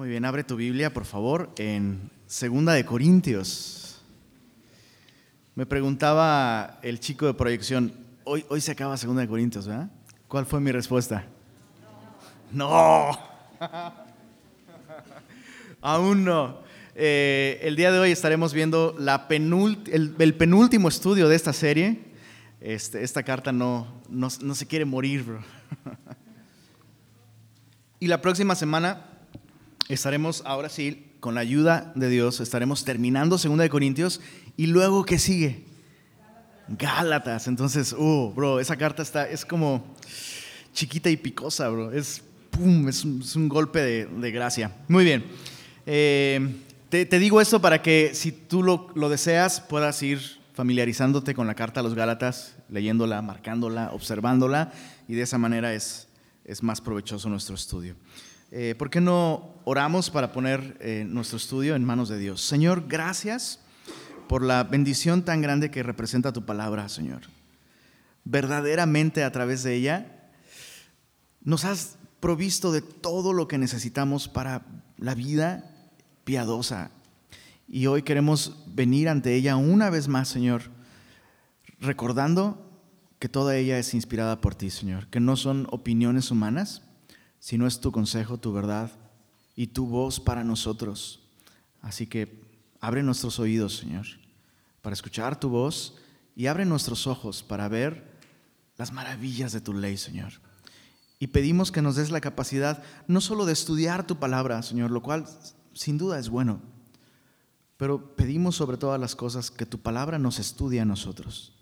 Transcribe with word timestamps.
Muy 0.00 0.08
bien, 0.08 0.24
abre 0.24 0.44
tu 0.44 0.56
Biblia, 0.56 0.94
por 0.94 1.04
favor, 1.04 1.50
en 1.58 2.10
Segunda 2.26 2.72
de 2.72 2.86
Corintios. 2.86 4.00
Me 5.54 5.66
preguntaba 5.66 6.78
el 6.80 7.00
chico 7.00 7.26
de 7.26 7.34
proyección, 7.34 7.92
hoy, 8.24 8.46
hoy 8.48 8.62
se 8.62 8.72
acaba 8.72 8.96
Segunda 8.96 9.20
de 9.20 9.28
Corintios, 9.28 9.66
¿verdad? 9.66 9.90
¿Cuál 10.26 10.46
fue 10.46 10.58
mi 10.58 10.72
respuesta? 10.72 11.26
No. 12.50 13.10
Aún 15.82 16.24
no. 16.24 16.60
Eh, 16.94 17.60
el 17.62 17.76
día 17.76 17.92
de 17.92 17.98
hoy 17.98 18.10
estaremos 18.10 18.54
viendo 18.54 18.96
el, 19.28 20.34
penúltimo 20.34 20.88
estudio 20.88 21.28
de 21.28 21.36
esta 21.36 21.52
serie. 21.52 22.00
Este, 22.62 23.04
esta 23.04 23.22
carta 23.22 23.52
no, 23.52 24.00
no, 24.08 24.28
no 24.40 24.54
se 24.54 24.66
quiere 24.66 24.86
morir, 24.86 25.24
bro. 25.24 25.42
y 28.00 28.06
la 28.06 28.22
próxima 28.22 28.54
semana 28.54 29.09
estaremos, 29.94 30.42
ahora 30.44 30.68
sí, 30.68 31.06
con 31.20 31.34
la 31.34 31.40
ayuda 31.40 31.92
de 31.94 32.08
Dios, 32.08 32.40
estaremos 32.40 32.84
terminando 32.84 33.38
Segunda 33.38 33.62
de 33.62 33.70
Corintios 33.70 34.20
y 34.56 34.66
luego, 34.66 35.04
¿qué 35.04 35.18
sigue? 35.18 35.64
Gálatas. 36.68 37.48
Entonces, 37.48 37.92
uh, 37.92 38.32
bro, 38.34 38.60
esa 38.60 38.76
carta 38.76 39.02
está, 39.02 39.28
es 39.28 39.44
como 39.44 39.84
chiquita 40.72 41.10
y 41.10 41.16
picosa, 41.16 41.68
bro. 41.68 41.92
Es, 41.92 42.22
pum, 42.50 42.88
es, 42.88 43.04
un, 43.04 43.48
golpe 43.48 43.80
de, 44.06 44.30
gracia. 44.30 44.72
Muy 44.88 45.04
bien. 45.04 45.24
Eh, 45.86 46.56
te, 46.88 47.06
digo 47.18 47.40
esto 47.40 47.60
para 47.60 47.82
que 47.82 48.12
si 48.14 48.32
tú 48.32 48.62
lo, 48.62 48.88
lo 48.94 49.08
deseas, 49.08 49.60
puedas 49.60 50.02
ir 50.02 50.20
familiarizándote 50.54 51.34
con 51.34 51.46
la 51.46 51.54
carta 51.54 51.80
a 51.80 51.82
los 51.82 51.94
Gálatas, 51.94 52.54
leyéndola, 52.68 53.22
marcándola, 53.22 53.90
observándola, 53.92 54.72
y 55.08 55.14
de 55.14 55.22
esa 55.22 55.38
manera 55.38 55.74
es, 55.74 56.08
es 56.44 56.62
más 56.62 56.80
provechoso 56.80 57.28
nuestro 57.28 57.54
estudio. 57.54 57.96
Eh, 58.52 58.74
¿Por 58.76 58.90
qué 58.90 59.00
no 59.00 59.54
oramos 59.64 60.10
para 60.10 60.32
poner 60.32 60.76
eh, 60.80 61.04
nuestro 61.08 61.36
estudio 61.36 61.76
en 61.76 61.84
manos 61.84 62.08
de 62.08 62.18
Dios? 62.18 62.42
Señor, 62.42 62.86
gracias 62.88 63.60
por 64.28 64.42
la 64.42 64.64
bendición 64.64 65.24
tan 65.24 65.40
grande 65.40 65.70
que 65.70 65.84
representa 65.84 66.32
tu 66.32 66.44
palabra, 66.44 66.88
Señor. 66.88 67.22
Verdaderamente 68.24 69.22
a 69.22 69.30
través 69.30 69.62
de 69.62 69.76
ella 69.76 70.30
nos 71.42 71.64
has 71.64 71.96
provisto 72.18 72.72
de 72.72 72.82
todo 72.82 73.32
lo 73.32 73.46
que 73.46 73.56
necesitamos 73.56 74.26
para 74.26 74.66
la 74.98 75.14
vida 75.14 75.70
piadosa. 76.24 76.90
Y 77.68 77.86
hoy 77.86 78.02
queremos 78.02 78.64
venir 78.66 79.08
ante 79.08 79.36
ella 79.36 79.54
una 79.54 79.90
vez 79.90 80.08
más, 80.08 80.28
Señor, 80.28 80.62
recordando 81.78 82.68
que 83.20 83.28
toda 83.28 83.56
ella 83.56 83.78
es 83.78 83.94
inspirada 83.94 84.40
por 84.40 84.56
ti, 84.56 84.70
Señor, 84.70 85.06
que 85.06 85.20
no 85.20 85.36
son 85.36 85.68
opiniones 85.70 86.32
humanas, 86.32 86.82
sino 87.40 87.66
es 87.66 87.80
tu 87.80 87.90
consejo, 87.90 88.38
tu 88.38 88.52
verdad 88.52 88.92
y 89.56 89.68
tu 89.68 89.86
voz 89.86 90.20
para 90.20 90.44
nosotros. 90.44 91.20
Así 91.80 92.06
que 92.06 92.44
abre 92.80 93.02
nuestros 93.02 93.40
oídos, 93.40 93.78
Señor, 93.78 94.06
para 94.82 94.94
escuchar 94.94 95.40
tu 95.40 95.48
voz 95.48 95.96
y 96.36 96.46
abre 96.46 96.64
nuestros 96.64 97.06
ojos 97.06 97.42
para 97.42 97.68
ver 97.68 98.18
las 98.76 98.92
maravillas 98.92 99.52
de 99.52 99.60
tu 99.60 99.74
ley, 99.74 99.96
Señor. 99.96 100.32
Y 101.18 101.28
pedimos 101.28 101.72
que 101.72 101.82
nos 101.82 101.96
des 101.96 102.10
la 102.10 102.20
capacidad 102.20 102.82
no 103.06 103.20
solo 103.20 103.44
de 103.44 103.52
estudiar 103.52 104.06
tu 104.06 104.18
palabra, 104.18 104.62
Señor, 104.62 104.90
lo 104.90 105.02
cual 105.02 105.26
sin 105.74 105.98
duda 105.98 106.18
es 106.18 106.30
bueno, 106.30 106.62
pero 107.76 108.14
pedimos 108.14 108.56
sobre 108.56 108.76
todas 108.76 109.00
las 109.00 109.16
cosas 109.16 109.50
que 109.50 109.66
tu 109.66 109.80
palabra 109.80 110.18
nos 110.18 110.38
estudie 110.38 110.80
a 110.80 110.84
nosotros, 110.84 111.54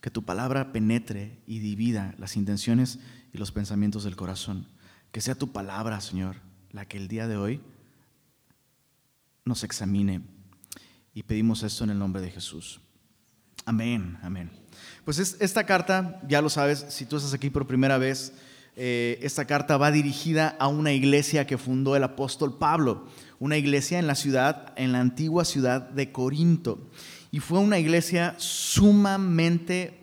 que 0.00 0.10
tu 0.10 0.24
palabra 0.24 0.72
penetre 0.72 1.40
y 1.46 1.58
divida 1.60 2.14
las 2.18 2.36
intenciones 2.36 2.98
y 3.32 3.38
los 3.38 3.52
pensamientos 3.52 4.04
del 4.04 4.16
corazón. 4.16 4.66
Que 5.16 5.22
sea 5.22 5.34
tu 5.34 5.50
palabra, 5.50 5.98
Señor, 6.02 6.36
la 6.72 6.84
que 6.84 6.98
el 6.98 7.08
día 7.08 7.26
de 7.26 7.38
hoy 7.38 7.62
nos 9.46 9.64
examine. 9.64 10.20
Y 11.14 11.22
pedimos 11.22 11.62
esto 11.62 11.84
en 11.84 11.88
el 11.88 11.98
nombre 11.98 12.20
de 12.20 12.30
Jesús. 12.30 12.82
Amén, 13.64 14.18
amén. 14.22 14.50
Pues 15.06 15.18
esta 15.40 15.64
carta, 15.64 16.20
ya 16.28 16.42
lo 16.42 16.50
sabes, 16.50 16.84
si 16.90 17.06
tú 17.06 17.16
estás 17.16 17.32
aquí 17.32 17.48
por 17.48 17.66
primera 17.66 17.96
vez, 17.96 18.34
eh, 18.76 19.18
esta 19.22 19.46
carta 19.46 19.78
va 19.78 19.90
dirigida 19.90 20.54
a 20.58 20.68
una 20.68 20.92
iglesia 20.92 21.46
que 21.46 21.56
fundó 21.56 21.96
el 21.96 22.04
apóstol 22.04 22.58
Pablo, 22.58 23.08
una 23.38 23.56
iglesia 23.56 23.98
en 23.98 24.06
la 24.06 24.16
ciudad, 24.16 24.74
en 24.76 24.92
la 24.92 25.00
antigua 25.00 25.46
ciudad 25.46 25.80
de 25.80 26.12
Corinto. 26.12 26.90
Y 27.30 27.40
fue 27.40 27.58
una 27.60 27.78
iglesia 27.78 28.34
sumamente 28.36 29.98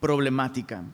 problemática, 0.00 0.84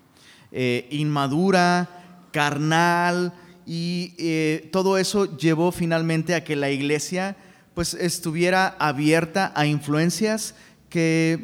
eh, 0.50 0.88
inmadura, 0.90 1.88
carnal, 2.32 3.32
y 3.66 4.14
eh, 4.18 4.68
todo 4.72 4.98
eso 4.98 5.36
llevó 5.36 5.72
finalmente 5.72 6.34
a 6.34 6.44
que 6.44 6.56
la 6.56 6.70
iglesia 6.70 7.36
pues 7.74 7.94
estuviera 7.94 8.76
abierta 8.78 9.52
a 9.54 9.66
influencias 9.66 10.54
que 10.88 11.38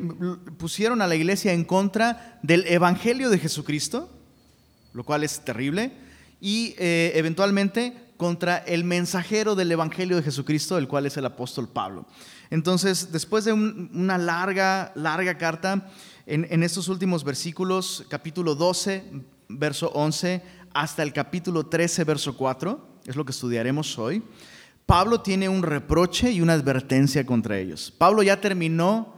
pusieron 0.58 1.00
a 1.00 1.06
la 1.06 1.14
iglesia 1.14 1.52
en 1.52 1.64
contra 1.64 2.38
del 2.42 2.66
evangelio 2.66 3.30
de 3.30 3.38
Jesucristo, 3.38 4.10
lo 4.92 5.04
cual 5.04 5.22
es 5.22 5.44
terrible, 5.44 5.92
y 6.40 6.74
eh, 6.78 7.12
eventualmente 7.14 7.96
contra 8.16 8.58
el 8.58 8.84
mensajero 8.84 9.54
del 9.54 9.70
evangelio 9.70 10.16
de 10.16 10.22
Jesucristo, 10.22 10.78
el 10.78 10.88
cual 10.88 11.06
es 11.06 11.16
el 11.16 11.26
apóstol 11.26 11.68
Pablo. 11.68 12.06
Entonces, 12.50 13.12
después 13.12 13.44
de 13.44 13.52
una 13.52 14.18
larga, 14.18 14.92
larga 14.94 15.38
carta, 15.38 15.88
en, 16.26 16.62
estos 16.62 16.88
últimos 16.88 17.22
versículos, 17.22 18.04
capítulo 18.08 18.54
12, 18.54 19.04
verso 19.48 19.90
11, 19.94 20.42
hasta 20.76 21.02
el 21.02 21.14
capítulo 21.14 21.64
13, 21.64 22.04
verso 22.04 22.36
4, 22.36 23.00
es 23.06 23.16
lo 23.16 23.24
que 23.24 23.30
estudiaremos 23.30 23.98
hoy, 23.98 24.22
Pablo 24.84 25.22
tiene 25.22 25.48
un 25.48 25.62
reproche 25.62 26.30
y 26.30 26.42
una 26.42 26.52
advertencia 26.52 27.24
contra 27.24 27.58
ellos. 27.58 27.90
Pablo 27.96 28.22
ya 28.22 28.42
terminó 28.42 29.14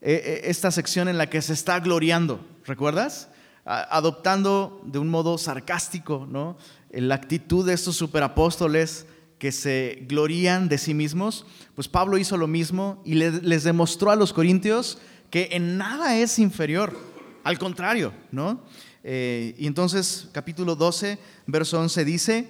eh, 0.00 0.22
eh, 0.24 0.40
esta 0.44 0.70
sección 0.70 1.08
en 1.08 1.18
la 1.18 1.28
que 1.28 1.42
se 1.42 1.52
está 1.52 1.80
gloriando, 1.80 2.46
¿recuerdas? 2.64 3.28
Adoptando 3.64 4.80
de 4.86 5.00
un 5.00 5.08
modo 5.08 5.36
sarcástico 5.36 6.26
¿no? 6.30 6.56
la 6.90 7.16
actitud 7.16 7.66
de 7.66 7.74
estos 7.74 7.96
superapóstoles 7.96 9.06
que 9.38 9.52
se 9.52 10.06
glorían 10.08 10.68
de 10.68 10.78
sí 10.78 10.94
mismos, 10.94 11.44
pues 11.74 11.88
Pablo 11.88 12.18
hizo 12.18 12.36
lo 12.36 12.46
mismo 12.46 13.02
y 13.04 13.14
les 13.14 13.64
demostró 13.64 14.10
a 14.10 14.16
los 14.16 14.32
corintios 14.32 14.98
que 15.28 15.50
en 15.52 15.76
nada 15.76 16.16
es 16.16 16.38
inferior, 16.38 16.96
al 17.44 17.58
contrario, 17.58 18.12
¿no? 18.32 18.60
Eh, 19.02 19.54
y 19.58 19.66
entonces, 19.66 20.28
capítulo 20.32 20.76
12, 20.76 21.18
verso 21.46 21.80
11 21.80 22.04
dice, 22.04 22.48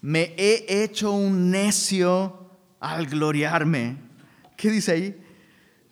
me 0.00 0.34
he 0.36 0.82
hecho 0.82 1.12
un 1.12 1.50
necio 1.50 2.50
al 2.80 3.06
gloriarme. 3.06 3.96
¿Qué 4.56 4.70
dice 4.70 4.92
ahí? 4.92 5.24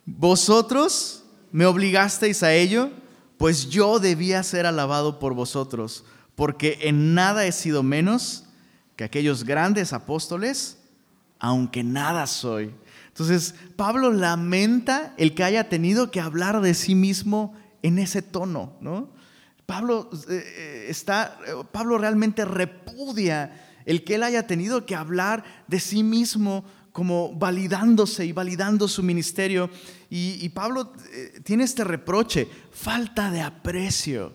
Vosotros 0.05 1.25
me 1.53 1.67
obligasteis 1.67 2.43
a 2.43 2.53
ello, 2.53 2.91
pues 3.39 3.71
yo 3.71 4.01
debía 4.01 4.43
ser 4.43 4.67
alabado 4.67 5.19
por 5.19 5.35
vosotros, 5.35 6.05
porque 6.35 6.79
en 6.83 7.15
nada 7.15 7.47
he 7.47 7.53
sido 7.53 7.83
menos 7.83 8.45
que 8.97 9.05
aquellos 9.05 9.45
grandes 9.45 9.93
apóstoles, 9.93 10.79
aunque 11.39 11.85
nada 11.85 12.27
soy. 12.27 12.75
Entonces, 13.09 13.55
Pablo 13.77 14.13
lamenta 14.13 15.15
el 15.17 15.35
que 15.35 15.45
haya 15.45 15.69
tenido 15.69 16.11
que 16.11 16.21
hablar 16.21 16.61
de 16.61 16.75
sí 16.75 16.95
mismo 16.95 17.55
en 17.83 17.99
ese 17.99 18.23
tono, 18.23 18.75
¿no? 18.81 19.09
Pablo, 19.71 20.11
eh, 20.29 20.43
eh, 20.57 20.87
está, 20.89 21.39
Pablo 21.71 21.97
realmente 21.97 22.45
repudia 22.45 23.69
el 23.87 24.03
que 24.03 24.17
él 24.17 24.25
haya 24.25 24.45
tenido 24.45 24.85
que 24.85 24.97
hablar 24.97 25.45
de 25.69 25.79
sí 25.79 26.03
mismo 26.03 26.65
como 26.91 27.33
validándose 27.37 28.27
y 28.27 28.33
validando 28.33 28.89
su 28.89 29.05
ministerio. 29.05 29.71
Y, 30.11 30.49
Pablo 30.49 30.93
eh, 31.13 31.41
tiene 31.45 31.63
este 31.63 31.85
reproche, 31.85 32.49
falta 32.73 33.31
de 33.31 33.43
aprecio. 33.43 34.33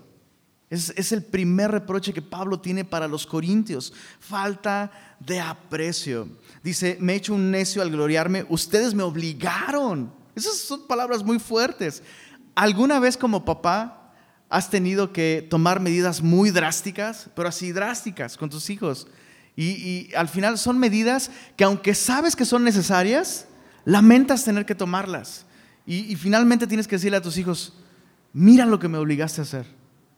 Es, 0.69 0.93
es, 0.95 1.11
el 1.11 1.21
primer 1.21 1.69
reproche 1.69 2.13
que 2.13 2.21
Pablo 2.21 2.61
tiene 2.61 2.85
para 2.85 3.09
los 3.09 3.25
corintios, 3.25 3.91
falta 4.21 5.17
de 5.19 5.41
aprecio. 5.41 6.29
Dice, 6.63 6.97
me 7.01 7.11
he 7.11 7.17
hecho 7.17 7.33
un 7.33 7.51
necio 7.51 7.81
al 7.81 7.91
gloriarme, 7.91 8.45
ustedes 8.47 8.93
me 8.93 9.03
obligaron. 9.03 10.13
Esas 10.33 10.55
son 10.55 10.87
palabras 10.87 11.25
muy 11.25 11.39
fuertes. 11.39 12.03
¿Alguna 12.55 13.01
vez 13.01 13.17
como 13.17 13.43
papá 13.43 14.04
has 14.49 14.69
tenido 14.69 15.11
que 15.11 15.45
tomar 15.49 15.79
medidas 15.79 16.21
muy 16.21 16.51
drásticas, 16.51 17.29
pero 17.35 17.49
así 17.49 17.71
drásticas 17.71 18.37
con 18.37 18.49
tus 18.49 18.69
hijos. 18.69 19.07
Y, 19.55 20.13
al 20.15 20.27
final 20.27 20.57
son 20.57 20.79
medidas 20.79 21.31
que 21.55 21.63
aunque 21.63 21.95
sabes 21.95 22.35
que 22.35 22.45
son 22.45 22.63
necesarias, 22.63 23.47
lamentas 23.85 24.43
tener 24.43 24.65
que 24.65 24.75
tomarlas. 24.75 25.45
Y, 25.85 26.11
y 26.11 26.15
finalmente 26.15 26.67
tienes 26.67 26.87
que 26.87 26.95
decirle 26.97 27.17
a 27.17 27.21
tus 27.21 27.37
hijos, 27.37 27.73
mira 28.33 28.65
lo 28.65 28.79
que 28.79 28.87
me 28.87 28.97
obligaste 28.97 29.41
a 29.41 29.43
hacer. 29.43 29.65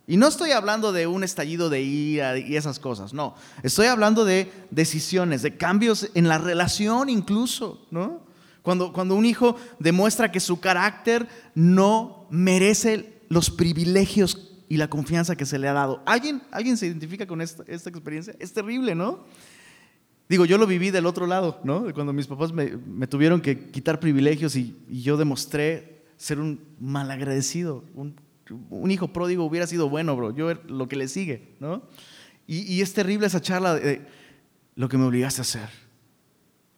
Y 0.10 0.16
no 0.16 0.28
estoy 0.28 0.52
hablando 0.52 0.94
de 0.94 1.06
un 1.06 1.26
estallido 1.26 1.70
de 1.70 1.82
ira 1.82 2.38
y 2.38 2.56
esas 2.56 2.80
cosas, 2.80 3.14
no. 3.14 3.36
Estoy 3.62 3.88
hablando 3.88 4.24
de 4.24 4.50
decisiones, 4.72 5.42
de 5.42 5.58
cambios 5.58 6.10
en 6.14 6.30
la 6.30 6.38
relación 6.38 7.10
incluso, 7.10 7.86
¿no? 7.92 8.22
Cuando, 8.62 8.94
cuando 8.94 9.16
un 9.16 9.26
hijo 9.26 9.58
demuestra 9.80 10.32
que 10.32 10.40
su 10.40 10.60
carácter 10.62 11.28
no 11.56 12.26
merece 12.30 13.17
los 13.30 13.50
privilegios 13.50 14.54
y 14.70 14.78
la 14.78 14.90
confianza 14.90 15.36
que 15.36 15.46
se 15.46 15.60
le 15.60 15.68
ha 15.68 15.74
dado. 15.74 16.02
¿Alguien, 16.06 16.42
¿alguien 16.52 16.78
se 16.78 16.88
identifica 16.88 17.26
con 17.26 17.42
esta, 17.42 17.64
experiencia? 17.64 18.36
Es 18.40 18.54
terrible, 18.54 18.96
¿no? 18.96 19.26
Digo, 20.30 20.46
yo 20.46 20.58
lo 20.58 20.68
viví 20.68 20.92
del 20.92 21.06
otro 21.06 21.26
lado, 21.26 21.62
¿no? 21.64 21.94
Cuando 21.94 22.12
mis 22.12 22.28
papás 22.28 22.52
me, 22.52 23.08
tuvieron 23.08 23.40
que 23.40 23.70
quitar 23.70 24.00
privilegios 24.00 24.56
y, 24.56 24.76
yo 24.90 25.16
demostré 25.16 26.04
ser 26.18 26.40
un 26.40 26.60
malagradecido. 26.80 27.86
Un, 27.96 28.16
un, 28.70 28.92
hijo 28.92 29.14
pródigo 29.14 29.46
hubiera 29.46 29.68
sido 29.68 29.90
bueno, 29.90 30.16
bro. 30.18 30.36
Yo 30.36 30.54
lo 30.68 30.90
que 30.90 30.98
le 30.98 31.08
sigue, 31.08 31.56
¿no? 31.60 31.84
Y, 32.46 32.82
es 32.82 32.94
terrible 32.94 33.28
esa 33.28 33.42
charla 33.42 33.76
de 33.76 34.02
lo 34.76 34.90
que 34.90 34.98
me 34.98 35.06
obligaste 35.06 35.42
a 35.42 35.44
hacer. 35.44 35.70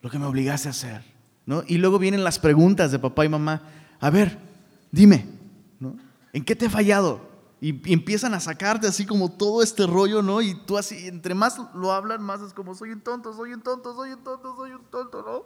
Lo 0.01 0.09
que 0.09 0.19
me 0.19 0.25
obligaste 0.25 0.67
a 0.67 0.71
hacer, 0.71 1.01
¿no? 1.45 1.63
Y 1.67 1.77
luego 1.77 1.99
vienen 1.99 2.23
las 2.23 2.39
preguntas 2.39 2.91
de 2.91 2.99
papá 2.99 3.25
y 3.25 3.29
mamá. 3.29 3.63
A 3.99 4.09
ver, 4.09 4.37
dime. 4.91 5.38
¿En 6.33 6.43
qué 6.43 6.55
te 6.55 6.65
he 6.65 6.69
fallado? 6.69 7.29
Y, 7.61 7.91
empiezan 7.91 8.33
a 8.33 8.39
sacarte 8.39 8.87
así 8.87 9.05
como 9.05 9.29
todo 9.31 9.61
este 9.61 9.85
rollo, 9.85 10.21
¿no? 10.21 10.41
Y 10.41 10.55
tú 10.65 10.77
así, 10.77 11.07
entre 11.07 11.33
más 11.33 11.59
lo 11.73 11.91
hablan, 11.91 12.21
más 12.21 12.41
es 12.41 12.53
como, 12.53 12.73
soy 12.73 12.91
un 12.91 13.01
tonto, 13.01 13.33
soy 13.35 13.53
un 13.53 13.61
tonto, 13.61 13.95
soy 13.95 14.11
un 14.11 14.23
tonto, 14.23 14.55
soy 14.55 14.71
un 14.71 14.83
tonto, 14.89 15.23
¿no? 15.23 15.45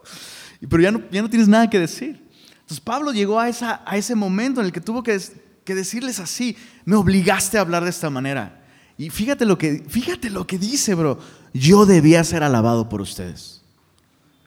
Y, 0.61 0.67
pero 0.67 0.83
ya 0.83 0.91
no, 0.91 1.01
ya 1.09 1.21
no 1.21 1.29
tienes 1.29 1.47
nada 1.47 1.69
que 1.69 1.79
decir. 1.79 2.29
Entonces 2.53 2.79
Pablo 2.79 3.11
llegó 3.11 3.39
a, 3.39 3.49
esa, 3.49 3.81
a 3.85 3.97
ese 3.97 4.15
momento 4.15 4.59
en 4.59 4.67
el 4.67 4.71
que 4.71 4.81
tuvo 4.81 5.01
que, 5.01 5.19
que 5.65 5.75
decirles 5.75 6.19
así, 6.19 6.55
me 6.85 6.95
obligaste 6.95 7.57
a 7.57 7.61
hablar 7.61 7.83
de 7.83 7.89
esta 7.89 8.09
manera. 8.09 8.63
Y 8.97 9.09
fíjate 9.09 9.45
lo 9.45 9.57
que, 9.57 9.83
fíjate 9.87 10.29
lo 10.29 10.45
que 10.45 10.57
dice, 10.57 10.93
bro. 10.95 11.17
Yo 11.53 11.85
debía 11.85 12.23
ser 12.23 12.43
alabado 12.43 12.89
por 12.89 13.01
ustedes. 13.01 13.61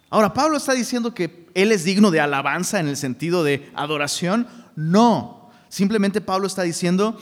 Ahora, 0.09 0.33
Pablo 0.33 0.57
está 0.57 0.73
diciendo 0.73 1.15
que 1.15 1.49
él 1.55 1.73
es 1.73 1.85
digno 1.85 2.11
de 2.11 2.21
alabanza 2.21 2.81
en 2.81 2.89
el 2.89 2.97
sentido 2.97 3.45
de 3.45 3.71
adoración. 3.75 4.47
No, 4.77 5.46
simplemente 5.69 6.21
Pablo 6.21 6.47
está 6.47 6.63
diciendo, 6.63 7.19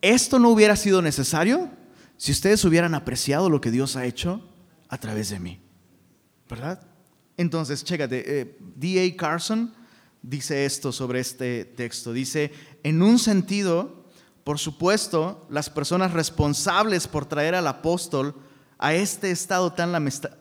esto 0.00 0.38
no 0.38 0.50
hubiera 0.50 0.76
sido 0.76 1.02
necesario 1.02 1.70
si 2.16 2.32
ustedes 2.32 2.64
hubieran 2.64 2.94
apreciado 2.94 3.50
lo 3.50 3.60
que 3.60 3.70
Dios 3.70 3.96
ha 3.96 4.04
hecho 4.04 4.46
a 4.88 4.98
través 4.98 5.30
de 5.30 5.40
mí. 5.40 5.60
¿Verdad? 6.48 6.86
Entonces, 7.36 7.82
chécate, 7.84 8.40
eh, 8.40 8.58
D.A. 8.76 9.16
Carson 9.16 9.74
dice 10.22 10.64
esto 10.64 10.92
sobre 10.92 11.20
este 11.20 11.64
texto. 11.64 12.12
Dice, 12.12 12.52
en 12.82 13.02
un 13.02 13.18
sentido, 13.18 14.04
por 14.44 14.58
supuesto, 14.58 15.46
las 15.50 15.70
personas 15.70 16.12
responsables 16.12 17.08
por 17.08 17.26
traer 17.26 17.54
al 17.54 17.66
apóstol 17.66 18.34
a 18.78 18.94
este 18.94 19.30
estado 19.30 19.72
tan 19.72 19.92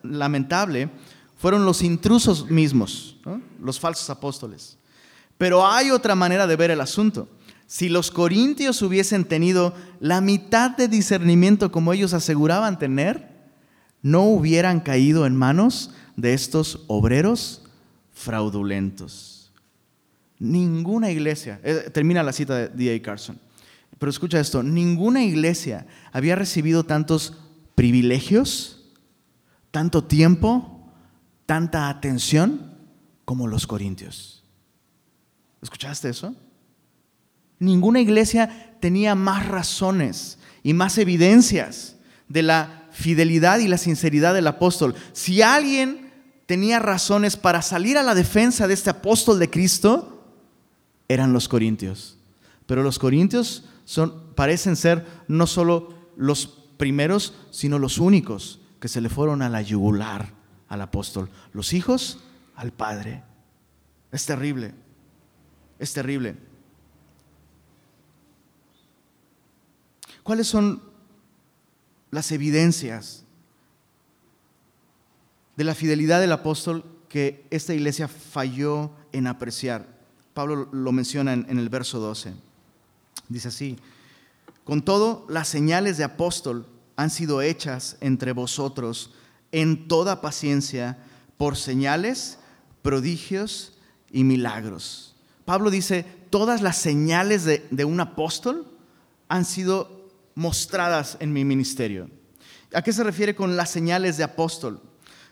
lamentable 0.04 0.90
fueron 1.38 1.66
los 1.66 1.82
intrusos 1.82 2.50
mismos, 2.50 3.18
los 3.60 3.80
falsos 3.80 4.10
apóstoles. 4.10 4.78
Pero 5.38 5.66
hay 5.66 5.92
otra 5.92 6.16
manera 6.16 6.48
de 6.48 6.56
ver 6.56 6.72
el 6.72 6.82
asunto. 6.82 7.28
Si 7.74 7.90
los 7.90 8.12
corintios 8.12 8.84
hubiesen 8.84 9.26
tenido 9.26 9.74
la 10.00 10.22
mitad 10.22 10.78
de 10.78 10.88
discernimiento 10.88 11.72
como 11.72 11.92
ellos 11.92 12.14
aseguraban 12.14 12.78
tener, 12.78 13.28
no 14.04 14.26
hubieran 14.26 14.80
caído 14.80 15.26
en 15.26 15.36
manos 15.36 15.90
de 16.16 16.36
estos 16.36 16.84
obreros 16.86 17.64
fraudulentos. 18.12 19.52
Ninguna 20.38 21.10
iglesia, 21.10 21.60
eh, 21.64 21.90
termina 21.92 22.22
la 22.22 22.32
cita 22.32 22.56
de 22.56 22.68
D.A. 22.68 23.02
Carson, 23.02 23.40
pero 23.98 24.12
escucha 24.12 24.40
esto, 24.40 24.62
ninguna 24.62 25.24
iglesia 25.24 25.88
había 26.12 26.36
recibido 26.36 26.84
tantos 26.84 27.40
privilegios, 27.74 28.86
tanto 29.72 30.04
tiempo, 30.04 30.94
tanta 31.48 31.90
atención 31.90 32.78
como 33.26 33.48
los 33.48 33.66
corintios. 33.66 34.44
¿Escuchaste 35.60 36.10
eso? 36.10 36.36
Ninguna 37.64 38.02
iglesia 38.02 38.76
tenía 38.82 39.16
más 39.16 39.48
razones 39.48 40.38
y 40.64 40.74
más 40.74 40.98
evidencias 40.98 41.96
de 42.28 42.44
la 42.44 42.90
fidelidad 42.92 43.60
y 43.60 43.70
la 43.70 43.78
sinceridad 43.78 44.34
del 44.34 44.48
apóstol. 44.48 44.96
Si 45.14 45.42
alguien 45.42 46.12
tenía 46.46 46.80
razones 46.80 47.38
para 47.38 47.62
salir 47.62 47.98
a 47.98 48.04
la 48.04 48.16
defensa 48.16 48.68
de 48.68 48.74
este 48.74 48.90
apóstol 48.90 49.40
de 49.40 49.50
Cristo, 49.50 50.26
eran 51.08 51.32
los 51.32 51.48
corintios. 51.48 52.18
Pero 52.66 52.84
los 52.84 53.00
corintios 53.00 53.64
son, 53.86 54.34
parecen 54.36 54.76
ser 54.76 55.06
no 55.30 55.48
solo 55.48 55.94
los 56.18 56.48
primeros, 56.76 57.34
sino 57.52 57.80
los 57.80 57.98
únicos 57.98 58.60
que 58.82 58.90
se 58.90 59.00
le 59.00 59.08
fueron 59.08 59.42
a 59.42 59.48
la 59.48 59.62
yugular 59.62 60.34
al 60.68 60.82
apóstol. 60.82 61.30
Los 61.54 61.72
hijos 61.72 62.20
al 62.56 62.74
padre. 62.74 63.24
Es 64.12 64.26
terrible. 64.26 64.74
Es 65.80 65.94
terrible. 65.94 66.36
¿Cuáles 70.24 70.48
son 70.48 70.82
las 72.10 72.32
evidencias 72.32 73.26
de 75.58 75.64
la 75.66 75.76
fidelidad 75.76 76.22
del 76.22 76.32
apóstol 76.32 76.86
que 77.10 77.46
esta 77.50 77.74
iglesia 77.74 78.08
falló 78.08 78.92
en 79.12 79.28
apreciar? 79.28 79.86
Pablo 80.34 80.70
lo 80.72 80.92
menciona 80.94 81.34
en, 81.34 81.60
el 81.60 81.68
verso 81.68 82.00
12. 82.00 82.34
Dice 83.28 83.50
así, 83.50 83.78
con 84.64 84.82
todo, 84.82 85.26
las 85.30 85.50
señales 85.50 85.98
de 85.98 86.06
apóstol 86.06 86.68
han 86.96 87.10
sido 87.10 87.42
hechas 87.42 87.98
entre 88.00 88.32
vosotros 88.32 89.12
en 89.52 89.90
toda 89.90 90.22
paciencia 90.22 90.98
por 91.38 91.58
señales, 91.58 92.40
prodigios 92.82 93.74
y 94.10 94.24
milagros. 94.24 95.16
Pablo 95.44 95.70
dice, 95.70 96.06
todas 96.30 96.62
las 96.62 96.78
señales 96.78 97.44
de, 97.44 97.68
de 97.70 97.84
un 97.84 98.00
apóstol 98.00 98.66
han 99.28 99.44
sido 99.44 100.03
mostradas 100.36 101.18
en 101.20 101.34
mi 101.34 101.46
ministerio. 101.46 102.10
¿A 102.74 102.82
qué 102.82 102.92
se 102.92 103.04
refiere 103.04 103.36
con 103.36 103.56
las 103.56 103.70
señales 103.70 104.18
de 104.18 104.24
apóstol? 104.24 104.82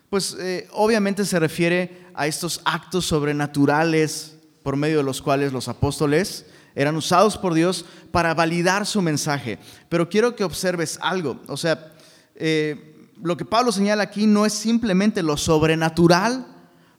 Pues 0.09 0.35
eh, 0.39 0.67
obviamente 0.71 1.25
se 1.25 1.39
refiere 1.39 2.07
a 2.13 2.27
estos 2.27 2.61
actos 2.65 3.05
sobrenaturales 3.05 4.35
por 4.63 4.75
medio 4.75 4.97
de 4.97 5.03
los 5.03 5.21
cuales 5.21 5.53
los 5.53 5.67
apóstoles 5.67 6.45
eran 6.75 6.95
usados 6.95 7.37
por 7.37 7.53
Dios 7.53 7.85
para 8.11 8.33
validar 8.33 8.85
su 8.85 9.01
mensaje. 9.01 9.57
Pero 9.89 10.09
quiero 10.09 10.35
que 10.35 10.43
observes 10.43 10.99
algo. 11.01 11.41
O 11.47 11.57
sea, 11.57 11.93
eh, 12.35 13.09
lo 13.21 13.37
que 13.37 13.45
Pablo 13.45 13.71
señala 13.71 14.03
aquí 14.03 14.27
no 14.27 14.45
es 14.45 14.53
simplemente 14.53 15.23
lo 15.23 15.37
sobrenatural 15.37 16.45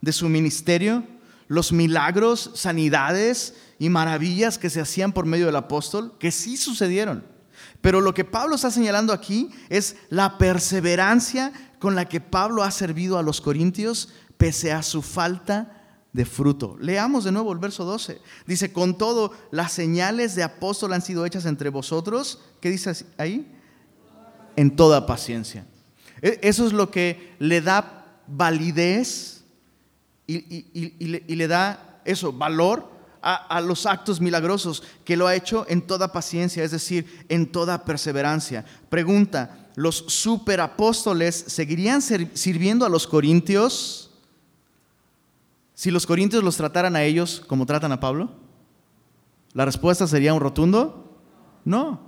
de 0.00 0.12
su 0.12 0.28
ministerio, 0.28 1.04
los 1.48 1.72
milagros, 1.72 2.50
sanidades 2.54 3.54
y 3.78 3.88
maravillas 3.88 4.58
que 4.58 4.70
se 4.70 4.80
hacían 4.80 5.12
por 5.12 5.26
medio 5.26 5.46
del 5.46 5.56
apóstol, 5.56 6.14
que 6.18 6.30
sí 6.30 6.56
sucedieron. 6.56 7.24
Pero 7.82 8.00
lo 8.00 8.14
que 8.14 8.24
Pablo 8.24 8.54
está 8.54 8.70
señalando 8.70 9.12
aquí 9.12 9.50
es 9.68 9.96
la 10.08 10.38
perseverancia 10.38 11.52
con 11.78 11.94
la 11.94 12.08
que 12.08 12.20
Pablo 12.20 12.62
ha 12.62 12.70
servido 12.70 13.18
a 13.18 13.22
los 13.22 13.40
corintios 13.40 14.08
pese 14.38 14.72
a 14.72 14.82
su 14.82 15.02
falta 15.02 15.98
de 16.12 16.24
fruto. 16.24 16.76
Leamos 16.80 17.24
de 17.24 17.32
nuevo 17.32 17.52
el 17.52 17.58
verso 17.58 17.84
12. 17.84 18.20
Dice, 18.46 18.72
con 18.72 18.96
todo, 18.96 19.32
las 19.50 19.72
señales 19.72 20.34
de 20.36 20.44
apóstol 20.44 20.92
han 20.92 21.02
sido 21.02 21.26
hechas 21.26 21.44
entre 21.44 21.70
vosotros. 21.70 22.40
¿Qué 22.60 22.70
dice 22.70 22.92
ahí? 23.18 23.50
En 24.54 24.76
toda 24.76 25.06
paciencia. 25.06 25.66
E, 26.20 26.38
eso 26.42 26.66
es 26.66 26.72
lo 26.72 26.90
que 26.90 27.34
le 27.40 27.60
da 27.60 28.20
validez 28.28 29.44
y, 30.26 31.34
le 31.34 31.48
da 31.48 32.00
eso, 32.04 32.32
valor 32.32 32.91
a, 33.22 33.60
los 33.60 33.86
actos 33.86 34.20
milagrosos, 34.20 34.82
que 35.04 35.16
lo 35.16 35.26
ha 35.26 35.34
hecho 35.34 35.64
en 35.68 35.82
toda 35.82 36.12
paciencia, 36.12 36.64
es 36.64 36.72
decir, 36.72 37.24
en 37.28 37.46
toda 37.46 37.84
perseverancia. 37.84 38.64
Pregunta, 38.88 39.68
¿los 39.76 40.04
superapóstoles 40.08 41.44
seguirían 41.46 42.02
sirviendo 42.02 42.84
a 42.84 42.88
los 42.88 43.06
corintios 43.06 44.10
si 45.74 45.90
los 45.90 46.06
corintios 46.06 46.44
los 46.44 46.56
trataran 46.56 46.94
a 46.94 47.02
ellos 47.02 47.42
como 47.46 47.66
tratan 47.66 47.92
a 47.92 48.00
Pablo? 48.00 48.30
¿La 49.52 49.64
respuesta 49.64 50.06
sería 50.06 50.34
un 50.34 50.40
rotundo? 50.40 51.18
No, 51.64 52.00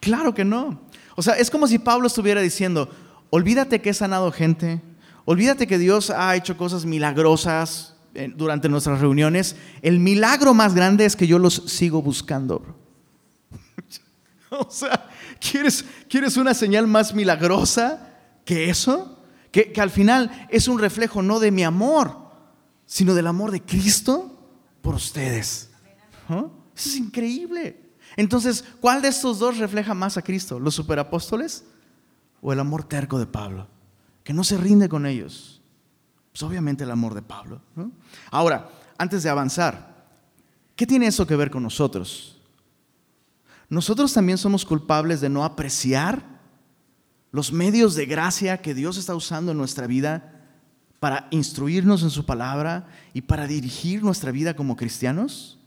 claro 0.00 0.34
que 0.34 0.44
no. 0.44 0.80
O 1.16 1.22
sea, 1.22 1.34
es 1.34 1.50
como 1.50 1.66
si 1.66 1.78
Pablo 1.78 2.06
estuviera 2.06 2.40
diciendo, 2.40 2.88
olvídate 3.30 3.80
que 3.80 3.90
he 3.90 3.94
sanado 3.94 4.30
gente, 4.30 4.80
olvídate 5.24 5.66
que 5.66 5.78
Dios 5.78 6.10
ha 6.10 6.34
hecho 6.36 6.56
cosas 6.56 6.84
milagrosas, 6.84 7.94
durante 8.36 8.68
nuestras 8.68 9.00
reuniones, 9.00 9.56
el 9.82 10.00
milagro 10.00 10.54
más 10.54 10.74
grande 10.74 11.04
es 11.04 11.16
que 11.16 11.26
yo 11.26 11.38
los 11.38 11.54
sigo 11.66 12.02
buscando. 12.02 12.64
o 14.50 14.70
sea, 14.70 15.08
¿quieres, 15.40 15.84
¿quieres 16.08 16.36
una 16.36 16.54
señal 16.54 16.86
más 16.86 17.14
milagrosa 17.14 18.16
que 18.44 18.70
eso? 18.70 19.22
Que, 19.50 19.72
al 19.78 19.90
final 19.90 20.46
es 20.50 20.68
un 20.68 20.78
reflejo 20.78 21.22
no 21.22 21.40
de 21.40 21.50
mi 21.50 21.64
amor, 21.64 22.16
sino 22.86 23.14
del 23.14 23.26
amor 23.26 23.50
de 23.50 23.62
Cristo 23.62 24.38
por 24.82 24.94
ustedes. 24.94 25.70
Eso 26.28 26.50
es 26.74 26.96
increíble. 26.96 27.88
Entonces, 28.16 28.64
¿cuál 28.80 29.02
de 29.02 29.08
estos 29.08 29.38
dos 29.38 29.58
refleja 29.58 29.94
más 29.94 30.16
a 30.16 30.22
Cristo? 30.22 30.58
¿Los 30.58 30.74
superapóstoles 30.74 31.64
o 32.40 32.52
el 32.52 32.60
amor 32.60 32.84
terco 32.84 33.18
de 33.18 33.26
Pablo? 33.26 33.68
Que 34.24 34.32
no 34.32 34.44
se 34.44 34.56
rinde 34.58 34.88
con 34.88 35.06
ellos. 35.06 35.57
Pues, 36.38 36.48
obviamente 36.48 36.84
el 36.84 36.92
amor 36.92 37.14
de 37.14 37.22
Pablo. 37.22 37.60
Ahora, 38.30 38.70
antes 38.96 39.24
de 39.24 39.28
avanzar, 39.28 40.06
¿qué 40.76 40.86
tiene 40.86 41.08
eso 41.08 41.26
que 41.26 41.34
ver 41.34 41.50
con 41.50 41.64
nosotros? 41.64 42.40
Nosotros 43.68 44.12
también 44.12 44.38
somos 44.38 44.64
culpables 44.64 45.20
de 45.20 45.28
no 45.28 45.44
apreciar 45.44 46.22
los 47.32 47.52
medios 47.52 47.96
de 47.96 48.06
gracia 48.06 48.58
que 48.58 48.72
Dios 48.72 48.98
está 48.98 49.16
usando 49.16 49.50
en 49.50 49.58
nuestra 49.58 49.88
vida 49.88 50.46
para 51.00 51.26
instruirnos 51.32 52.04
en 52.04 52.10
su 52.10 52.24
palabra 52.24 52.86
y 53.12 53.22
para 53.22 53.48
dirigir 53.48 54.04
nuestra 54.04 54.30
vida 54.30 54.54
como 54.54 54.76
cristianos? 54.76 55.58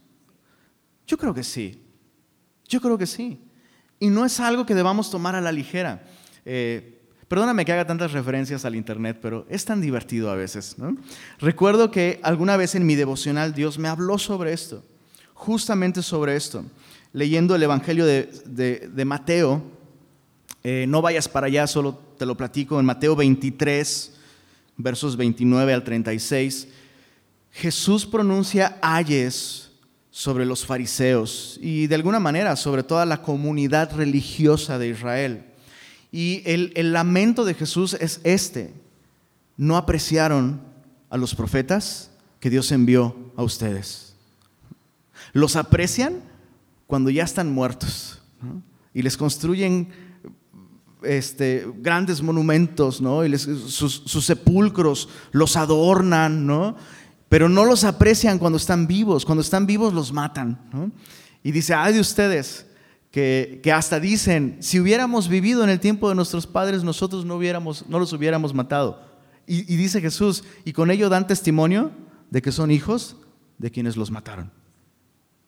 Yo 1.06 1.18
creo 1.18 1.34
que 1.34 1.44
sí. 1.44 1.82
Yo 2.66 2.80
creo 2.80 2.96
que 2.96 3.06
sí. 3.06 3.44
Y 4.00 4.08
no 4.08 4.24
es 4.24 4.40
algo 4.40 4.64
que 4.64 4.74
debamos 4.74 5.10
tomar 5.10 5.34
a 5.34 5.42
la 5.42 5.52
ligera. 5.52 6.02
Eh, 6.46 7.01
perdóname 7.32 7.64
que 7.64 7.72
haga 7.72 7.86
tantas 7.86 8.12
referencias 8.12 8.66
al 8.66 8.76
Internet, 8.76 9.16
pero 9.22 9.46
es 9.48 9.64
tan 9.64 9.80
divertido 9.80 10.30
a 10.30 10.34
veces. 10.34 10.76
Recuerdo 11.38 11.90
que 11.90 12.20
alguna 12.22 12.58
vez 12.58 12.74
en 12.74 12.84
mi 12.84 12.94
devocional 12.94 13.54
Dios 13.54 13.78
me 13.78 13.88
habló 13.88 14.18
sobre 14.18 14.52
esto, 14.52 14.84
justamente 15.32 16.02
sobre 16.02 16.36
esto. 16.36 16.62
Leyendo 17.14 17.54
el 17.54 17.62
Evangelio 17.62 18.04
de, 18.04 19.04
Mateo, 19.06 19.62
eh, 20.62 20.84
no 20.86 21.00
vayas 21.00 21.26
para 21.26 21.46
allá, 21.46 21.66
solo 21.66 21.98
te 22.18 22.26
lo 22.26 22.36
platico, 22.36 22.78
en 22.78 22.84
Mateo 22.84 23.16
23, 23.16 24.12
versos 24.76 25.16
29 25.16 25.72
al 25.72 25.84
36, 25.84 26.68
Jesús 27.50 28.04
pronuncia 28.04 28.76
ayes 28.82 29.70
sobre 30.10 30.44
los 30.44 30.66
fariseos 30.66 31.58
y 31.62 31.86
de 31.86 31.94
alguna 31.94 32.20
manera 32.20 32.56
sobre 32.56 32.82
toda 32.82 33.06
la 33.06 33.22
comunidad 33.22 33.96
religiosa 33.96 34.78
de 34.78 34.88
Israel. 34.88 35.46
Y 36.12 36.42
el, 36.44 36.92
lamento 36.92 37.46
de 37.46 37.54
Jesús 37.54 37.96
es 37.98 38.20
este. 38.22 38.74
No 39.56 39.78
apreciaron 39.78 40.60
a 41.08 41.16
los 41.16 41.34
profetas 41.34 42.10
que 42.38 42.50
Dios 42.50 42.70
envió 42.70 43.32
a 43.34 43.42
ustedes. 43.42 44.14
Los 45.32 45.56
aprecian 45.56 46.22
cuando 46.86 47.08
ya 47.08 47.24
están 47.24 47.50
muertos 47.50 48.20
y 48.92 49.00
les 49.00 49.16
construyen 49.16 49.88
este, 51.02 51.66
grandes 51.78 52.20
monumentos, 52.20 53.00
¿no? 53.00 53.24
Y 53.24 53.38
sus, 53.38 54.24
sepulcros 54.24 55.08
los 55.30 55.56
adornan, 55.56 56.46
¿no? 56.46 56.76
Pero 57.30 57.48
no 57.48 57.64
los 57.64 57.84
aprecian 57.84 58.38
cuando 58.38 58.58
están 58.58 58.86
vivos. 58.86 59.24
Cuando 59.24 59.40
están 59.40 59.66
vivos 59.66 59.94
los 59.94 60.12
matan, 60.12 60.92
Y 61.42 61.52
dice, 61.52 61.72
ay 61.72 61.94
de 61.94 62.00
ustedes, 62.00 62.66
que, 63.12 63.60
hasta 63.72 64.00
dicen, 64.00 64.56
si 64.60 64.80
hubiéramos 64.80 65.28
vivido 65.28 65.62
en 65.62 65.70
el 65.70 65.78
tiempo 65.78 66.08
de 66.08 66.14
nuestros 66.14 66.46
padres, 66.46 66.82
nosotros 66.82 67.24
no, 67.24 67.36
hubiéramos, 67.36 67.86
no 67.88 67.98
los 67.98 68.12
hubiéramos 68.12 68.54
matado. 68.54 69.00
Y, 69.46 69.72
y 69.72 69.76
dice 69.76 70.00
Jesús, 70.00 70.42
y 70.64 70.72
con 70.72 70.90
ello 70.90 71.10
dan 71.10 71.26
testimonio 71.26 71.92
de 72.30 72.40
que 72.40 72.50
son 72.50 72.70
hijos 72.70 73.16
de 73.58 73.70
quienes 73.70 73.96
los 73.96 74.10
mataron. 74.10 74.50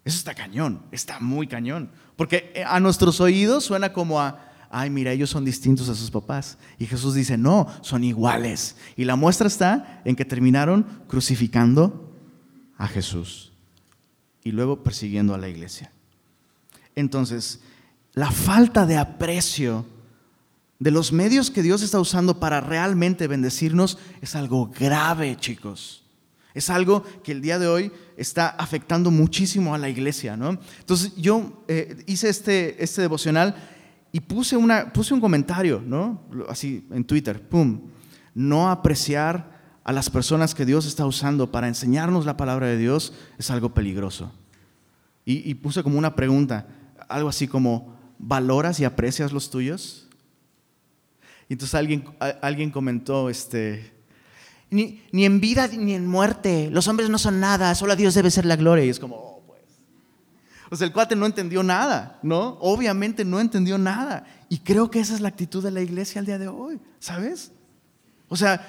Eso 0.05 0.19
está 0.19 0.35
cañón, 0.35 0.83
está 0.93 1.19
muy 1.21 1.47
cañón. 1.47 1.91
Porque 2.17 2.63
a 2.67 2.79
nuestros 2.81 3.21
oídos 3.21 3.65
suena 3.65 3.95
como 3.95 4.21
a, 4.21 4.53
ay, 4.71 4.91
mira, 4.91 5.13
ellos 5.13 5.31
son 5.31 5.47
distintos 5.47 5.89
a 5.89 5.95
sus 5.95 6.11
papás. 6.11 6.59
Y 6.79 6.85
Jesús 6.85 7.15
dice, 7.15 7.39
no, 7.39 7.67
son 7.81 8.05
iguales. 8.05 8.77
Y 8.97 9.05
la 9.05 9.17
muestra 9.17 9.47
está 9.47 10.03
en 10.05 10.17
que 10.17 10.27
terminaron 10.27 10.87
crucificando 11.09 12.13
a 12.77 12.89
Jesús 12.89 13.53
y 14.43 14.53
luego 14.53 14.83
persiguiendo 14.83 15.35
a 15.35 15.39
la 15.39 15.49
iglesia. 15.49 15.94
Entonces, 16.95 17.61
la 18.13 18.31
falta 18.31 18.87
de 18.87 18.97
aprecio 18.97 19.87
de 20.79 20.91
los 20.91 21.13
medios 21.13 21.51
que 21.51 21.63
Dios 21.63 21.83
está 21.83 21.99
usando 21.99 22.39
para 22.41 22.61
realmente 22.61 23.27
bendecirnos 23.27 23.99
es 24.21 24.35
algo 24.35 24.71
grave, 24.79 25.37
chicos. 25.37 26.03
Es 26.53 26.71
algo 26.71 27.03
que 27.25 27.33
el 27.33 27.41
día 27.41 27.59
de 27.59 27.67
hoy 27.67 27.93
está 28.17 28.49
afectando 28.49 29.11
muchísimo 29.11 29.75
a 29.75 29.79
la 29.79 29.89
iglesia, 29.89 30.37
¿no? 30.37 30.59
Entonces 30.79 31.15
yo 31.17 31.65
eh, 31.67 32.05
hice 32.07 32.29
este, 32.29 32.83
este 32.83 33.03
devocional 33.03 33.57
y 34.13 34.21
puse, 34.21 34.57
una, 34.57 34.93
puse 34.93 35.13
un 35.13 35.21
comentario, 35.21 35.83
¿no? 35.85 36.23
Así 36.49 36.87
en 36.93 37.05
Twitter, 37.05 37.43
¡pum! 37.49 37.81
No 38.33 38.71
apreciar 38.71 39.55
a 39.83 39.93
las 39.93 40.09
personas 40.09 40.55
que 40.55 40.65
Dios 40.65 40.87
está 40.87 41.05
usando 41.05 41.51
para 41.51 41.67
enseñarnos 41.67 42.25
la 42.25 42.37
palabra 42.37 42.69
de 42.69 42.79
Dios 42.79 43.13
es 43.39 43.51
algo 43.51 43.75
peligroso. 43.75 44.33
Y, 45.27 45.55
puse 45.55 45.83
como 45.83 45.99
una 45.99 46.15
pregunta, 46.15 46.67
algo 47.09 47.29
así 47.29 47.49
como, 47.49 47.97
¿valoras 48.19 48.81
y 48.81 48.85
aprecias 48.85 49.33
los 49.33 49.51
tuyos? 49.51 50.09
Y 51.49 51.55
entonces 51.55 51.75
alguien, 51.75 52.05
alguien 52.41 52.71
comentó, 52.71 53.29
este, 53.29 53.93
ni, 54.71 55.01
en 55.13 55.41
vida 55.41 55.69
ni 55.69 55.95
en 55.95 56.07
muerte, 56.07 56.69
los 56.71 56.89
hombres 56.89 57.11
no 57.11 57.19
son 57.19 57.41
nada, 57.41 57.75
solo 57.75 57.93
a 57.93 57.97
Dios 57.97 58.15
debe 58.15 58.31
ser 58.31 58.45
la 58.45 58.57
gloria. 58.57 58.85
Y 58.85 58.89
es 58.89 58.99
como, 58.99 59.43
pues 60.69 60.81
el 60.81 60.93
cuate 60.93 61.15
no 61.15 61.27
entendió 61.27 61.63
nada, 61.63 62.19
¿no? 62.23 62.59
Obviamente 62.61 63.25
no 63.25 63.39
entendió 63.41 63.79
nada. 63.79 64.25
Y 64.49 64.59
creo 64.59 64.91
que 64.91 65.01
esa 65.01 65.15
es 65.15 65.21
la 65.21 65.29
actitud 65.29 65.63
de 65.63 65.71
la 65.71 65.81
iglesia 65.81 66.19
al 66.19 66.27
día 66.27 66.39
de 66.39 66.49
hoy, 66.49 66.81
¿sabes? 66.99 67.53
O 68.29 68.37
sea, 68.37 68.67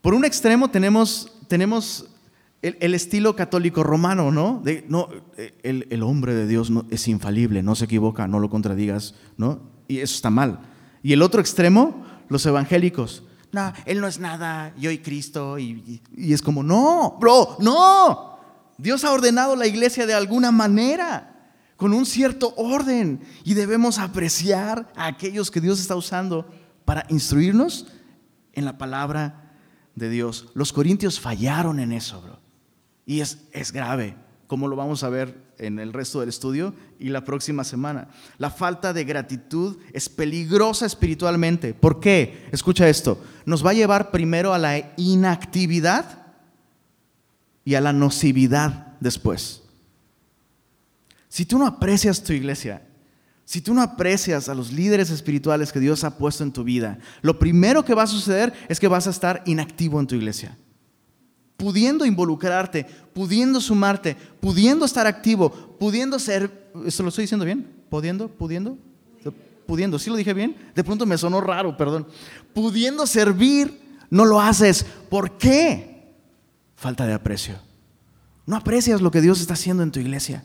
por 0.00 0.14
un 0.14 0.24
extremo 0.24 0.68
tenemos, 0.68 1.32
tenemos 1.46 2.08
el, 2.62 2.94
estilo 2.94 3.36
católico 3.36 3.82
romano, 3.82 4.30
¿no? 4.30 4.62
No 4.88 5.08
el, 5.62 5.86
el, 5.90 6.02
hombre 6.02 6.34
de 6.34 6.46
Dios 6.46 6.70
no, 6.70 6.84
es 6.90 7.08
infalible, 7.08 7.62
no 7.62 7.74
se 7.74 7.86
equivoca, 7.86 8.28
no 8.28 8.38
lo 8.38 8.50
contradigas, 8.50 9.14
¿no? 9.36 9.60
Y 9.88 9.98
eso 9.98 10.14
está 10.14 10.30
mal. 10.30 10.60
Y 11.02 11.12
el 11.12 11.22
otro 11.22 11.40
extremo, 11.40 12.04
los 12.28 12.44
evangélicos. 12.44 13.22
No, 13.52 13.72
él 13.86 14.00
no 14.00 14.06
es 14.06 14.18
nada, 14.18 14.74
yo 14.78 14.90
y 14.90 14.98
Cristo. 14.98 15.58
Y, 15.58 16.02
y 16.14 16.32
es 16.32 16.42
como, 16.42 16.62
no, 16.62 17.16
bro, 17.18 17.56
no. 17.60 18.38
Dios 18.76 19.04
ha 19.04 19.12
ordenado 19.12 19.56
la 19.56 19.66
iglesia 19.66 20.06
de 20.06 20.14
alguna 20.14 20.52
manera, 20.52 21.54
con 21.76 21.92
un 21.94 22.04
cierto 22.04 22.54
orden, 22.56 23.20
y 23.42 23.54
debemos 23.54 23.98
apreciar 23.98 24.92
a 24.96 25.06
aquellos 25.06 25.50
que 25.50 25.60
Dios 25.60 25.80
está 25.80 25.96
usando 25.96 26.46
para 26.84 27.06
instruirnos 27.08 27.86
en 28.52 28.64
la 28.64 28.76
palabra 28.78 29.54
de 29.94 30.10
Dios. 30.10 30.48
Los 30.54 30.72
corintios 30.72 31.20
fallaron 31.20 31.78
en 31.78 31.92
eso, 31.92 32.20
bro. 32.20 32.39
Y 33.10 33.22
es, 33.22 33.38
es 33.50 33.72
grave, 33.72 34.14
como 34.46 34.68
lo 34.68 34.76
vamos 34.76 35.02
a 35.02 35.08
ver 35.08 35.34
en 35.58 35.80
el 35.80 35.92
resto 35.92 36.20
del 36.20 36.28
estudio 36.28 36.72
y 37.00 37.08
la 37.08 37.24
próxima 37.24 37.64
semana. 37.64 38.06
La 38.38 38.50
falta 38.50 38.92
de 38.92 39.02
gratitud 39.02 39.78
es 39.92 40.08
peligrosa 40.08 40.86
espiritualmente. 40.86 41.74
¿Por 41.74 41.98
qué? 41.98 42.46
Escucha 42.52 42.88
esto. 42.88 43.20
Nos 43.46 43.66
va 43.66 43.70
a 43.70 43.74
llevar 43.74 44.12
primero 44.12 44.54
a 44.54 44.58
la 44.58 44.92
inactividad 44.96 46.24
y 47.64 47.74
a 47.74 47.80
la 47.80 47.92
nocividad 47.92 48.96
después. 49.00 49.64
Si 51.28 51.44
tú 51.44 51.58
no 51.58 51.66
aprecias 51.66 52.22
tu 52.22 52.32
iglesia, 52.32 52.86
si 53.44 53.60
tú 53.60 53.74
no 53.74 53.82
aprecias 53.82 54.48
a 54.48 54.54
los 54.54 54.70
líderes 54.70 55.10
espirituales 55.10 55.72
que 55.72 55.80
Dios 55.80 56.04
ha 56.04 56.16
puesto 56.16 56.44
en 56.44 56.52
tu 56.52 56.62
vida, 56.62 57.00
lo 57.22 57.40
primero 57.40 57.84
que 57.84 57.94
va 57.94 58.04
a 58.04 58.06
suceder 58.06 58.52
es 58.68 58.78
que 58.78 58.86
vas 58.86 59.08
a 59.08 59.10
estar 59.10 59.42
inactivo 59.46 59.98
en 59.98 60.06
tu 60.06 60.14
iglesia. 60.14 60.56
Pudiendo 61.60 62.06
involucrarte, 62.06 62.86
pudiendo 63.12 63.60
sumarte, 63.60 64.16
pudiendo 64.40 64.86
estar 64.86 65.06
activo, 65.06 65.50
pudiendo 65.78 66.18
ser, 66.18 66.70
¿esto 66.86 67.02
lo 67.02 67.10
estoy 67.10 67.24
diciendo 67.24 67.44
bien? 67.44 67.70
¿Pudiendo? 67.90 68.28
¿Pudiendo? 68.28 68.78
Pudiendo, 69.66 69.98
¿sí 69.98 70.08
lo 70.08 70.16
dije 70.16 70.32
bien? 70.32 70.56
De 70.74 70.82
pronto 70.82 71.04
me 71.04 71.18
sonó 71.18 71.42
raro, 71.42 71.76
perdón. 71.76 72.06
Pudiendo 72.54 73.06
servir, 73.06 73.78
no 74.08 74.24
lo 74.24 74.40
haces. 74.40 74.86
¿Por 75.10 75.36
qué? 75.36 75.90
falta 76.80 77.06
de 77.06 77.12
aprecio. 77.12 77.56
No 78.46 78.56
aprecias 78.56 79.02
lo 79.02 79.10
que 79.10 79.20
Dios 79.20 79.42
está 79.42 79.52
haciendo 79.52 79.82
en 79.82 79.92
tu 79.92 80.00
iglesia. 80.00 80.44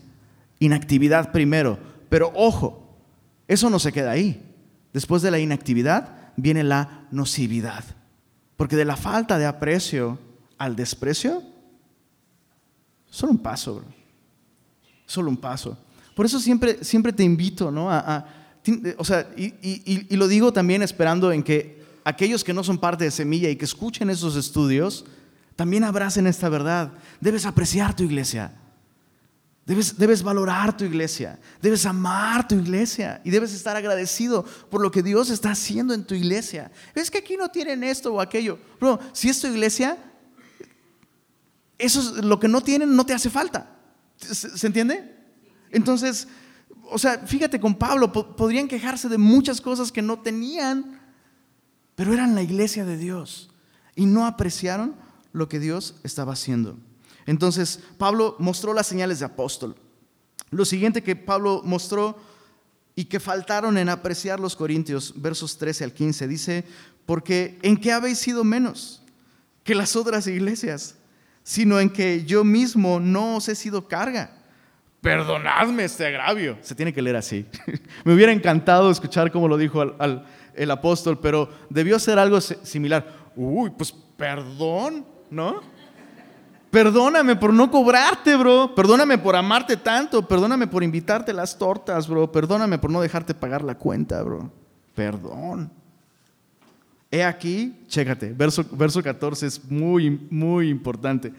Inactividad 0.58 1.32
primero. 1.32 1.78
Pero 2.10 2.30
ojo, 2.34 2.94
eso 3.48 3.70
no 3.70 3.78
se 3.78 3.90
queda 3.90 4.10
ahí. 4.10 4.44
Después 4.92 5.22
de 5.22 5.30
la 5.30 5.38
inactividad 5.38 6.32
viene 6.36 6.62
la 6.62 7.06
nocividad. 7.10 7.84
Porque 8.58 8.76
de 8.76 8.84
la 8.84 8.98
falta 8.98 9.38
de 9.38 9.46
aprecio 9.46 10.18
al 10.58 10.76
desprecio, 10.76 11.42
solo 13.10 13.32
un 13.32 13.38
paso, 13.38 13.82
Solo 15.08 15.30
un 15.30 15.36
paso. 15.36 15.78
Por 16.16 16.26
eso 16.26 16.40
siempre, 16.40 16.82
siempre 16.82 17.12
te 17.12 17.22
invito, 17.22 17.70
¿no? 17.70 17.86
O 18.96 19.04
sea, 19.04 19.30
y, 19.36 20.16
lo 20.16 20.26
digo 20.26 20.52
también 20.52 20.82
esperando 20.82 21.30
en 21.30 21.42
que 21.42 21.80
aquellos 22.04 22.42
que 22.42 22.52
no 22.52 22.64
son 22.64 22.78
parte 22.78 23.04
de 23.04 23.10
Semilla 23.10 23.48
y 23.48 23.56
que 23.56 23.64
escuchen 23.64 24.10
esos 24.10 24.34
estudios, 24.34 25.04
también 25.54 25.84
abracen 25.84 26.26
esta 26.26 26.48
verdad. 26.48 26.92
Debes 27.20 27.46
apreciar 27.46 27.94
tu 27.94 28.02
iglesia. 28.02 28.52
Debes, 29.64 29.98
debes, 29.98 30.22
valorar 30.22 30.76
tu 30.76 30.84
iglesia, 30.84 31.40
debes 31.60 31.84
amar 31.86 32.46
tu 32.46 32.54
iglesia 32.54 33.20
y 33.24 33.30
debes 33.30 33.52
estar 33.52 33.76
agradecido 33.76 34.44
por 34.70 34.80
lo 34.80 34.92
que 34.92 35.02
Dios 35.02 35.28
está 35.28 35.50
haciendo 35.50 35.92
en 35.92 36.04
tu 36.04 36.14
iglesia. 36.14 36.70
Es 36.94 37.10
que 37.10 37.18
aquí 37.18 37.36
no 37.36 37.48
tienen 37.48 37.82
esto 37.82 38.14
o 38.14 38.20
aquello. 38.20 38.60
Pero 38.78 39.00
si 39.12 39.28
es 39.28 39.40
tu 39.40 39.48
iglesia, 39.48 39.98
eso 41.78 42.00
es 42.00 42.24
lo 42.24 42.40
que 42.40 42.48
no 42.48 42.60
tienen, 42.60 42.96
no 42.96 43.06
te 43.06 43.14
hace 43.14 43.30
falta. 43.30 43.76
¿Se, 44.16 44.34
¿se 44.34 44.66
entiende? 44.66 45.14
Entonces, 45.70 46.28
o 46.90 46.98
sea, 46.98 47.18
fíjate 47.18 47.60
con 47.60 47.74
Pablo, 47.74 48.12
podrían 48.12 48.68
quejarse 48.68 49.08
de 49.08 49.18
muchas 49.18 49.60
cosas 49.60 49.92
que 49.92 50.02
no 50.02 50.20
tenían, 50.20 51.00
pero 51.94 52.12
eran 52.12 52.34
la 52.34 52.42
iglesia 52.42 52.84
de 52.84 52.96
Dios 52.96 53.50
y 53.94 54.06
no 54.06 54.26
apreciaron 54.26 54.94
lo 55.32 55.48
que 55.48 55.58
Dios 55.58 55.96
estaba 56.02 56.34
haciendo. 56.34 56.78
Entonces, 57.26 57.80
Pablo 57.98 58.36
mostró 58.38 58.72
las 58.72 58.86
señales 58.86 59.18
de 59.18 59.24
apóstol. 59.24 59.76
Lo 60.50 60.64
siguiente 60.64 61.02
que 61.02 61.16
Pablo 61.16 61.62
mostró 61.64 62.16
y 62.94 63.06
que 63.06 63.20
faltaron 63.20 63.76
en 63.76 63.88
apreciar 63.88 64.38
los 64.38 64.54
corintios, 64.54 65.12
versos 65.16 65.58
13 65.58 65.84
al 65.84 65.92
15. 65.92 66.28
Dice, 66.28 66.64
porque 67.04 67.58
¿en 67.62 67.76
qué 67.76 67.92
habéis 67.92 68.18
sido 68.18 68.44
menos 68.44 69.02
que 69.64 69.74
las 69.74 69.96
otras 69.96 70.26
iglesias? 70.28 70.94
Sino 71.46 71.78
en 71.78 71.90
que 71.90 72.24
yo 72.24 72.42
mismo 72.42 72.98
no 72.98 73.36
os 73.36 73.48
he 73.48 73.54
sido 73.54 73.86
carga. 73.86 74.32
Perdonadme 75.00 75.84
este 75.84 76.04
agravio. 76.04 76.58
Se 76.60 76.74
tiene 76.74 76.92
que 76.92 77.00
leer 77.00 77.14
así. 77.14 77.46
Me 78.04 78.12
hubiera 78.12 78.32
encantado 78.32 78.90
escuchar 78.90 79.30
cómo 79.30 79.46
lo 79.46 79.56
dijo 79.56 79.80
el 79.80 80.70
apóstol, 80.72 81.20
pero 81.20 81.48
debió 81.70 82.00
ser 82.00 82.18
algo 82.18 82.40
similar. 82.40 83.06
Uy, 83.36 83.70
pues 83.70 83.94
perdón, 84.16 85.06
¿no? 85.30 85.60
Perdóname 86.72 87.36
por 87.36 87.52
no 87.52 87.70
cobrarte, 87.70 88.34
bro. 88.34 88.74
Perdóname 88.74 89.16
por 89.16 89.36
amarte 89.36 89.76
tanto. 89.76 90.26
Perdóname 90.26 90.66
por 90.66 90.82
invitarte 90.82 91.32
las 91.32 91.56
tortas, 91.56 92.08
bro. 92.08 92.32
Perdóname 92.32 92.80
por 92.80 92.90
no 92.90 93.00
dejarte 93.00 93.34
pagar 93.34 93.62
la 93.62 93.76
cuenta, 93.76 94.20
bro. 94.24 94.50
Perdón. 94.96 95.70
He 97.16 97.24
aquí, 97.24 97.74
chécate, 97.88 98.32
verso, 98.32 98.64
verso 98.72 99.02
14 99.02 99.46
es 99.46 99.64
muy, 99.70 100.10
muy 100.30 100.68
importante. 100.68 101.32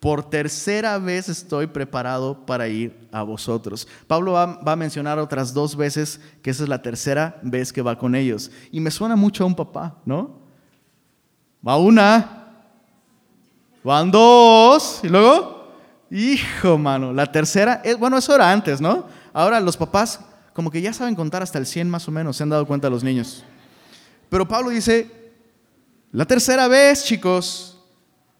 Por 0.00 0.30
tercera 0.30 0.98
vez 0.98 1.28
estoy 1.28 1.66
preparado 1.66 2.46
para 2.46 2.68
ir 2.68 2.96
a 3.12 3.22
vosotros. 3.22 3.86
Pablo 4.06 4.32
va, 4.32 4.46
va, 4.62 4.72
a 4.72 4.76
mencionar 4.76 5.18
otras 5.18 5.52
dos 5.52 5.76
veces 5.76 6.20
que 6.40 6.50
esa 6.50 6.62
es 6.62 6.68
la 6.68 6.80
tercera 6.80 7.38
vez 7.42 7.72
que 7.72 7.82
va 7.82 7.98
con 7.98 8.14
ellos. 8.14 8.50
Y 8.70 8.80
me 8.80 8.90
suena 8.90 9.16
mucho 9.16 9.44
a 9.44 9.46
un 9.46 9.54
papá, 9.54 9.98
¿no? 10.06 10.38
Va 11.66 11.76
una, 11.76 12.38
Van 13.84 14.10
dos. 14.10 15.00
¿Y 15.02 15.08
luego? 15.08 15.66
Hijo, 16.10 16.78
mano. 16.78 17.12
La 17.12 17.30
tercera, 17.30 17.80
es, 17.84 17.98
bueno, 17.98 18.18
eso 18.18 18.34
era 18.34 18.50
antes, 18.50 18.80
¿no? 18.80 19.06
Ahora 19.32 19.60
los 19.60 19.76
papás 19.76 20.20
como 20.52 20.70
que 20.70 20.82
ya 20.82 20.92
saben 20.92 21.14
contar 21.14 21.42
hasta 21.42 21.58
el 21.58 21.66
100 21.66 21.88
más 21.88 22.08
o 22.08 22.10
menos, 22.10 22.36
se 22.36 22.42
han 22.42 22.48
dado 22.48 22.66
cuenta 22.66 22.90
los 22.90 23.04
niños. 23.04 23.44
Pero 24.28 24.48
Pablo 24.48 24.70
dice, 24.70 25.08
la 26.12 26.24
tercera 26.24 26.68
vez, 26.68 27.04
chicos, 27.04 27.78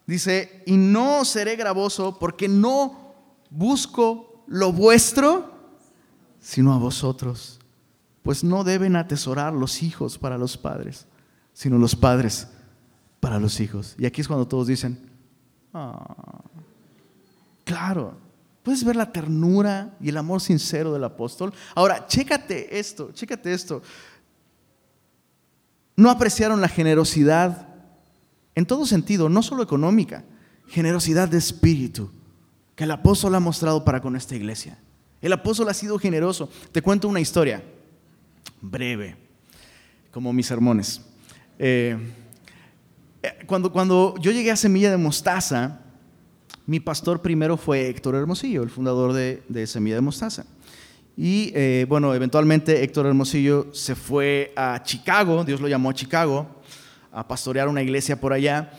dice, 0.07 0.63
y 0.67 0.77
no 0.77 1.25
seré 1.25 1.57
gravoso 1.57 2.19
porque 2.19 2.49
no 2.49 3.15
busco 3.51 4.45
lo 4.47 4.73
vuestro, 4.73 5.53
sino 6.41 6.73
a 6.73 6.79
vosotros. 6.79 7.59
Pues 8.23 8.45
no 8.45 8.65
deben 8.65 8.97
atesorar 8.97 9.53
los 9.53 9.83
hijos 9.83 10.19
para 10.19 10.37
los 10.39 10.57
padres, 10.57 11.07
sino 11.53 11.79
los 11.79 11.95
padres 11.97 12.49
para 13.21 13.39
los 13.39 13.59
hijos. 13.61 13.95
Y 13.99 14.07
aquí 14.07 14.21
es 14.21 14.29
cuando 14.29 14.47
todos 14.49 14.67
dicen, 14.67 15.07
Ah. 15.75 16.43
claro, 17.65 18.15
puedes 18.63 18.83
ver 18.85 18.97
la 18.97 19.13
ternura 19.13 19.95
y 20.01 20.09
el 20.09 20.17
amor 20.17 20.41
sincero 20.41 20.93
del 20.93 21.05
apóstol. 21.05 21.53
Ahora, 21.75 22.07
chécate 22.07 22.79
esto, 22.79 23.11
chécate 23.13 23.53
esto. 23.53 23.83
No 25.99 26.13
apreciaron 26.13 26.61
la 26.61 26.69
generosidad 26.69 27.67
en 28.55 28.67
todo 28.67 28.87
sentido, 28.87 29.29
no 29.29 29.43
solo 29.43 29.65
económica, 29.65 30.23
generosidad 30.69 31.29
de 31.29 31.39
espíritu 31.39 32.09
que 32.77 32.85
el 32.85 32.93
apóstol 32.93 33.35
ha 33.35 33.41
mostrado 33.41 33.85
para 33.85 34.01
con 34.01 34.15
esta 34.15 34.37
iglesia. 34.37 34.79
El 35.21 35.33
apóstol 35.33 35.69
ha 35.69 35.75
sido 35.75 35.99
generoso. 35.99 36.49
Te 36.71 36.83
cuento 36.83 37.09
una 37.09 37.19
historia 37.19 37.65
breve, 38.61 39.17
como 40.13 40.33
mis 40.33 40.47
sermones. 40.47 41.01
Eh, 41.59 41.99
eh, 43.21 43.39
cuando, 43.49 43.73
cuando 43.73 44.15
yo 44.21 44.31
llegué 44.31 44.53
a 44.53 44.57
Semilla 44.57 44.93
de 44.93 44.99
Mostaza, 44.99 45.81
mi 46.65 46.79
pastor 46.79 47.21
primero 47.21 47.57
fue 47.57 47.89
Héctor 47.89 48.15
Hermosillo, 48.15 48.63
el 48.63 48.71
fundador 48.71 49.13
de, 49.15 49.67
Semilla 49.67 49.97
de 49.97 50.03
Mostaza. 50.03 50.47
Y 51.21 51.51
eh, 51.53 51.85
bueno, 51.89 52.15
eventualmente 52.15 52.85
Héctor 52.85 53.07
Hermosillo 53.07 53.67
se 53.73 53.97
fue 53.97 54.53
a 54.55 54.81
Chicago, 54.85 55.43
Dios 55.43 55.61
lo 55.61 55.67
llamó 55.67 55.91
a 55.91 55.95
Chicago, 55.95 56.47
a 57.11 57.27
pastorear 57.27 57.67
una 57.67 57.83
iglesia 57.83 58.21
por 58.21 58.33
allá. 58.33 58.71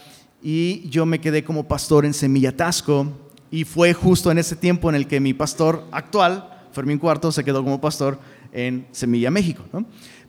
Y 0.42 0.88
yo 0.88 1.06
me 1.06 1.20
quedé 1.20 1.44
como 1.44 1.68
pastor 1.68 2.06
en 2.06 2.14
Semilla 2.14 2.56
Tasco. 2.56 3.12
Y 3.52 3.66
fue 3.66 3.94
justo 3.94 4.32
en 4.32 4.38
ese 4.38 4.56
tiempo 4.56 4.88
en 4.88 4.96
el 4.96 5.06
que 5.06 5.20
mi 5.20 5.34
pastor 5.34 5.86
actual, 5.92 6.50
Fermín 6.72 6.98
Cuarto, 6.98 7.30
se 7.34 7.44
quedó 7.44 7.62
como 7.62 7.82
pastor 7.82 8.18
en 8.54 8.88
Semilla 8.94 9.30
México. 9.30 9.66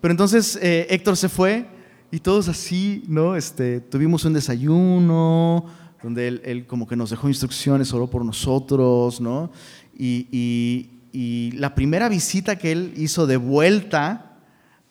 Pero 0.00 0.10
entonces 0.10 0.58
eh, 0.60 0.88
Héctor 0.90 1.16
se 1.16 1.28
fue 1.28 1.64
y 2.10 2.18
todos 2.18 2.48
así, 2.48 3.04
¿no? 3.06 3.36
Este, 3.36 3.80
tuvimos 3.80 4.24
un 4.24 4.32
desayuno 4.32 5.64
donde 6.02 6.26
él, 6.26 6.66
como 6.66 6.88
que 6.88 6.96
nos 6.96 7.10
dejó 7.10 7.28
instrucciones, 7.28 7.86
solo 7.86 8.10
por 8.10 8.24
nosotros, 8.24 9.20
¿no? 9.20 9.52
Y, 9.96 10.96
la 11.12 11.74
primera 11.74 12.08
visita 12.08 12.56
que 12.56 12.72
él 12.72 12.92
hizo 12.96 13.26
de 13.26 13.36
vuelta 13.36 14.38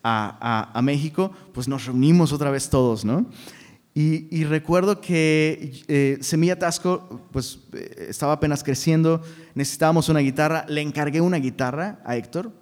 a, 0.03 0.79
México, 0.83 1.31
pues 1.53 1.67
nos 1.67 1.85
reunimos 1.85 2.31
otra 2.31 2.49
vez 2.51 2.69
todos, 2.69 3.05
¿no? 3.05 3.29
Y, 3.93 4.45
recuerdo 4.45 5.01
que 5.01 5.83
eh, 5.87 6.17
Semilla 6.21 6.57
Tasco, 6.57 7.27
pues 7.31 7.59
eh, 7.73 8.07
estaba 8.09 8.33
apenas 8.33 8.63
creciendo, 8.63 9.21
necesitábamos 9.55 10.07
una 10.07 10.19
guitarra, 10.19 10.65
le 10.69 10.81
encargué 10.81 11.19
una 11.19 11.37
guitarra 11.37 11.99
a 12.05 12.15
Héctor 12.15 12.53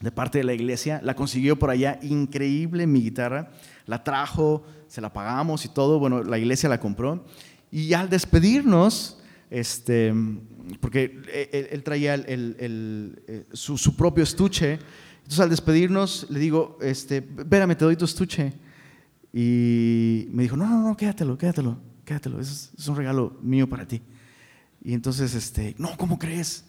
de 0.00 0.10
parte 0.10 0.38
de 0.38 0.44
la 0.44 0.54
iglesia, 0.54 1.00
la 1.02 1.14
consiguió 1.14 1.58
por 1.58 1.68
allá, 1.68 1.98
increíble 2.02 2.86
mi 2.86 3.02
guitarra 3.02 3.50
la 3.86 4.04
trajo, 4.04 4.64
se 4.88 5.00
la 5.00 5.12
pagamos 5.12 5.64
y 5.64 5.68
todo, 5.68 5.98
bueno, 5.98 6.22
la 6.22 6.38
iglesia 6.38 6.68
la 6.68 6.80
compró. 6.80 7.24
Y 7.70 7.94
al 7.94 8.08
despedirnos, 8.08 9.18
este, 9.50 10.14
porque 10.80 11.22
él, 11.52 11.82
traía 11.82 12.14
eh, 12.16 13.44
su, 13.52 13.96
propio 13.96 14.24
estuche, 14.24 14.78
entonces 15.18 15.40
al 15.40 15.50
despedirnos 15.50 16.26
le 16.30 16.38
digo, 16.38 16.78
este, 16.80 17.18
espérame, 17.18 17.76
te 17.76 17.84
doy 17.84 17.96
tu 17.96 18.04
estuche. 18.04 18.52
Y 19.32 20.28
me 20.30 20.42
dijo, 20.42 20.56
no, 20.56 20.68
no, 20.68 20.88
no, 20.88 20.96
quédatelo, 20.96 21.38
quédatelo, 21.38 21.78
quédatelo, 22.04 22.38
es, 22.40 22.70
es 22.76 22.88
un 22.88 22.96
regalo 22.96 23.38
mío 23.42 23.68
para 23.68 23.86
ti. 23.86 24.02
Y 24.84 24.94
entonces, 24.94 25.34
este, 25.34 25.74
no, 25.78 25.96
¿cómo 25.96 26.18
crees? 26.18 26.64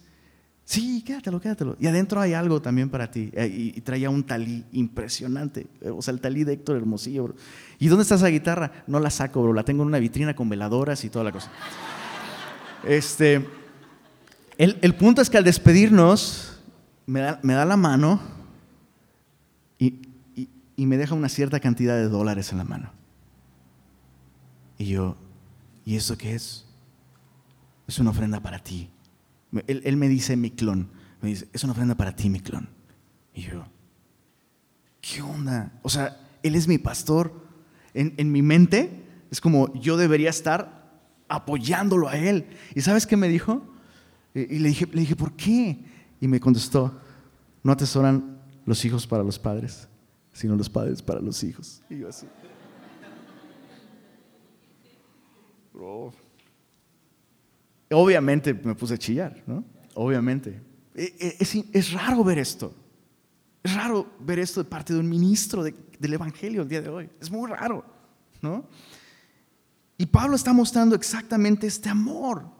Sí, 0.64 1.02
quédatelo, 1.02 1.40
quédatelo. 1.40 1.76
Y 1.78 1.86
adentro 1.86 2.20
hay 2.20 2.32
algo 2.32 2.62
también 2.62 2.88
para 2.88 3.10
ti. 3.10 3.30
Eh, 3.34 3.72
y, 3.76 3.80
traía 3.82 4.08
un 4.08 4.24
talí 4.24 4.64
impresionante. 4.72 5.66
Eh, 5.82 5.90
o 5.90 6.00
sea, 6.00 6.14
el 6.14 6.20
talí 6.20 6.42
de 6.44 6.54
Héctor 6.54 6.76
Hermosillo, 6.76 7.24
bro. 7.24 7.34
¿Y 7.78 7.88
dónde 7.88 8.02
está 8.02 8.14
esa 8.14 8.28
guitarra? 8.28 8.72
No 8.86 8.98
la 8.98 9.10
saco, 9.10 9.42
bro. 9.42 9.52
La 9.52 9.64
tengo 9.64 9.82
en 9.82 9.88
una 9.88 9.98
vitrina 9.98 10.34
con 10.34 10.48
veladoras 10.48 11.04
y 11.04 11.10
toda 11.10 11.24
la 11.24 11.32
cosa. 11.32 11.50
Este, 12.82 13.46
el, 14.58 14.94
punto 14.94 15.22
es 15.22 15.30
que 15.30 15.38
al 15.38 15.44
despedirnos, 15.44 16.60
me 17.06 17.20
da, 17.20 17.40
me 17.42 17.54
da 17.54 17.64
la 17.64 17.76
mano 17.76 18.20
y, 19.78 20.08
y 20.76 20.86
me 20.86 20.96
deja 20.96 21.14
una 21.14 21.28
cierta 21.28 21.60
cantidad 21.60 21.96
de 21.96 22.08
dólares 22.08 22.52
en 22.52 22.58
la 22.58 22.64
mano. 22.64 22.92
Y 24.78 24.86
yo, 24.86 25.16
¿y 25.84 25.96
eso 25.96 26.16
qué 26.18 26.34
es? 26.34 26.64
Es 27.86 27.98
una 27.98 28.10
ofrenda 28.10 28.40
para 28.40 28.58
ti. 28.58 28.90
Él, 29.66 29.96
me 29.96 30.08
dice 30.08 30.36
mi 30.36 30.50
clon. 30.50 30.88
Me 31.20 31.28
dice, 31.30 31.48
es 31.52 31.62
una 31.64 31.72
ofrenda 31.72 31.94
para 31.94 32.14
ti, 32.14 32.28
mi 32.28 32.40
clon. 32.40 32.68
Y 33.34 33.42
yo, 33.42 33.64
¿qué 35.00 35.22
onda? 35.22 35.72
O 35.82 35.88
sea, 35.88 36.18
él 36.42 36.54
es 36.54 36.66
mi 36.66 36.78
pastor. 36.78 37.44
En, 37.92 38.32
mi 38.32 38.42
mente 38.42 39.04
es 39.30 39.40
como 39.40 39.72
yo 39.74 39.96
debería 39.96 40.30
estar 40.30 40.90
apoyándolo 41.28 42.08
a 42.08 42.16
él. 42.16 42.46
¿Y 42.74 42.80
sabes 42.80 43.06
qué 43.06 43.16
me 43.16 43.28
dijo? 43.28 43.62
Y, 44.34 44.58
le, 44.58 44.68
dije, 44.68 44.86
le 44.92 45.00
dije, 45.00 45.14
¿por 45.14 45.32
qué? 45.34 45.78
Y 46.20 46.26
me 46.26 46.40
contestó, 46.40 47.00
no 47.62 47.72
atesoran 47.72 48.42
los 48.66 48.84
hijos 48.84 49.06
para 49.06 49.22
los 49.22 49.38
padres, 49.38 49.88
sino 50.32 50.56
los 50.56 50.68
padres 50.68 51.00
para 51.00 51.20
los 51.20 51.42
hijos. 51.44 51.82
Y 51.88 51.98
yo 51.98 52.08
así. 52.08 52.26
Bro, 55.72 56.12
Obviamente 57.94 58.52
me 58.54 58.74
puse 58.74 58.94
a 58.94 58.98
chillar, 58.98 59.42
¿no? 59.46 59.64
Obviamente. 59.94 60.60
E, 60.94 61.14
e, 61.18 61.36
es, 61.38 61.54
es, 61.72 61.92
raro 61.92 62.24
ver 62.24 62.38
esto. 62.38 62.74
Es 63.62 63.74
raro 63.74 64.10
ver 64.20 64.38
esto 64.38 64.62
de 64.62 64.68
parte 64.68 64.92
de 64.92 65.00
un 65.00 65.08
ministro 65.08 65.62
del 65.62 66.12
Evangelio 66.12 66.62
el 66.62 66.68
día 66.68 66.82
de 66.82 66.88
hoy. 66.88 67.10
Es 67.20 67.30
muy 67.30 67.48
raro, 67.50 67.84
¿no? 68.42 68.68
Y 69.96 70.06
Pablo 70.06 70.36
está 70.36 70.52
mostrando 70.52 70.96
exactamente 70.96 71.66
este 71.66 71.88
amor 71.88 72.53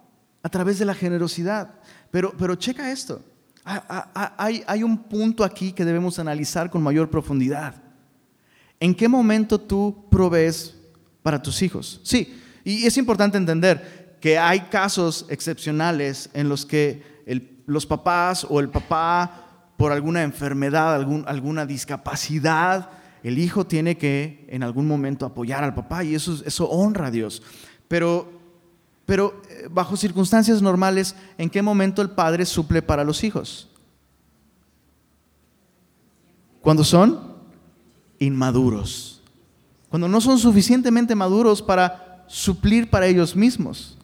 a 0.45 0.49
través 0.49 0.79
de 0.79 0.85
la 0.85 0.95
generosidad. 0.95 1.75
Pero, 2.13 2.33
pero 2.39 2.55
checa 2.55 2.93
esto. 2.93 3.21
Hay, 3.65 4.63
hay 4.67 4.83
un 4.83 5.05
punto 5.05 5.43
aquí 5.43 5.73
que 5.73 5.87
debemos 5.87 6.19
analizar 6.19 6.71
con 6.71 6.83
mayor 6.83 7.11
profundidad. 7.11 7.75
¿En 8.79 8.95
qué 8.95 9.09
momento 9.09 9.59
tú 9.59 10.07
provees 10.11 10.77
para 11.23 11.43
tus 11.43 11.63
hijos? 11.63 12.01
Sí, 12.05 12.39
y 12.63 12.87
es 12.87 12.97
importante 12.99 13.39
entender, 13.39 14.19
que 14.21 14.39
hay 14.39 14.61
casos 14.61 15.27
excepcionales 15.29 16.29
en 16.35 16.49
los 16.49 16.65
que 16.67 17.03
los 17.67 17.87
papás 17.87 18.47
o 18.49 18.61
el 18.61 18.69
papá, 18.69 19.73
por 19.79 19.93
alguna 19.93 20.23
enfermedad, 20.23 20.95
alguna 21.27 21.67
discapacidad, 21.67 22.91
el 23.23 23.39
hijo 23.39 23.67
tiene 23.67 23.97
que 23.97 24.47
en 24.49 24.63
algún 24.63 24.87
momento 24.87 25.25
apoyar 25.25 25.65
al 25.65 25.75
papá 25.75 26.05
y 26.05 26.15
eso, 26.15 26.43
eso 26.45 26.69
honra 26.69 27.07
a 27.07 27.11
Dios. 27.11 27.43
Pero, 27.89 28.44
pero 29.07 29.43
eh, 29.49 29.69
bajo 29.71 29.97
circunstancias 29.97 30.63
normales, 30.63 31.15
¿en 31.37 31.51
qué 31.51 31.63
momento 31.63 32.01
el 32.03 32.11
padre 32.11 32.47
suple 32.47 32.83
para 32.83 33.05
los 33.05 33.23
hijos? 33.25 33.69
Cuando 36.61 36.85
son 36.85 37.35
inmaduros. 38.19 39.23
Cuando 39.91 40.09
no 40.09 40.21
son 40.21 40.39
suficientemente 40.39 41.15
maduros 41.15 41.61
para 41.61 42.25
suplir 42.27 42.89
para 42.89 43.07
ellos 43.07 43.37
mismos. 43.37 43.99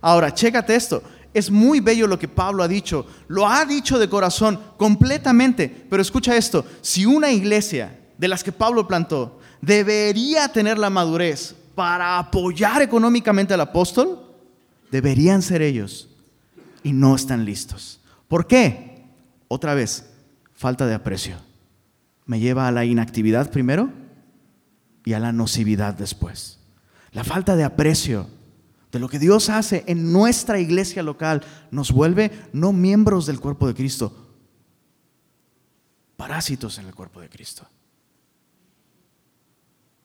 Ahora, 0.00 0.32
chécate 0.32 0.74
esto. 0.74 1.02
Es 1.32 1.50
muy 1.50 1.80
bello 1.80 2.06
lo 2.06 2.18
que 2.18 2.28
Pablo 2.28 2.62
ha 2.62 2.68
dicho. 2.68 3.06
Lo 3.26 3.48
ha 3.48 3.64
dicho 3.64 3.98
de 3.98 4.08
corazón, 4.08 4.60
completamente. 4.76 5.86
Pero 5.88 6.02
escucha 6.02 6.36
esto. 6.36 6.64
Si 6.82 7.06
una 7.06 7.32
iglesia 7.32 7.98
de 8.18 8.28
las 8.28 8.44
que 8.44 8.52
Pablo 8.52 8.86
plantó 8.86 9.40
debería 9.60 10.48
tener 10.48 10.78
la 10.78 10.90
madurez 10.90 11.56
para 11.74 12.18
apoyar 12.18 12.82
económicamente 12.82 13.54
al 13.54 13.62
apóstol, 13.62 14.23
deberían 14.94 15.42
ser 15.42 15.60
ellos. 15.60 16.08
Y 16.84 16.92
no 16.92 17.16
están 17.16 17.44
listos. 17.44 17.98
¿Por 18.28 18.46
qué? 18.46 19.02
Otra 19.48 19.74
vez, 19.74 20.08
falta 20.52 20.86
de 20.86 20.94
aprecio. 20.94 21.36
Me 22.26 22.38
lleva 22.38 22.68
a 22.68 22.70
la 22.70 22.84
inactividad 22.84 23.50
primero 23.50 23.90
y 25.04 25.14
a 25.14 25.18
la 25.18 25.32
nocividad 25.32 25.94
después. 25.94 26.60
La 27.10 27.24
falta 27.24 27.56
de 27.56 27.64
aprecio 27.64 28.28
de 28.92 29.00
lo 29.00 29.08
que 29.08 29.18
Dios 29.18 29.48
hace 29.48 29.82
en 29.88 30.12
nuestra 30.12 30.60
iglesia 30.60 31.02
local 31.02 31.42
nos 31.72 31.90
vuelve 31.90 32.30
no 32.52 32.72
miembros 32.72 33.26
del 33.26 33.40
cuerpo 33.40 33.66
de 33.66 33.74
Cristo, 33.74 34.14
parásitos 36.16 36.78
en 36.78 36.86
el 36.86 36.94
cuerpo 36.94 37.20
de 37.20 37.28
Cristo. 37.28 37.66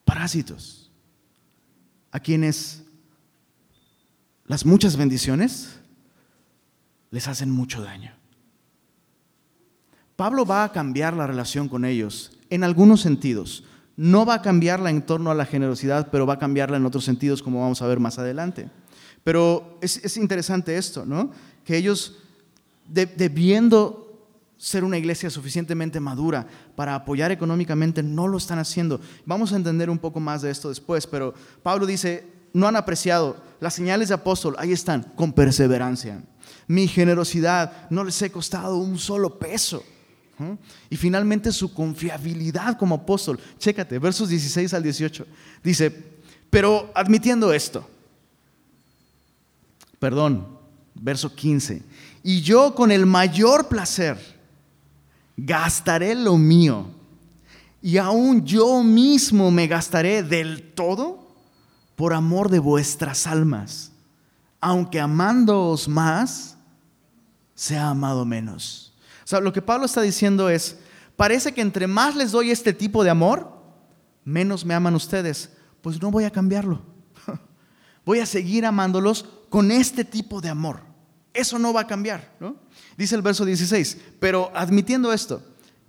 Parásitos. 0.04 0.90
A 2.10 2.18
quienes 2.18 2.82
las 4.50 4.66
muchas 4.66 4.96
bendiciones 4.96 5.78
les 7.12 7.28
hacen 7.28 7.52
mucho 7.52 7.82
daño. 7.82 8.10
Pablo 10.16 10.44
va 10.44 10.64
a 10.64 10.72
cambiar 10.72 11.14
la 11.14 11.28
relación 11.28 11.68
con 11.68 11.84
ellos 11.84 12.36
en 12.50 12.64
algunos 12.64 13.00
sentidos. 13.00 13.62
No 13.94 14.26
va 14.26 14.34
a 14.34 14.42
cambiarla 14.42 14.90
en 14.90 15.02
torno 15.02 15.30
a 15.30 15.36
la 15.36 15.46
generosidad, 15.46 16.08
pero 16.10 16.26
va 16.26 16.34
a 16.34 16.38
cambiarla 16.40 16.78
en 16.78 16.84
otros 16.84 17.04
sentidos, 17.04 17.44
como 17.44 17.60
vamos 17.60 17.80
a 17.80 17.86
ver 17.86 18.00
más 18.00 18.18
adelante. 18.18 18.68
Pero 19.22 19.78
es, 19.80 20.16
interesante 20.16 20.76
esto, 20.76 21.06
¿no? 21.06 21.30
Que 21.64 21.76
ellos, 21.76 22.18
debiendo 22.88 24.26
ser 24.58 24.82
una 24.82 24.98
iglesia 24.98 25.30
suficientemente 25.30 26.00
madura 26.00 26.44
para 26.74 26.96
apoyar 26.96 27.30
económicamente, 27.30 28.02
no 28.02 28.26
lo 28.26 28.38
están 28.38 28.58
haciendo. 28.58 29.00
Vamos 29.24 29.52
a 29.52 29.56
entender 29.56 29.88
un 29.88 29.98
poco 29.98 30.18
más 30.18 30.42
de 30.42 30.50
esto 30.50 30.70
después, 30.70 31.06
pero 31.06 31.34
Pablo 31.62 31.86
dice, 31.86 32.39
no 32.52 32.68
han 32.68 32.76
apreciado 32.76 33.36
las 33.60 33.74
señales 33.74 34.08
de 34.08 34.14
apóstol, 34.14 34.56
ahí 34.58 34.72
están, 34.72 35.02
con 35.14 35.32
perseverancia. 35.32 36.22
Mi 36.66 36.88
generosidad 36.88 37.88
no 37.90 38.04
les 38.04 38.20
he 38.22 38.30
costado 38.30 38.76
un 38.76 38.98
solo 38.98 39.38
peso. 39.38 39.82
Y 40.88 40.96
finalmente 40.96 41.52
su 41.52 41.74
confiabilidad 41.74 42.78
como 42.78 42.94
apóstol. 42.94 43.38
Chécate, 43.58 43.98
versos 43.98 44.30
16 44.30 44.72
al 44.72 44.82
18. 44.82 45.26
Dice, 45.62 45.92
pero 46.48 46.90
admitiendo 46.94 47.52
esto, 47.52 47.86
perdón, 49.98 50.48
verso 50.94 51.34
15, 51.34 51.82
y 52.22 52.40
yo 52.40 52.74
con 52.74 52.90
el 52.90 53.06
mayor 53.06 53.68
placer 53.68 54.18
gastaré 55.36 56.14
lo 56.14 56.36
mío, 56.38 56.86
y 57.82 57.98
aún 57.98 58.44
yo 58.44 58.82
mismo 58.82 59.50
me 59.50 59.66
gastaré 59.66 60.22
del 60.22 60.72
todo 60.72 61.19
por 62.00 62.14
amor 62.14 62.48
de 62.48 62.60
vuestras 62.60 63.26
almas, 63.26 63.92
aunque 64.58 64.98
amándoos 64.98 65.86
más, 65.86 66.56
sea 67.54 67.90
amado 67.90 68.24
menos. 68.24 68.94
O 69.22 69.26
sea, 69.26 69.38
lo 69.38 69.52
que 69.52 69.60
Pablo 69.60 69.84
está 69.84 70.00
diciendo 70.00 70.48
es, 70.48 70.78
parece 71.14 71.52
que 71.52 71.60
entre 71.60 71.86
más 71.86 72.16
les 72.16 72.32
doy 72.32 72.52
este 72.52 72.72
tipo 72.72 73.04
de 73.04 73.10
amor, 73.10 73.52
menos 74.24 74.64
me 74.64 74.72
aman 74.72 74.94
ustedes. 74.94 75.50
Pues 75.82 76.00
no 76.00 76.10
voy 76.10 76.24
a 76.24 76.30
cambiarlo. 76.30 76.80
Voy 78.06 78.20
a 78.20 78.24
seguir 78.24 78.64
amándolos 78.64 79.26
con 79.50 79.70
este 79.70 80.02
tipo 80.02 80.40
de 80.40 80.48
amor. 80.48 80.80
Eso 81.34 81.58
no 81.58 81.74
va 81.74 81.82
a 81.82 81.86
cambiar. 81.86 82.32
Dice 82.96 83.14
el 83.14 83.20
verso 83.20 83.44
16, 83.44 83.98
pero 84.18 84.50
admitiendo 84.54 85.12
esto, 85.12 85.42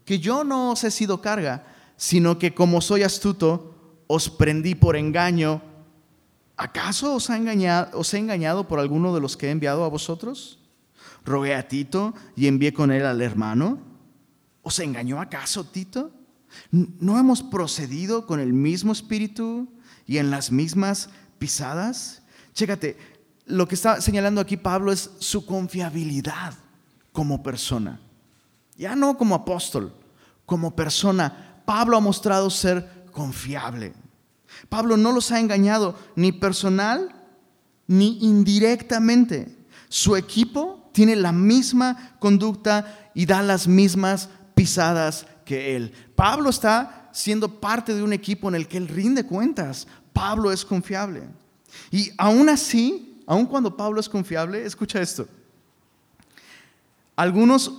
que 0.03 0.19
yo 0.19 0.43
no 0.43 0.71
os 0.71 0.83
he 0.83 0.91
sido 0.91 1.21
carga, 1.21 1.65
sino 1.95 2.37
que 2.37 2.53
como 2.53 2.81
soy 2.81 3.03
astuto, 3.03 4.03
os 4.07 4.29
prendí 4.29 4.75
por 4.75 4.97
engaño 4.97 5.70
¿Acaso 6.61 7.15
os, 7.15 7.31
ha 7.31 7.37
engañado, 7.37 7.97
os 7.97 8.13
he 8.13 8.19
engañado 8.19 8.67
por 8.67 8.79
alguno 8.79 9.15
de 9.15 9.19
los 9.19 9.35
que 9.35 9.47
he 9.47 9.49
enviado 9.49 9.83
a 9.83 9.89
vosotros? 9.89 10.59
Rogué 11.25 11.55
a 11.55 11.67
Tito 11.67 12.13
y 12.35 12.45
envié 12.45 12.71
con 12.71 12.91
él 12.91 13.03
al 13.03 13.19
hermano. 13.23 13.79
¿Os 14.61 14.77
engañó 14.77 15.19
acaso 15.19 15.63
Tito? 15.63 16.11
¿No 16.69 17.17
hemos 17.17 17.41
procedido 17.41 18.27
con 18.27 18.39
el 18.39 18.53
mismo 18.53 18.91
espíritu 18.91 19.73
y 20.05 20.19
en 20.19 20.29
las 20.29 20.51
mismas 20.51 21.09
pisadas? 21.39 22.21
Chécate, 22.53 22.95
lo 23.47 23.67
que 23.67 23.73
está 23.73 23.99
señalando 23.99 24.39
aquí 24.39 24.55
Pablo 24.55 24.91
es 24.91 25.09
su 25.17 25.47
confiabilidad 25.47 26.53
como 27.11 27.41
persona. 27.41 27.99
Ya 28.77 28.95
no 28.95 29.17
como 29.17 29.33
apóstol, 29.33 29.95
como 30.45 30.75
persona. 30.75 31.63
Pablo 31.65 31.97
ha 31.97 32.01
mostrado 32.01 32.51
ser 32.51 33.07
confiable. 33.11 33.93
Pablo 34.69 34.97
no 34.97 35.11
los 35.11 35.31
ha 35.31 35.39
engañado 35.39 35.95
ni 36.15 36.31
personal 36.31 37.15
ni 37.87 38.19
indirectamente. 38.21 39.57
Su 39.89 40.15
equipo 40.15 40.89
tiene 40.93 41.15
la 41.15 41.31
misma 41.31 42.15
conducta 42.19 43.11
y 43.13 43.25
da 43.25 43.41
las 43.41 43.67
mismas 43.67 44.29
pisadas 44.55 45.25
que 45.45 45.75
él. 45.75 45.93
Pablo 46.15 46.49
está 46.49 47.09
siendo 47.11 47.59
parte 47.59 47.93
de 47.93 48.03
un 48.03 48.13
equipo 48.13 48.47
en 48.49 48.55
el 48.55 48.67
que 48.67 48.77
él 48.77 48.87
rinde 48.87 49.25
cuentas. 49.25 49.87
Pablo 50.13 50.51
es 50.51 50.63
confiable. 50.63 51.23
Y 51.89 52.11
aún 52.17 52.49
así, 52.49 53.21
aun 53.27 53.45
cuando 53.45 53.75
Pablo 53.75 53.99
es 53.99 54.09
confiable, 54.09 54.65
escucha 54.65 55.01
esto. 55.01 55.27
Algunos 57.15 57.73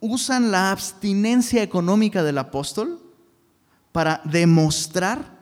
usan 0.00 0.50
la 0.50 0.70
abstinencia 0.70 1.62
económica 1.62 2.22
del 2.22 2.38
apóstol 2.38 3.00
para 3.92 4.20
demostrar 4.24 5.33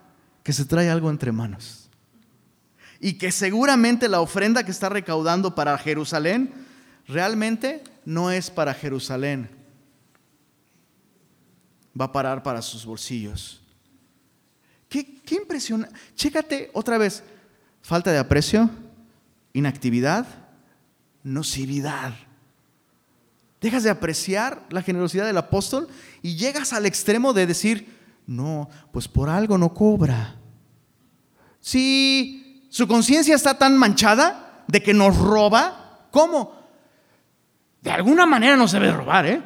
que 0.43 0.53
se 0.53 0.65
trae 0.65 0.91
algo 0.91 1.11
entre 1.11 1.33
manos. 1.33 1.89
Y 3.01 3.15
que 3.15 3.33
seguramente 3.33 4.09
la 4.09 4.21
ofrenda 4.21 4.65
que 4.65 4.71
está 4.71 4.89
recaudando 4.89 5.55
para 5.55 5.77
Jerusalén 5.79 6.53
realmente 7.07 7.83
no 8.05 8.31
es 8.31 8.51
para 8.51 8.75
Jerusalén. 8.75 9.51
Va 11.99 12.07
a 12.07 12.13
parar 12.13 12.43
para 12.43 12.63
sus 12.63 12.85
bolsillos. 12.85 13.61
Qué, 14.89 15.21
qué 15.23 15.37
impresionante. 15.37 15.95
Chécate 16.15 16.71
otra 16.73 16.99
vez. 16.99 17.23
Falta 17.83 18.13
de 18.13 18.19
aprecio, 18.19 18.71
inactividad, 19.53 20.27
nocividad. 21.25 22.15
Dejas 23.61 23.83
de 23.85 23.91
apreciar 23.91 24.65
la 24.71 24.83
generosidad 24.83 25.27
del 25.27 25.39
apóstol 25.39 25.89
y 26.21 26.37
llegas 26.37 26.73
al 26.73 26.87
extremo 26.87 27.33
de 27.33 27.47
decir, 27.47 28.02
no, 28.27 28.69
pues 28.93 29.09
por 29.09 29.29
algo 29.29 29.59
no 29.59 29.75
cobra. 29.75 30.37
Si 31.61 32.67
su 32.71 32.87
conciencia 32.87 33.35
está 33.35 33.59
tan 33.59 33.77
manchada 33.77 34.65
de 34.67 34.83
que 34.83 34.95
nos 34.95 35.17
roba, 35.17 36.09
¿cómo? 36.11 36.55
De 37.81 37.91
alguna 37.91 38.27
manera 38.27 38.57
no 38.57 38.69
se 38.69 38.79
debe 38.79 38.93
robar, 38.93 39.27
¿eh? 39.27 39.43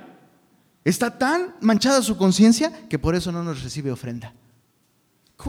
Está 0.84 1.18
tan 1.18 1.56
manchada 1.60 2.00
su 2.02 2.16
conciencia 2.16 2.86
que 2.88 2.98
por 2.98 3.14
eso 3.14 3.32
no 3.32 3.42
nos 3.42 3.62
recibe 3.62 3.90
ofrenda. 3.90 4.32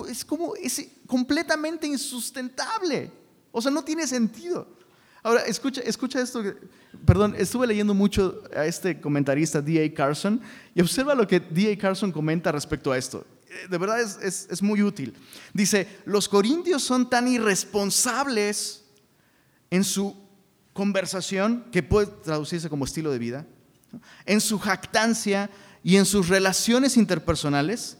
Es 0.09 0.25
como, 0.25 0.55
es 0.55 0.83
completamente 1.05 1.85
insustentable. 1.85 3.11
O 3.51 3.61
sea, 3.61 3.71
no 3.71 3.83
tiene 3.83 4.07
sentido. 4.07 4.76
Ahora, 5.23 5.41
escucha, 5.41 5.81
escucha 5.81 6.21
esto. 6.21 6.43
Perdón, 7.05 7.35
estuve 7.37 7.67
leyendo 7.67 7.93
mucho 7.93 8.43
a 8.55 8.65
este 8.65 8.99
comentarista 8.99 9.61
D.A. 9.61 9.93
Carson 9.93 10.41
y 10.73 10.81
observa 10.81 11.15
lo 11.15 11.27
que 11.27 11.39
D.A. 11.39 11.77
Carson 11.77 12.11
comenta 12.11 12.51
respecto 12.51 12.91
a 12.91 12.97
esto. 12.97 13.25
Eh, 13.49 13.67
de 13.69 13.77
verdad 13.77 13.99
es, 14.01 14.47
es 14.49 14.61
muy 14.61 14.81
útil. 14.81 15.13
Dice, 15.53 15.87
los 16.05 16.29
corintios 16.29 16.83
son 16.83 17.09
tan 17.09 17.27
irresponsables 17.27 18.85
en 19.69 19.83
su 19.83 20.15
conversación, 20.73 21.65
que 21.71 21.81
puede 21.81 22.07
traducirse 22.23 22.69
como 22.69 22.85
estilo 22.85 23.11
de 23.11 23.17
vida, 23.17 23.47
en 24.25 24.39
su 24.39 24.59
jactancia 24.59 25.49
y 25.83 25.95
en 25.95 26.05
sus 26.05 26.29
relaciones 26.29 26.97
interpersonales, 26.97 27.97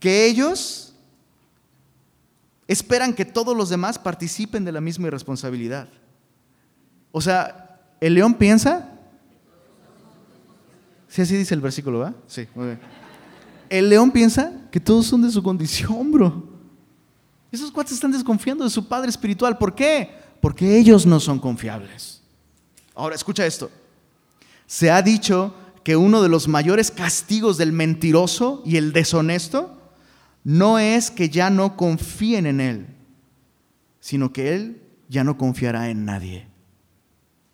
que 0.00 0.26
ellos 0.26 0.94
esperan 2.66 3.14
que 3.14 3.24
todos 3.24 3.56
los 3.56 3.68
demás 3.68 3.98
participen 3.98 4.64
de 4.64 4.72
la 4.72 4.80
misma 4.80 5.08
irresponsabilidad. 5.08 5.88
O 7.12 7.20
sea, 7.20 7.80
el 8.00 8.14
león 8.14 8.34
piensa. 8.34 8.92
Sí, 11.08 11.22
así 11.22 11.36
dice 11.36 11.54
el 11.54 11.60
versículo, 11.60 12.00
¿va? 12.00 12.14
Sí, 12.26 12.46
muy 12.54 12.66
bien. 12.66 12.80
El 13.68 13.88
león 13.88 14.10
piensa 14.10 14.52
que 14.70 14.80
todos 14.80 15.06
son 15.06 15.22
de 15.22 15.30
su 15.30 15.42
condición, 15.42 16.12
bro. 16.12 16.48
Esos 17.50 17.70
cuates 17.70 17.94
están 17.94 18.12
desconfiando 18.12 18.64
de 18.64 18.70
su 18.70 18.86
padre 18.86 19.08
espiritual. 19.08 19.56
¿Por 19.56 19.74
qué? 19.74 20.10
Porque 20.40 20.78
ellos 20.78 21.06
no 21.06 21.18
son 21.20 21.38
confiables. 21.38 22.22
Ahora, 22.94 23.14
escucha 23.14 23.46
esto. 23.46 23.70
Se 24.66 24.90
ha 24.90 25.00
dicho 25.02 25.54
que 25.84 25.96
uno 25.96 26.22
de 26.22 26.28
los 26.28 26.48
mayores 26.48 26.90
castigos 26.90 27.56
del 27.58 27.72
mentiroso 27.72 28.62
y 28.64 28.76
el 28.76 28.92
deshonesto 28.92 29.80
no 30.42 30.78
es 30.78 31.10
que 31.10 31.28
ya 31.28 31.50
no 31.50 31.76
confíen 31.76 32.46
en 32.46 32.60
Él, 32.60 32.86
sino 34.00 34.32
que 34.32 34.54
Él 34.54 34.82
ya 35.08 35.24
no 35.24 35.38
confiará 35.38 35.88
en 35.90 36.04
nadie. 36.04 36.48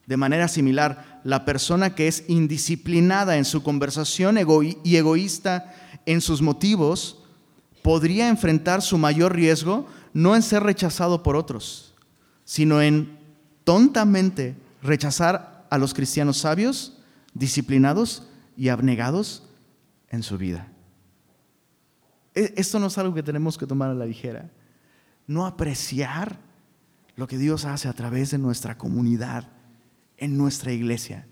De 0.07 0.17
manera 0.17 0.49
similar, 0.49 1.21
la 1.25 1.45
persona 1.45 1.95
que 1.95 2.09
es 2.09 2.25
indisciplinada 2.29 3.37
en 3.37 3.45
su 3.45 3.63
conversación 3.63 4.37
y 4.37 4.97
egoísta 4.97 5.75
en 6.07 6.21
sus 6.21 6.43
motivos, 6.43 7.23
podría 7.83 8.29
enfrentar 8.29 8.83
su 8.83 8.99
mayor 8.99 9.35
riesgo 9.35 9.87
no 10.13 10.37
en 10.37 10.43
ser 10.43 10.63
rechazado 10.63 11.23
por 11.23 11.37
otros, 11.37 11.95
sino 12.45 12.83
en 12.83 13.19
tontamente 13.65 14.57
rechazar 14.83 15.67
a 15.71 15.79
los 15.79 15.95
cristianos 15.95 16.39
sabios, 16.39 16.99
disciplinados 17.35 18.29
y 18.57 18.69
abnegados 18.69 19.45
en 20.11 20.23
su 20.23 20.37
vida. 20.37 20.69
E, 22.35 22.53
esto 22.57 22.79
no 22.79 22.87
es 22.87 22.99
algo 22.99 23.15
que 23.15 23.23
tenemos 23.23 23.57
que 23.57 23.67
tomar 23.67 23.91
a 23.91 23.95
la 23.95 24.07
ligera. 24.07 24.51
No 25.27 25.47
apreciar 25.47 26.39
lo 27.17 27.27
que 27.27 27.39
Dios 27.39 27.65
hace 27.65 27.89
a 27.89 27.93
través 27.93 28.31
de 28.31 28.39
nuestra 28.39 28.77
comunidad, 28.77 29.49
en 30.23 30.37
nuestra 30.37 30.73
iglesia. 30.73 31.27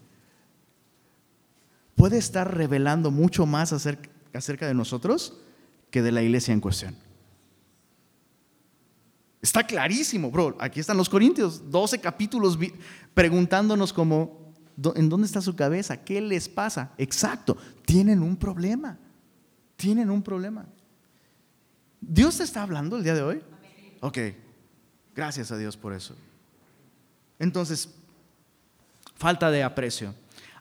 Puede 1.94 2.18
estar 2.18 2.56
revelando 2.56 3.12
mucho 3.12 3.46
más 3.46 3.72
acerca, 3.72 4.66
de 4.66 4.74
nosotros 4.74 5.38
que 5.92 6.02
de 6.02 6.10
la 6.10 6.22
iglesia 6.22 6.52
en 6.52 6.60
cuestión. 6.60 6.96
Está 9.40 9.64
clarísimo, 9.64 10.28
bro. 10.30 10.56
Aquí 10.58 10.80
están 10.80 10.96
los 10.96 11.08
Corintios, 11.08 11.70
12 11.70 12.00
capítulos 12.00 12.58
preguntándonos 13.14 13.92
como, 13.92 14.52
¿en 14.96 15.08
dónde 15.08 15.26
está 15.26 15.40
su 15.40 15.54
cabeza? 15.54 16.04
¿Qué 16.04 16.20
les 16.20 16.48
pasa? 16.48 16.92
Exacto, 16.98 17.56
tienen 17.84 18.22
un 18.22 18.36
problema. 18.36 18.98
Tienen 19.76 20.10
un 20.10 20.22
problema. 20.22 20.66
¿Dios 22.00 22.38
te 22.38 22.42
está 22.42 22.64
hablando 22.64 22.96
el 22.96 23.04
día 23.04 23.14
de 23.14 23.22
hoy? 23.22 23.42
Ok, 24.00 24.18
gracias 25.14 25.52
a 25.52 25.56
Dios 25.56 25.76
por 25.76 25.92
eso. 25.92 26.16
Entonces, 27.38 27.94
falta 29.20 29.50
de 29.50 29.62
aprecio. 29.62 30.14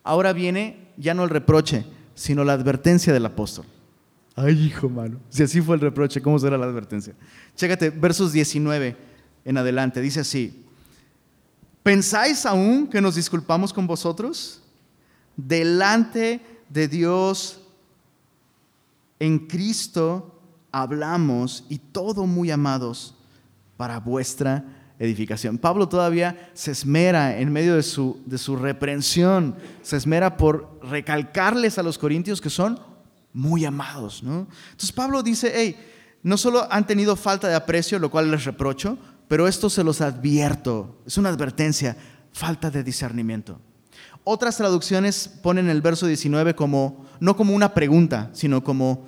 Ahora 0.04 0.34
viene 0.34 0.90
ya 0.98 1.14
no 1.14 1.24
el 1.24 1.30
reproche, 1.30 1.86
sino 2.14 2.44
la 2.44 2.54
advertencia 2.54 3.14
del 3.14 3.26
apóstol. 3.26 3.66
Ay, 4.36 4.66
hijo 4.66 4.90
mano. 4.90 5.18
Si 5.30 5.44
así 5.44 5.62
fue 5.62 5.76
el 5.76 5.82
reproche, 5.82 6.22
¿cómo 6.22 6.38
será 6.38 6.58
la 6.58 6.66
advertencia? 6.66 7.14
Chécate, 7.56 7.90
versos 7.90 8.34
19 8.34 8.98
en 9.46 9.58
adelante. 9.58 10.02
Dice 10.02 10.20
así: 10.20 10.66
¿Pensáis 11.84 12.46
aún 12.46 12.88
que 12.88 13.00
nos 13.00 13.16
disculpamos 13.16 13.72
con 13.72 13.88
vosotros? 13.88 14.62
Delante 15.38 16.42
de 16.68 16.90
Dios 16.90 17.62
en 19.20 19.40
Cristo 19.48 20.38
hablamos 20.70 21.64
y 21.70 21.78
todo 21.78 22.26
muy 22.26 22.52
amados 22.52 23.16
para 23.78 24.00
vuestra 24.02 24.66
edificación. 25.00 25.58
Pablo 25.58 25.88
todavía 25.88 26.52
se 26.54 26.72
esmera 26.72 27.40
en 27.40 27.52
medio 27.52 27.76
de 27.76 27.84
su, 27.84 28.22
de 28.26 28.38
su 28.38 28.58
reprensión, 28.58 29.56
se 29.82 29.98
esmera 29.98 30.38
por 30.38 30.80
recalcarles 30.84 31.78
a 31.78 31.84
los 31.84 31.98
corintios 31.98 32.42
que 32.42 32.50
son 32.50 32.80
muy 33.34 33.66
amados. 33.66 34.22
¿no? 34.22 34.48
Entonces 34.72 34.92
Pablo 34.92 35.24
dice, 35.24 35.52
hey, 35.56 35.76
no 36.22 36.38
solo 36.38 36.68
han 36.70 36.86
tenido 36.86 37.16
falta 37.16 37.48
de 37.48 37.56
aprecio, 37.56 37.98
lo 37.98 38.12
cual 38.12 38.30
les 38.30 38.44
reprocho, 38.44 38.98
pero 39.28 39.48
esto 39.48 39.70
se 39.70 39.84
los 39.84 40.02
advierto, 40.02 40.98
es 41.06 41.18
una 41.18 41.30
advertencia, 41.30 41.96
falta 42.34 42.70
de 42.70 42.84
discernimiento. 42.84 43.60
Otras 44.26 44.58
traducciones 44.58 45.28
ponen 45.42 45.70
el 45.70 45.82
verso 45.82 46.06
19 46.06 46.56
como, 46.56 47.06
no 47.20 47.38
como 47.38 47.56
una 47.56 47.74
pregunta, 47.74 48.30
sino 48.34 48.64
como, 48.64 49.08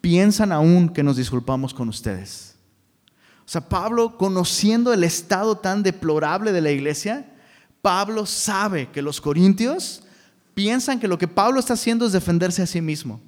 piensan 0.00 0.52
aún 0.52 0.88
que 0.88 1.02
nos 1.02 1.16
disculpamos 1.16 1.74
con 1.74 1.88
ustedes. 1.88 2.55
O 3.46 3.48
sea, 3.48 3.68
Pablo, 3.68 4.18
conociendo 4.18 4.92
el 4.92 5.04
estado 5.04 5.56
tan 5.58 5.84
deplorable 5.84 6.50
de 6.50 6.60
la 6.60 6.72
iglesia, 6.72 7.32
Pablo 7.80 8.26
sabe 8.26 8.90
que 8.90 9.02
los 9.02 9.20
corintios 9.20 10.02
piensan 10.54 10.98
que 10.98 11.06
lo 11.06 11.16
que 11.16 11.28
Pablo 11.28 11.60
está 11.60 11.74
haciendo 11.74 12.06
es 12.06 12.12
defenderse 12.12 12.62
a 12.62 12.66
sí 12.66 12.80
mismo. 12.80 13.20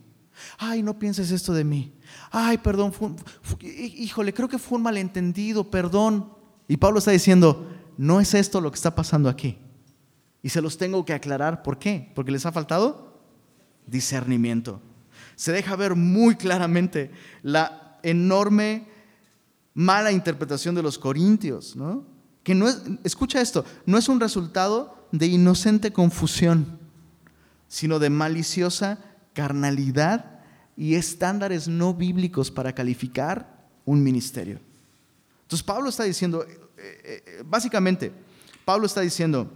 Ay, 0.59 0.83
no 0.83 0.99
pienses 0.99 1.31
esto 1.31 1.53
de 1.53 1.63
mí. 1.63 1.93
Ay, 2.33 2.59
perdón, 2.59 2.93
híjole, 3.63 4.35
creo 4.35 4.49
que 4.49 4.59
fue 4.59 4.79
un 4.79 4.83
malentendido, 4.83 5.71
perdón. 5.71 6.33
Y 6.67 6.77
Pablo 6.77 6.99
está 6.99 7.13
diciendo, 7.13 7.69
no 7.97 8.21
es 8.21 8.35
esto 8.35 8.61
lo 8.61 8.73
que 8.73 8.77
está 8.77 8.97
pasando 8.97 9.29
aquí. 9.29 9.59
Y 10.43 10.49
se 10.49 10.61
los 10.61 10.79
tengo 10.79 11.05
que 11.05 11.13
aclarar. 11.13 11.63
¿Por 11.63 11.79
qué? 11.79 12.11
Porque 12.17 12.33
les 12.33 12.45
ha 12.45 12.51
faltado 12.51 13.23
discernimiento. 13.87 14.81
Se 15.37 15.53
deja 15.53 15.77
ver 15.77 15.95
muy 15.95 16.35
claramente 16.35 17.13
la 17.43 17.99
enorme 18.03 18.89
mala 19.79 20.11
interpretación 20.11 20.75
de 20.75 20.83
los 20.83 20.99
corintios, 20.99 21.77
¿no? 21.77 22.05
Que 22.43 22.53
no 22.53 22.69
es, 22.69 22.83
escucha 23.05 23.41
esto, 23.41 23.65
no 23.87 23.97
es 23.97 24.09
un 24.09 24.19
resultado 24.19 25.07
de 25.13 25.29
inocente 25.29 25.93
confusión, 25.93 26.81
sino 27.69 28.01
de 28.01 28.11
maliciosa 28.11 28.99
carnalidad 29.35 30.41
y 30.77 30.97
estándares 30.97 31.69
no 31.69 31.95
bíblicos 31.95 32.51
para 32.51 32.75
calificar 32.75 33.69
un 33.85 34.03
ministerio. 34.03 34.59
Entonces 35.43 35.63
Pablo 35.63 35.91
está 35.91 36.03
diciendo, 36.03 36.43
eh, 36.43 36.59
eh, 36.77 37.23
eh, 37.25 37.43
básicamente, 37.47 38.11
Pablo 38.65 38.85
está 38.85 39.01
diciendo, 39.01 39.49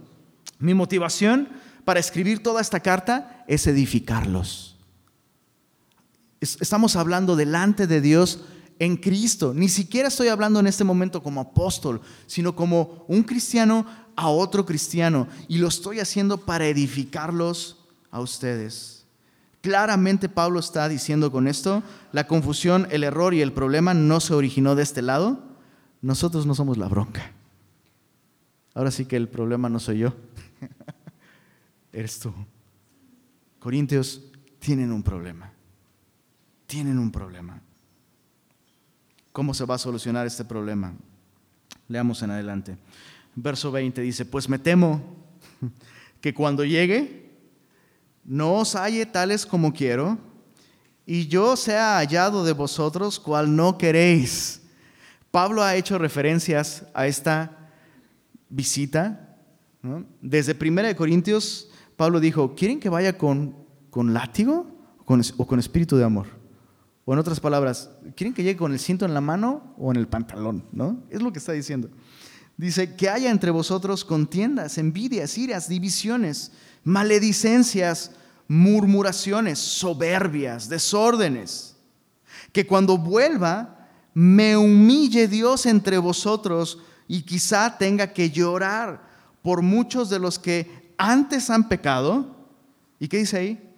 mi 0.57 0.73
motivación 0.73 1.49
para 1.83 1.99
escribir 1.99 2.41
toda 2.41 2.61
esta 2.61 2.79
carta 2.79 3.43
es 3.49 3.67
edificarlos. 3.67 4.77
Estamos 6.39 6.95
hablando 6.95 7.35
delante 7.35 7.87
de 7.87 7.99
Dios 7.99 8.39
en 8.83 8.97
Cristo. 8.97 9.53
Ni 9.53 9.69
siquiera 9.69 10.09
estoy 10.09 10.27
hablando 10.27 10.59
en 10.59 10.67
este 10.67 10.83
momento 10.83 11.23
como 11.23 11.41
apóstol, 11.41 12.01
sino 12.27 12.55
como 12.55 13.05
un 13.07 13.23
cristiano 13.23 13.85
a 14.15 14.29
otro 14.29 14.65
cristiano. 14.65 15.27
Y 15.47 15.57
lo 15.57 15.67
estoy 15.67 15.99
haciendo 15.99 16.37
para 16.37 16.67
edificarlos 16.67 17.77
a 18.11 18.19
ustedes. 18.19 19.05
Claramente 19.61 20.27
Pablo 20.27 20.59
está 20.59 20.89
diciendo 20.89 21.31
con 21.31 21.47
esto, 21.47 21.83
la 22.11 22.27
confusión, 22.27 22.87
el 22.91 23.03
error 23.03 23.33
y 23.33 23.41
el 23.41 23.53
problema 23.53 23.93
no 23.93 24.19
se 24.19 24.33
originó 24.33 24.75
de 24.75 24.83
este 24.83 25.01
lado. 25.01 25.39
Nosotros 26.01 26.45
no 26.45 26.53
somos 26.53 26.77
la 26.77 26.89
bronca. 26.89 27.31
Ahora 28.73 28.91
sí 28.91 29.05
que 29.05 29.15
el 29.15 29.29
problema 29.29 29.69
no 29.69 29.79
soy 29.79 29.99
yo. 29.99 30.13
Eres 31.93 32.19
tú. 32.19 32.33
Corintios 33.59 34.21
tienen 34.59 34.91
un 34.91 35.03
problema. 35.03 35.53
Tienen 36.65 36.99
un 36.99 37.11
problema. 37.11 37.61
¿Cómo 39.33 39.55
se 39.55 39.65
va 39.65 39.75
a 39.75 39.79
solucionar 39.79 40.27
este 40.27 40.45
problema? 40.45 40.93
Leamos 41.87 42.21
en 42.21 42.29
adelante. 42.29 42.77
Verso 43.35 43.71
20 43.71 43.99
dice, 44.01 44.25
pues 44.25 44.47
me 44.47 44.59
temo 44.59 45.01
que 46.21 46.35
cuando 46.35 46.63
llegue 46.63 47.31
no 48.23 48.53
os 48.53 48.75
halle 48.75 49.05
tales 49.07 49.45
como 49.45 49.73
quiero, 49.73 50.17
y 51.05 51.27
yo 51.27 51.57
sea 51.57 51.97
hallado 51.97 52.45
de 52.45 52.53
vosotros 52.53 53.19
cual 53.19 53.55
no 53.55 53.77
queréis. 53.77 54.61
Pablo 55.31 55.63
ha 55.63 55.75
hecho 55.75 55.97
referencias 55.97 56.85
a 56.93 57.07
esta 57.07 57.71
visita. 58.49 59.35
Desde 60.21 60.55
1 60.55 60.95
Corintios, 60.95 61.69
Pablo 61.97 62.19
dijo, 62.19 62.53
¿quieren 62.55 62.79
que 62.79 62.87
vaya 62.87 63.17
con, 63.17 63.55
con 63.89 64.13
látigo 64.13 64.67
o 65.05 65.47
con 65.47 65.59
espíritu 65.59 65.97
de 65.97 66.05
amor? 66.05 66.42
O 67.05 67.13
en 67.13 67.19
otras 67.19 67.39
palabras, 67.39 67.89
¿quieren 68.15 68.33
que 68.33 68.43
llegue 68.43 68.57
con 68.57 68.71
el 68.71 68.79
cinto 68.79 69.05
en 69.05 69.13
la 69.13 69.21
mano 69.21 69.73
o 69.77 69.91
en 69.91 69.97
el 69.97 70.07
pantalón? 70.07 70.65
¿No? 70.71 71.03
Es 71.09 71.21
lo 71.21 71.33
que 71.33 71.39
está 71.39 71.51
diciendo. 71.51 71.89
Dice, 72.55 72.95
que 72.95 73.09
haya 73.09 73.29
entre 73.29 73.51
vosotros 73.51 74.05
contiendas, 74.05 74.77
envidias, 74.77 75.37
iras, 75.37 75.67
divisiones, 75.67 76.51
maledicencias, 76.83 78.11
murmuraciones, 78.47 79.59
soberbias, 79.59 80.69
desórdenes. 80.69 81.75
Que 82.51 82.65
cuando 82.65 82.97
vuelva, 82.97 83.89
me 84.13 84.55
humille 84.55 85.27
Dios 85.27 85.65
entre 85.65 85.97
vosotros 85.97 86.79
y 87.07 87.23
quizá 87.23 87.77
tenga 87.77 88.13
que 88.13 88.29
llorar 88.29 89.07
por 89.41 89.61
muchos 89.61 90.09
de 90.09 90.19
los 90.19 90.39
que 90.39 90.93
antes 90.97 91.49
han 91.49 91.67
pecado. 91.67 92.37
¿Y 92.99 93.07
qué 93.07 93.17
dice 93.17 93.37
ahí? 93.37 93.73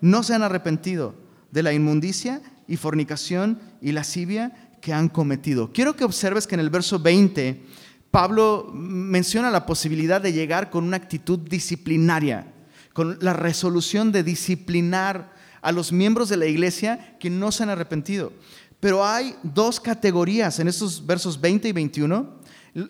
No 0.00 0.22
se 0.22 0.34
han 0.34 0.42
arrepentido 0.42 1.14
de 1.50 1.62
la 1.62 1.72
inmundicia 1.72 2.40
y 2.70 2.76
fornicación 2.76 3.58
y 3.82 3.92
lascivia 3.92 4.70
que 4.80 4.94
han 4.94 5.08
cometido. 5.08 5.72
Quiero 5.72 5.96
que 5.96 6.04
observes 6.04 6.46
que 6.46 6.54
en 6.54 6.60
el 6.60 6.70
verso 6.70 7.00
20 7.00 7.62
Pablo 8.10 8.70
menciona 8.72 9.50
la 9.50 9.66
posibilidad 9.66 10.20
de 10.20 10.32
llegar 10.32 10.70
con 10.70 10.84
una 10.84 10.96
actitud 10.96 11.38
disciplinaria, 11.38 12.46
con 12.92 13.18
la 13.20 13.32
resolución 13.32 14.12
de 14.12 14.22
disciplinar 14.22 15.32
a 15.62 15.72
los 15.72 15.92
miembros 15.92 16.28
de 16.28 16.36
la 16.36 16.46
iglesia 16.46 17.16
que 17.18 17.28
no 17.28 17.52
se 17.52 17.64
han 17.64 17.70
arrepentido. 17.70 18.32
Pero 18.78 19.04
hay 19.04 19.36
dos 19.42 19.80
categorías 19.80 20.58
en 20.60 20.68
estos 20.68 21.04
versos 21.04 21.40
20 21.40 21.68
y 21.68 21.72
21. 21.72 22.40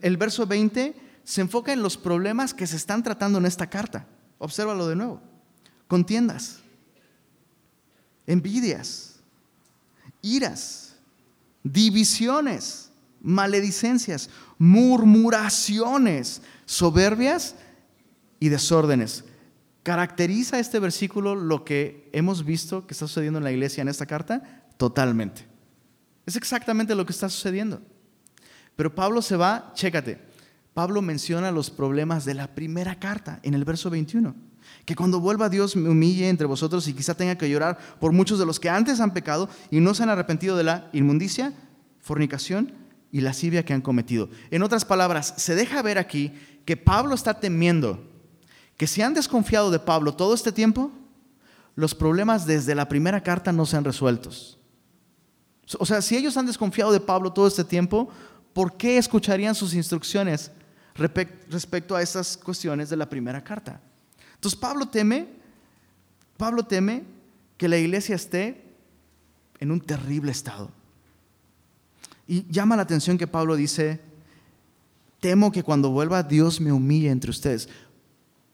El 0.02 0.16
verso 0.18 0.46
20 0.46 0.94
se 1.24 1.40
enfoca 1.40 1.72
en 1.72 1.82
los 1.82 1.96
problemas 1.96 2.52
que 2.52 2.66
se 2.66 2.76
están 2.76 3.02
tratando 3.02 3.38
en 3.38 3.46
esta 3.46 3.68
carta. 3.68 4.06
Obsérvalo 4.38 4.86
de 4.86 4.96
nuevo. 4.96 5.22
contiendas, 5.88 6.60
envidias, 8.26 9.09
iras, 10.22 10.96
divisiones, 11.62 12.90
maledicencias, 13.20 14.30
murmuraciones, 14.58 16.42
soberbias 16.66 17.54
y 18.38 18.48
desórdenes. 18.48 19.24
¿Caracteriza 19.82 20.58
este 20.58 20.78
versículo 20.78 21.34
lo 21.34 21.64
que 21.64 22.10
hemos 22.12 22.44
visto 22.44 22.86
que 22.86 22.94
está 22.94 23.06
sucediendo 23.06 23.38
en 23.38 23.44
la 23.44 23.52
iglesia 23.52 23.82
en 23.82 23.88
esta 23.88 24.06
carta? 24.06 24.64
Totalmente. 24.76 25.46
Es 26.26 26.36
exactamente 26.36 26.94
lo 26.94 27.06
que 27.06 27.12
está 27.12 27.28
sucediendo. 27.28 27.80
Pero 28.76 28.94
Pablo 28.94 29.22
se 29.22 29.36
va, 29.36 29.72
chécate, 29.74 30.18
Pablo 30.74 31.02
menciona 31.02 31.50
los 31.50 31.70
problemas 31.70 32.24
de 32.24 32.34
la 32.34 32.54
primera 32.54 32.98
carta 32.98 33.40
en 33.42 33.54
el 33.54 33.64
verso 33.64 33.90
21. 33.90 34.49
Que 34.84 34.96
cuando 34.96 35.20
vuelva 35.20 35.48
Dios 35.48 35.76
me 35.76 35.88
humille 35.88 36.28
entre 36.28 36.46
vosotros 36.46 36.86
y 36.88 36.94
quizá 36.94 37.14
tenga 37.14 37.36
que 37.36 37.48
llorar 37.48 37.78
por 38.00 38.12
muchos 38.12 38.38
de 38.38 38.46
los 38.46 38.58
que 38.58 38.68
antes 38.68 39.00
han 39.00 39.12
pecado 39.12 39.48
y 39.70 39.80
no 39.80 39.94
se 39.94 40.02
han 40.02 40.10
arrepentido 40.10 40.56
de 40.56 40.64
la 40.64 40.88
inmundicia, 40.92 41.52
fornicación 42.00 42.72
y 43.12 43.20
lascivia 43.20 43.64
que 43.64 43.72
han 43.72 43.80
cometido. 43.80 44.28
En 44.50 44.62
otras 44.62 44.84
palabras, 44.84 45.34
se 45.36 45.54
deja 45.54 45.82
ver 45.82 45.98
aquí 45.98 46.32
que 46.64 46.76
Pablo 46.76 47.14
está 47.14 47.40
temiendo 47.40 48.04
que 48.76 48.86
si 48.86 49.02
han 49.02 49.14
desconfiado 49.14 49.70
de 49.70 49.78
Pablo 49.78 50.14
todo 50.14 50.34
este 50.34 50.52
tiempo, 50.52 50.90
los 51.74 51.94
problemas 51.94 52.46
desde 52.46 52.74
la 52.74 52.88
primera 52.88 53.22
carta 53.22 53.52
no 53.52 53.66
sean 53.66 53.84
resueltos. 53.84 54.58
O 55.78 55.86
sea, 55.86 56.02
si 56.02 56.16
ellos 56.16 56.36
han 56.36 56.46
desconfiado 56.46 56.92
de 56.92 57.00
Pablo 57.00 57.32
todo 57.32 57.46
este 57.46 57.64
tiempo, 57.64 58.08
¿por 58.52 58.76
qué 58.76 58.98
escucharían 58.98 59.54
sus 59.54 59.74
instrucciones 59.74 60.50
respecto 60.94 61.94
a 61.94 62.02
esas 62.02 62.36
cuestiones 62.36 62.90
de 62.90 62.96
la 62.96 63.08
primera 63.08 63.42
carta? 63.42 63.80
Entonces 64.40 64.58
Pablo 64.58 64.86
teme, 64.88 65.28
Pablo 66.38 66.64
teme 66.64 67.04
que 67.58 67.68
la 67.68 67.76
iglesia 67.76 68.16
esté 68.16 68.64
en 69.58 69.70
un 69.70 69.82
terrible 69.82 70.32
estado. 70.32 70.70
Y 72.26 72.50
llama 72.50 72.74
la 72.74 72.80
atención 72.80 73.18
que 73.18 73.26
Pablo 73.26 73.54
dice, 73.54 74.00
temo 75.20 75.52
que 75.52 75.62
cuando 75.62 75.90
vuelva 75.90 76.22
Dios 76.22 76.58
me 76.58 76.72
humille 76.72 77.10
entre 77.10 77.30
ustedes. 77.30 77.68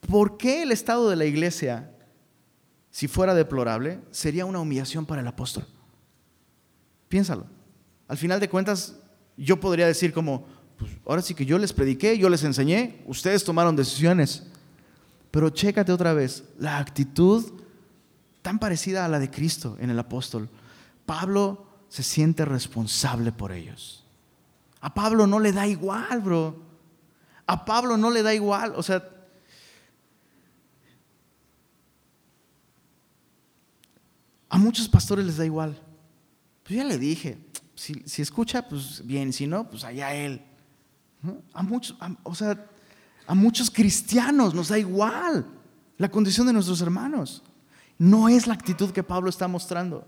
¿Por 0.09 0.37
qué 0.37 0.64
el 0.64 0.72
estado 0.72 1.09
de 1.09 1.14
la 1.14 1.25
iglesia, 1.25 1.88
si 2.90 3.07
fuera 3.07 3.33
deplorable, 3.33 4.01
sería 4.11 4.44
una 4.44 4.59
humillación 4.59 5.07
para 5.07 5.20
el 5.20 5.29
apóstol? 5.29 5.68
Piénsalo. 7.09 7.46
Al 8.09 8.16
final 8.16 8.40
de 8.40 8.49
cuentas, 8.49 8.96
yo 9.37 9.61
podría 9.61 9.87
decir 9.87 10.12
como, 10.12 10.46
pues 10.77 10.90
ahora 11.07 11.22
sí 11.22 11.33
que 11.33 11.46
yo 11.46 11.59
les 11.59 11.72
prediqué, 11.72 12.18
yo 12.18 12.29
les 12.29 12.42
enseñé, 12.42 13.05
ustedes 13.07 13.44
tomaron 13.44 13.77
decisiones. 13.77 14.49
Pero 15.37 15.51
chécate 15.51 15.92
otra 15.92 16.14
vez, 16.14 16.44
la 16.59 16.79
actitud 16.79 17.44
tan 18.40 18.59
parecida 18.59 19.05
a 19.05 19.09
la 19.09 19.18
de 19.18 19.31
Cristo 19.31 19.77
en 19.79 19.90
el 19.90 19.99
apóstol. 19.99 20.49
Pablo 21.05 21.66
se 21.90 22.03
siente 22.03 22.46
responsable 22.46 23.33
por 23.33 23.53
ellos. 23.53 24.03
A 24.81 24.94
Pablo 24.94 25.27
no 25.27 25.38
le 25.38 25.53
da 25.53 25.66
igual, 25.66 26.22
bro. 26.22 26.57
A 27.46 27.66
Pablo 27.66 27.99
no 27.99 28.11
le 28.11 28.22
da 28.22 28.33
igual. 28.33 28.72
O 28.77 28.83
sea, 28.83 29.07
a 34.49 34.57
muchos 34.57 34.88
pastores 34.88 35.27
les 35.27 35.37
da 35.37 35.44
igual. 35.44 35.79
Pues 36.62 36.77
ya 36.77 36.85
le 36.85 36.96
dije, 36.96 37.37
si, 37.75 38.22
escucha, 38.22 38.66
pues 38.66 39.07
bien, 39.07 39.35
si 39.35 39.46
no, 39.46 39.68
pues 39.68 39.85
allá 39.85 40.14
él. 40.14 40.40
A 41.53 41.62
muchos, 41.62 41.94
o 42.22 42.35
sea, 42.35 42.70
a 43.27 43.35
muchos 43.35 43.71
cristianos 43.71 44.55
nos 44.55 44.69
da 44.69 44.79
igual 44.79 45.47
la 45.99 46.11
condición 46.11 46.47
de 46.47 46.53
nuestros 46.53 46.81
hermanos. 46.81 47.43
No 47.99 48.29
es 48.29 48.47
la 48.47 48.55
actitud 48.55 48.91
que 48.91 49.03
Pablo 49.03 49.31
está 49.31 49.49
mostrando. 49.49 50.07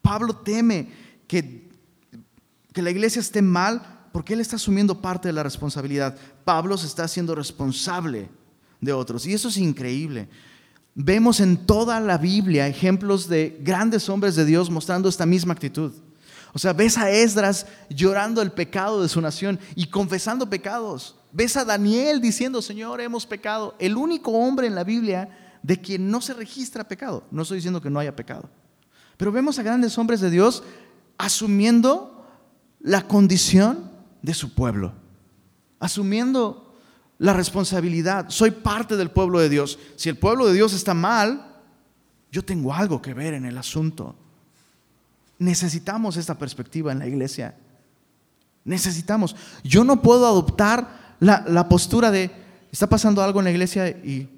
Pablo 0.00 0.34
teme 0.34 0.90
que, 1.26 1.70
que 2.72 2.82
la 2.82 2.90
iglesia 2.90 3.20
esté 3.20 3.42
mal 3.42 4.08
porque 4.12 4.34
él 4.34 4.40
está 4.40 4.56
asumiendo 4.56 5.00
parte 5.00 5.28
de 5.28 5.34
la 5.34 5.42
responsabilidad. 5.42 6.16
Pablo 6.44 6.78
se 6.78 6.86
está 6.86 7.04
haciendo 7.04 7.34
responsable 7.34 8.28
de 8.80 8.92
otros. 8.92 9.26
Y 9.26 9.34
eso 9.34 9.48
es 9.48 9.58
increíble. 9.58 10.28
Vemos 10.94 11.40
en 11.40 11.66
toda 11.66 12.00
la 12.00 12.18
Biblia 12.18 12.66
ejemplos 12.66 13.28
de 13.28 13.58
grandes 13.60 14.08
hombres 14.08 14.34
de 14.34 14.44
Dios 14.44 14.70
mostrando 14.70 15.08
esta 15.08 15.26
misma 15.26 15.52
actitud. 15.52 15.92
O 16.52 16.58
sea, 16.58 16.72
ves 16.72 16.96
a 16.96 17.10
Esdras 17.10 17.66
llorando 17.90 18.42
el 18.42 18.50
pecado 18.50 19.02
de 19.02 19.08
su 19.08 19.20
nación 19.20 19.60
y 19.76 19.86
confesando 19.86 20.48
pecados. 20.48 21.17
Ves 21.32 21.56
a 21.56 21.64
Daniel 21.64 22.20
diciendo, 22.20 22.62
Señor, 22.62 23.00
hemos 23.00 23.26
pecado. 23.26 23.74
El 23.78 23.96
único 23.96 24.32
hombre 24.32 24.66
en 24.66 24.74
la 24.74 24.84
Biblia 24.84 25.58
de 25.62 25.80
quien 25.80 26.10
no 26.10 26.20
se 26.20 26.34
registra 26.34 26.88
pecado. 26.88 27.24
No 27.30 27.42
estoy 27.42 27.56
diciendo 27.56 27.82
que 27.82 27.90
no 27.90 27.98
haya 27.98 28.16
pecado. 28.16 28.48
Pero 29.16 29.32
vemos 29.32 29.58
a 29.58 29.62
grandes 29.62 29.98
hombres 29.98 30.20
de 30.20 30.30
Dios 30.30 30.62
asumiendo 31.18 32.24
la 32.80 33.06
condición 33.06 33.90
de 34.22 34.34
su 34.34 34.54
pueblo. 34.54 34.92
Asumiendo 35.80 36.76
la 37.18 37.32
responsabilidad. 37.32 38.26
Soy 38.28 38.52
parte 38.52 38.96
del 38.96 39.10
pueblo 39.10 39.40
de 39.40 39.48
Dios. 39.48 39.78
Si 39.96 40.08
el 40.08 40.16
pueblo 40.16 40.46
de 40.46 40.54
Dios 40.54 40.72
está 40.72 40.94
mal, 40.94 41.56
yo 42.30 42.44
tengo 42.44 42.72
algo 42.72 43.02
que 43.02 43.14
ver 43.14 43.34
en 43.34 43.44
el 43.44 43.58
asunto. 43.58 44.14
Necesitamos 45.38 46.16
esta 46.16 46.38
perspectiva 46.38 46.92
en 46.92 47.00
la 47.00 47.06
iglesia. 47.06 47.56
Necesitamos. 48.64 49.34
Yo 49.64 49.84
no 49.84 50.02
puedo 50.02 50.26
adoptar 50.26 51.07
la, 51.20 51.68
postura 51.68 52.10
de, 52.10 52.30
está 52.70 52.86
pasando 52.88 53.22
algo 53.22 53.40
en 53.40 53.44
la 53.44 53.50
iglesia 53.50 53.88
y, 53.88 54.28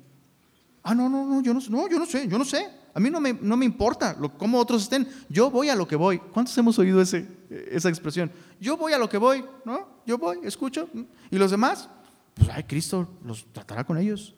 ah, 0.83 0.95
no, 0.95 1.09
no, 1.09 1.27
no, 1.27 1.43
yo 1.43 1.55
no, 1.55 1.61
no, 1.69 1.89
yo 1.89 1.99
no 1.99 2.07
sé, 2.07 2.29
yo 2.29 2.39
no 2.39 2.45
sé. 2.45 2.69
A 2.93 2.99
mí 2.99 3.09
no 3.09 3.21
me, 3.21 3.33
no 3.35 3.57
me 3.57 3.65
importa 3.65 4.17
lo, 4.19 4.37
cómo 4.37 4.59
otros 4.59 4.83
estén. 4.83 5.07
Yo 5.29 5.51
voy 5.51 5.69
a 5.69 5.77
lo 5.77 5.87
que 5.87 5.95
voy. 5.97 6.19
¿Cuántos 6.19 6.57
hemos 6.59 6.79
oído 6.79 7.01
ese, 7.01 7.29
esa 7.71 7.89
expresión? 7.89 8.33
Yo 8.61 8.77
voy 8.77 8.93
a 8.93 8.99
lo 8.99 9.09
que 9.09 9.17
voy, 9.17 9.45
¿no? 9.65 9.89
Yo 10.07 10.19
voy, 10.19 10.39
escucho. 10.43 10.89
¿Y 11.31 11.39
los 11.39 11.53
demás? 11.53 11.89
Pues, 12.35 12.49
ay, 12.53 12.65
Cristo 12.65 13.09
los 13.25 13.47
tratará 13.53 13.85
con 13.85 13.97
ellos. 13.97 14.35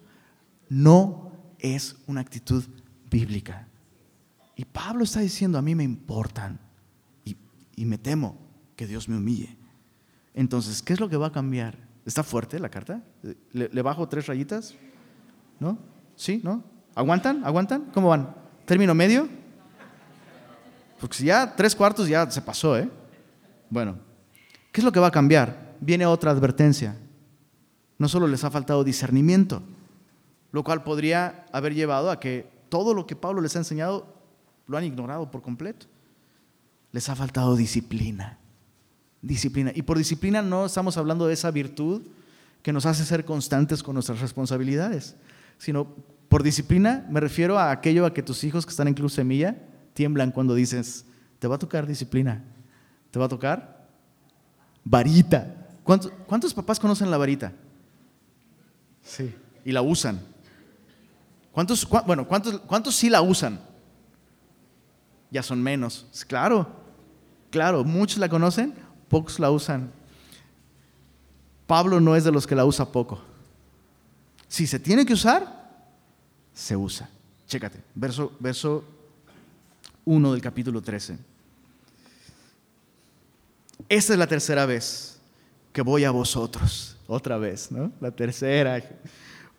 No 0.68 1.33
es 1.59 1.96
una 2.07 2.20
actitud 2.20 2.64
bíblica. 3.11 3.68
Y 4.57 4.64
Pablo 4.64 5.05
está 5.05 5.20
diciendo, 5.20 5.59
a 5.59 5.62
mí 5.62 5.74
me 5.74 5.85
importan 5.85 6.61
y, 7.24 7.37
me 7.85 7.98
temo 7.98 8.38
que 8.76 8.87
Dios 8.87 9.09
me 9.09 9.16
humille. 9.16 9.57
Entonces, 10.35 10.83
¿qué 10.83 10.92
es 10.92 11.00
lo 11.00 11.09
que 11.09 11.16
va 11.16 11.28
a 11.28 11.33
cambiar? 11.33 11.76
¿Está 12.05 12.23
fuerte 12.23 12.59
la 12.59 12.69
carta? 12.69 13.01
¿Le, 13.53 13.83
bajo 13.83 14.09
tres 14.09 14.27
rayitas? 14.27 14.75
¿No? 15.61 15.79
¿Sí? 16.17 16.41
¿No? 16.43 16.65
¿Aguantan? 16.95 17.45
¿Aguantan? 17.45 17.91
¿Cómo 17.95 18.09
van? 18.09 18.35
¿Término 18.65 18.95
medio? 18.95 19.29
Porque 21.01 21.17
si 21.17 21.25
ya 21.27 21.55
tres 21.55 21.75
cuartos 21.75 22.09
ya 22.09 22.31
se 22.31 22.43
pasó, 22.43 22.77
¿eh? 22.77 22.88
Bueno, 23.71 23.97
¿qué 24.71 24.81
es 24.81 24.85
lo 24.85 24.93
que 24.93 25.01
va 25.01 25.09
a 25.09 25.12
cambiar? 25.12 25.77
Viene 25.81 26.07
otra 26.07 26.31
advertencia. 26.31 26.97
No 27.99 28.09
solo 28.09 28.27
les 28.27 28.45
ha 28.45 28.51
faltado 28.51 28.85
discernimiento, 28.85 29.62
lo 30.51 30.65
cual 30.65 30.83
podría 30.83 31.47
haber 31.53 31.75
llevado 31.75 32.11
a 32.11 32.19
que 32.19 32.51
todo 32.69 32.95
lo 32.95 33.07
que 33.07 33.17
Pablo 33.17 33.41
les 33.41 33.55
ha 33.55 33.61
enseñado 33.61 34.12
lo 34.67 34.77
han 34.77 34.85
ignorado 34.85 35.31
por 35.31 35.43
completo. 35.43 35.87
Les 36.91 37.09
ha 37.09 37.17
faltado 37.17 37.57
disciplina. 37.57 38.38
Disciplina. 39.22 39.72
Y 39.74 39.82
por 39.82 39.96
disciplina 39.96 40.42
no 40.42 40.66
estamos 40.66 40.96
hablando 40.96 41.26
de 41.26 41.35
esa 41.35 41.50
virtud 41.50 42.02
que 42.62 42.72
nos 42.72 42.87
hace 42.87 43.04
ser 43.04 43.24
constantes 43.24 43.82
con 43.82 43.94
nuestras 43.94 44.20
responsabilidades, 44.20 45.16
sino 45.58 45.87
por 46.28 46.42
disciplina 46.42 47.06
me 47.08 47.20
refiero 47.20 47.58
a 47.58 47.70
aquello 47.70 48.04
a 48.04 48.12
que 48.12 48.22
tus 48.22 48.44
hijos 48.44 48.66
que 48.66 48.70
están 48.70 48.88
en 48.88 48.94
Club 48.94 49.11
Semilla 49.11 49.56
tiemblan 49.94 50.30
cuando 50.30 50.54
dices, 50.54 51.04
te 51.38 51.48
va 51.48 51.56
a 51.56 51.58
tocar 51.58 51.87
disciplina, 51.87 52.44
te 53.11 53.18
va 53.18 53.26
a 53.26 53.28
tocar 53.28 53.87
varita. 54.85 55.68
¿Cuántos, 55.85 56.12
cuántos 56.26 56.54
papás 56.54 56.78
conocen 56.78 57.11
la 57.11 57.16
varita? 57.16 57.52
Sí. 59.02 59.35
Y 59.64 59.72
la 59.72 59.82
usan. 59.82 60.20
¿Cuántos, 61.52 61.88
bueno, 62.06 62.26
¿cuántos, 62.26 62.61
¿cuántos 62.61 62.94
sí 62.94 63.11
la 63.11 63.22
usan? 63.22 63.61
ya 65.32 65.42
son 65.42 65.61
menos. 65.62 66.06
Claro, 66.29 66.68
claro, 67.50 67.83
muchos 67.85 68.18
la 68.18 68.29
conocen, 68.29 68.75
pocos 69.13 69.38
la 69.38 69.50
usan. 69.50 69.92
Pablo 71.67 72.00
no 72.00 72.17
es 72.17 72.25
de 72.25 72.33
los 72.33 72.46
que 72.46 72.54
la 72.54 72.65
usa 72.65 72.90
poco. 72.90 73.21
Si 74.48 74.67
se 74.67 74.79
tiene 74.79 75.04
que 75.04 75.13
usar, 75.13 75.71
se 76.54 76.75
usa. 76.75 77.10
Chécate, 77.46 77.79
verso, 77.94 78.33
verso 78.40 78.83
1 80.06 80.33
del 80.33 80.40
capítulo 80.40 80.81
13. 80.81 81.19
Esta 83.87 84.13
es 84.15 84.19
la 84.19 84.27
tercera 84.27 84.65
vez 84.65 85.19
que 85.75 85.83
voy 85.83 86.04
a 86.04 86.10
vosotros. 86.10 86.96
Otra 87.06 87.37
vez, 87.37 87.71
¿no? 87.71 87.92
La 88.00 88.13
tercera. 88.13 88.83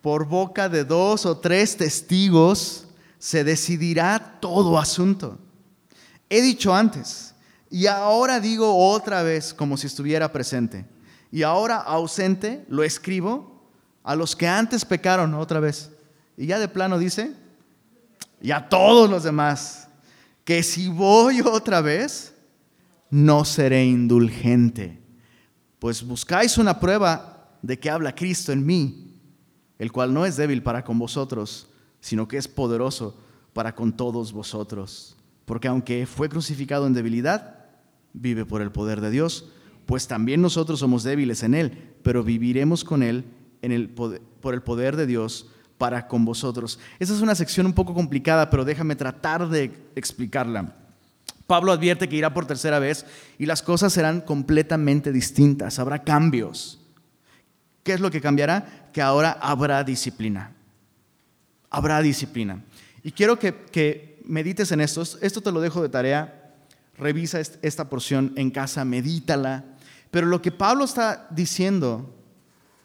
Por 0.01 0.25
boca 0.25 0.67
de 0.67 0.83
dos 0.83 1.27
o 1.27 1.37
tres 1.37 1.77
testigos 1.77 2.87
se 3.19 3.43
decidirá 3.43 4.39
todo 4.39 4.79
asunto. 4.79 5.37
He 6.27 6.41
dicho 6.41 6.73
antes 6.73 7.32
y 7.73 7.87
ahora 7.87 8.39
digo 8.39 8.91
otra 8.91 9.23
vez 9.23 9.51
como 9.51 9.77
si 9.77 9.87
estuviera 9.87 10.31
presente. 10.31 10.85
Y 11.31 11.41
ahora 11.41 11.77
ausente 11.77 12.63
lo 12.69 12.83
escribo 12.83 13.63
a 14.03 14.15
los 14.15 14.35
que 14.35 14.47
antes 14.47 14.85
pecaron 14.85 15.33
otra 15.33 15.59
vez. 15.59 15.89
Y 16.37 16.45
ya 16.45 16.59
de 16.59 16.67
plano 16.67 16.99
dice, 16.99 17.33
y 18.39 18.51
a 18.51 18.69
todos 18.69 19.09
los 19.09 19.23
demás 19.23 19.87
que 20.45 20.61
si 20.61 20.87
voy 20.87 21.41
otra 21.41 21.81
vez, 21.81 22.35
no 23.09 23.43
seré 23.43 23.83
indulgente, 23.85 25.01
pues 25.79 26.03
buscáis 26.03 26.59
una 26.59 26.79
prueba 26.79 27.57
de 27.63 27.79
que 27.79 27.89
habla 27.89 28.13
Cristo 28.13 28.51
en 28.51 28.63
mí, 28.63 29.19
el 29.79 29.91
cual 29.91 30.13
no 30.13 30.27
es 30.27 30.35
débil 30.37 30.61
para 30.61 30.83
con 30.83 30.99
vosotros, 30.99 31.69
sino 32.01 32.27
que 32.27 32.37
es 32.37 32.47
poderoso 32.47 33.17
para 33.51 33.73
con 33.73 33.97
todos 33.97 34.31
vosotros. 34.31 35.17
Porque 35.45 35.67
aunque 35.67 36.05
fue 36.05 36.29
crucificado 36.29 36.85
en 36.85 36.93
debilidad, 36.93 37.62
vive 38.13 38.45
por 38.45 38.61
el 38.61 38.71
poder 38.71 39.01
de 39.01 39.11
Dios, 39.11 39.49
pues 39.85 40.07
también 40.07 40.41
nosotros 40.41 40.79
somos 40.79 41.03
débiles 41.03 41.43
en 41.43 41.53
Él, 41.53 41.95
pero 42.03 42.23
viviremos 42.23 42.83
con 42.83 43.03
Él 43.03 43.25
en 43.61 43.71
el 43.71 43.89
por 43.89 44.53
el 44.53 44.61
poder 44.61 44.95
de 44.95 45.07
Dios 45.07 45.47
para 45.77 46.07
con 46.07 46.25
vosotros. 46.25 46.79
Esa 46.99 47.13
es 47.13 47.21
una 47.21 47.35
sección 47.35 47.65
un 47.65 47.73
poco 47.73 47.93
complicada, 47.93 48.49
pero 48.49 48.65
déjame 48.65 48.95
tratar 48.95 49.49
de 49.49 49.71
explicarla. 49.95 50.75
Pablo 51.47 51.71
advierte 51.71 52.07
que 52.07 52.15
irá 52.15 52.33
por 52.33 52.45
tercera 52.45 52.79
vez 52.79 53.05
y 53.37 53.45
las 53.45 53.61
cosas 53.61 53.91
serán 53.93 54.21
completamente 54.21 55.11
distintas, 55.11 55.79
habrá 55.79 56.03
cambios. 56.03 56.79
¿Qué 57.83 57.93
es 57.93 57.99
lo 57.99 58.11
que 58.11 58.21
cambiará? 58.21 58.89
Que 58.93 59.01
ahora 59.01 59.31
habrá 59.41 59.83
disciplina. 59.83 60.53
Habrá 61.69 62.01
disciplina. 62.01 62.63
Y 63.03 63.11
quiero 63.11 63.37
que, 63.37 63.53
que 63.71 64.21
medites 64.25 64.71
en 64.71 64.79
esto. 64.79 65.01
Esto 65.01 65.41
te 65.41 65.51
lo 65.51 65.59
dejo 65.59 65.81
de 65.81 65.89
tarea. 65.89 66.42
Revisa 66.97 67.39
esta 67.39 67.89
porción 67.89 68.33
en 68.35 68.51
casa, 68.51 68.85
medítala. 68.85 69.65
Pero 70.11 70.27
lo 70.27 70.41
que 70.41 70.51
Pablo 70.51 70.85
está 70.85 71.27
diciendo 71.31 72.13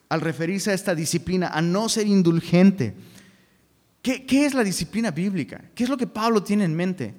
al 0.09 0.21
referirse 0.21 0.71
a 0.71 0.73
esta 0.73 0.95
disciplina, 0.95 1.49
a 1.49 1.61
no 1.61 1.87
ser 1.87 2.07
indulgente. 2.07 2.95
¿Qué, 4.01 4.25
es 4.45 4.55
la 4.55 4.63
disciplina 4.63 5.11
bíblica? 5.11 5.61
¿Qué 5.75 5.83
es 5.83 5.89
lo 5.89 5.97
que 5.97 6.07
Pablo 6.07 6.41
tiene 6.41 6.63
en 6.63 6.75
mente? 6.75 7.13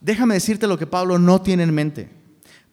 Déjame 0.00 0.34
decirte 0.34 0.66
lo 0.66 0.78
que 0.78 0.86
Pablo 0.86 1.18
no 1.18 1.40
tiene 1.40 1.62
en 1.62 1.74
mente. 1.74 2.10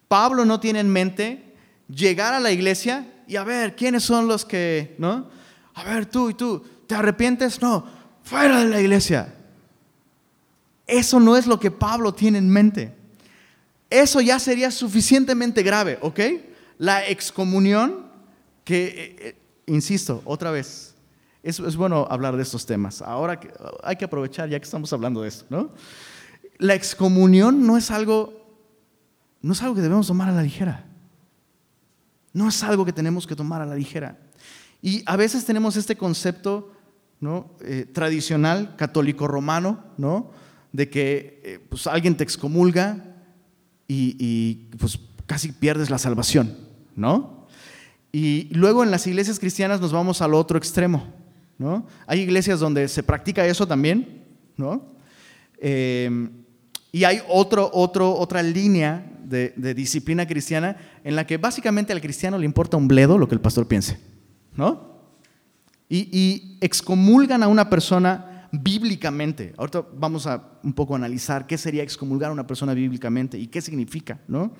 Pablo 0.09 0.43
no 0.43 0.59
tiene 0.59 0.81
en 0.81 0.89
mente 0.89 1.55
llegar 1.87 2.33
a 2.33 2.41
la 2.41 2.51
iglesia 2.51 3.07
y 3.25 3.37
a 3.37 3.43
ver, 3.45 3.75
¿quiénes 3.75 4.03
son 4.03 4.27
los 4.27 4.43
que, 4.43 4.95
no? 4.97 5.29
A 5.75 5.83
ver, 5.83 6.07
tú 6.07 6.29
y 6.29 6.33
tú, 6.33 6.63
¿te 6.85 6.95
arrepientes? 6.95 7.61
No, 7.61 7.85
fuera 8.23 8.59
de 8.59 8.69
la 8.69 8.81
iglesia. 8.81 9.33
Eso 10.85 11.19
no 11.19 11.37
es 11.37 11.47
lo 11.47 11.59
que 11.59 11.71
Pablo 11.71 12.13
tiene 12.13 12.37
en 12.37 12.49
mente. 12.49 12.96
Eso 13.89 14.19
ya 14.21 14.39
sería 14.39 14.69
suficientemente 14.71 15.63
grave, 15.63 15.97
¿ok? 16.01 16.19
La 16.77 17.07
excomunión 17.07 18.07
que, 18.63 18.85
eh, 18.85 19.15
eh, 19.19 19.35
insisto, 19.67 20.21
otra 20.25 20.51
vez, 20.51 20.95
es, 21.41 21.75
bueno 21.77 22.05
hablar 22.09 22.35
de 22.35 22.43
estos 22.43 22.65
temas. 22.65 23.01
Ahora 23.01 23.39
hay 23.83 23.95
que 23.95 24.03
aprovechar 24.03 24.49
ya 24.49 24.59
que 24.59 24.65
estamos 24.65 24.91
hablando 24.91 25.21
de 25.21 25.29
esto, 25.29 25.45
¿no? 25.49 25.71
La 26.57 26.73
excomunión 26.73 27.65
no 27.65 27.77
es 27.77 27.89
algo, 27.89 28.57
no 29.41 29.53
es 29.53 29.61
algo 29.61 29.75
que 29.75 29.81
debemos 29.81 30.07
tomar 30.07 30.27
a 30.27 30.33
la 30.33 30.43
ligera. 30.43 30.85
No 32.33 32.49
es 32.49 32.61
algo 32.63 32.83
que 32.83 32.91
tenemos 32.91 33.25
que 33.25 33.35
tomar 33.35 33.61
a 33.61 33.65
la 33.65 33.75
ligera. 33.75 34.19
Y 34.81 35.01
a 35.05 35.15
veces 35.15 35.45
tenemos 35.45 35.77
este 35.77 35.95
concepto 35.95 36.73
¿no? 37.21 37.55
Eh, 37.61 37.85
tradicional, 37.91 38.75
católico 38.75 39.27
romano, 39.27 39.85
¿no? 39.97 40.31
de 40.73 40.89
que 40.89 41.61
pues, 41.69 41.87
alguien 41.87 42.17
te 42.17 42.23
excomulga 42.23 43.06
y, 43.87 44.67
pues, 44.77 44.99
casi 45.25 45.51
pierdes 45.51 45.89
la 45.89 45.97
salvación. 45.97 46.55
¿no? 46.95 47.47
Y 48.11 48.49
luego 48.53 48.83
en 48.83 48.91
las 48.91 49.07
iglesias 49.07 49.39
cristianas 49.39 49.79
nos 49.79 49.91
vamos 49.91 50.21
al 50.21 50.33
otro 50.33 50.57
extremo. 50.57 51.05
¿no? 51.57 51.85
Hay 52.05 52.21
iglesias 52.21 52.59
donde 52.59 52.87
se 52.87 53.03
practica 53.03 53.45
eso 53.45 53.67
también. 53.67 54.23
¿no? 54.57 54.81
Eh, 55.59 56.29
y 56.91 57.03
hay 57.03 57.21
otro, 57.29 57.69
otro, 57.73 58.15
otra 58.15 58.41
línea 58.41 59.11
de, 59.23 59.53
disciplina 59.73 60.25
cristiana 60.25 60.77
en 61.03 61.15
la 61.15 61.27
que 61.27 61.37
básicamente 61.37 61.93
al 61.93 62.01
cristiano 62.01 62.37
le 62.37 62.45
importa 62.45 62.77
un 62.77 62.87
bledo 62.87 63.17
lo 63.17 63.27
que 63.27 63.35
el 63.35 63.41
pastor 63.41 63.67
piense. 63.67 63.99
¿no? 64.55 64.97
Y 65.89 66.57
excomulgan 66.59 67.43
a 67.43 67.47
una 67.47 67.69
persona 67.69 68.36
bíblicamente. 68.51 69.53
Ahorita 69.57 69.85
vamos 69.95 70.27
a 70.27 70.43
un 70.63 70.73
poco 70.73 70.95
analizar 70.95 71.47
qué 71.47 71.57
sería 71.57 71.83
excomulgar 71.83 72.29
a 72.29 72.33
una 72.33 72.47
persona 72.47 72.73
bíblicamente 72.73 73.37
y 73.37 73.47
qué 73.47 73.61
significa. 73.61 74.19
¿no? 74.27 74.51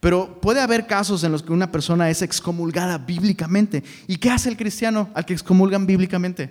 Pero 0.00 0.40
puede 0.40 0.60
haber 0.60 0.86
casos 0.86 1.24
en 1.24 1.32
los 1.32 1.42
que 1.42 1.52
una 1.52 1.72
persona 1.72 2.10
es 2.10 2.22
excomulgada 2.22 2.98
bíblicamente. 2.98 3.82
¿Y 4.06 4.16
qué 4.16 4.30
hace 4.30 4.48
el 4.48 4.56
cristiano 4.56 5.10
al 5.14 5.24
que 5.24 5.32
excomulgan 5.32 5.86
bíblicamente? 5.86 6.50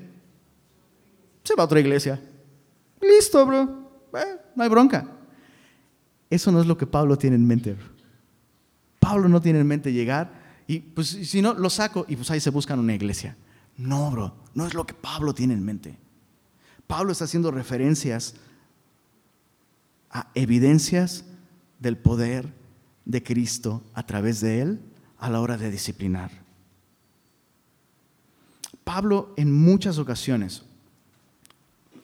Se 1.43 1.55
va 1.55 1.63
a 1.63 1.65
otra 1.65 1.79
iglesia. 1.79 2.21
Listo, 3.01 3.45
bro. 3.45 4.09
Eh, 4.15 4.41
no 4.55 4.63
hay 4.63 4.69
bronca. 4.69 5.07
Eso 6.29 6.51
no 6.51 6.59
es 6.59 6.65
lo 6.65 6.77
que 6.77 6.87
Pablo 6.87 7.17
tiene 7.17 7.35
en 7.35 7.45
mente. 7.45 7.75
Pablo 8.99 9.29
no 9.29 9.39
tiene 9.39 9.59
en 9.59 9.67
mente 9.67 9.93
llegar 9.93 10.45
y 10.67 10.79
pues 10.79 11.07
si 11.07 11.41
no, 11.41 11.53
lo 11.53 11.69
saco 11.69 12.05
y 12.07 12.15
pues 12.15 12.31
ahí 12.31 12.39
se 12.39 12.49
buscan 12.49 12.79
una 12.79 12.95
iglesia. 12.95 13.37
No, 13.77 14.09
bro, 14.09 14.35
no 14.53 14.65
es 14.65 14.73
lo 14.73 14.85
que 14.85 14.93
Pablo 14.93 15.33
tiene 15.33 15.53
en 15.53 15.63
mente. 15.63 15.97
Pablo 16.87 17.11
está 17.11 17.25
haciendo 17.25 17.51
referencias 17.51 18.35
a 20.09 20.27
evidencias 20.33 21.25
del 21.79 21.97
poder 21.97 22.53
de 23.05 23.23
Cristo 23.23 23.83
a 23.93 24.05
través 24.05 24.41
de 24.41 24.61
él 24.61 24.79
a 25.17 25.29
la 25.29 25.41
hora 25.41 25.57
de 25.57 25.71
disciplinar. 25.71 26.31
Pablo 28.83 29.33
en 29.35 29.51
muchas 29.51 29.97
ocasiones, 29.97 30.63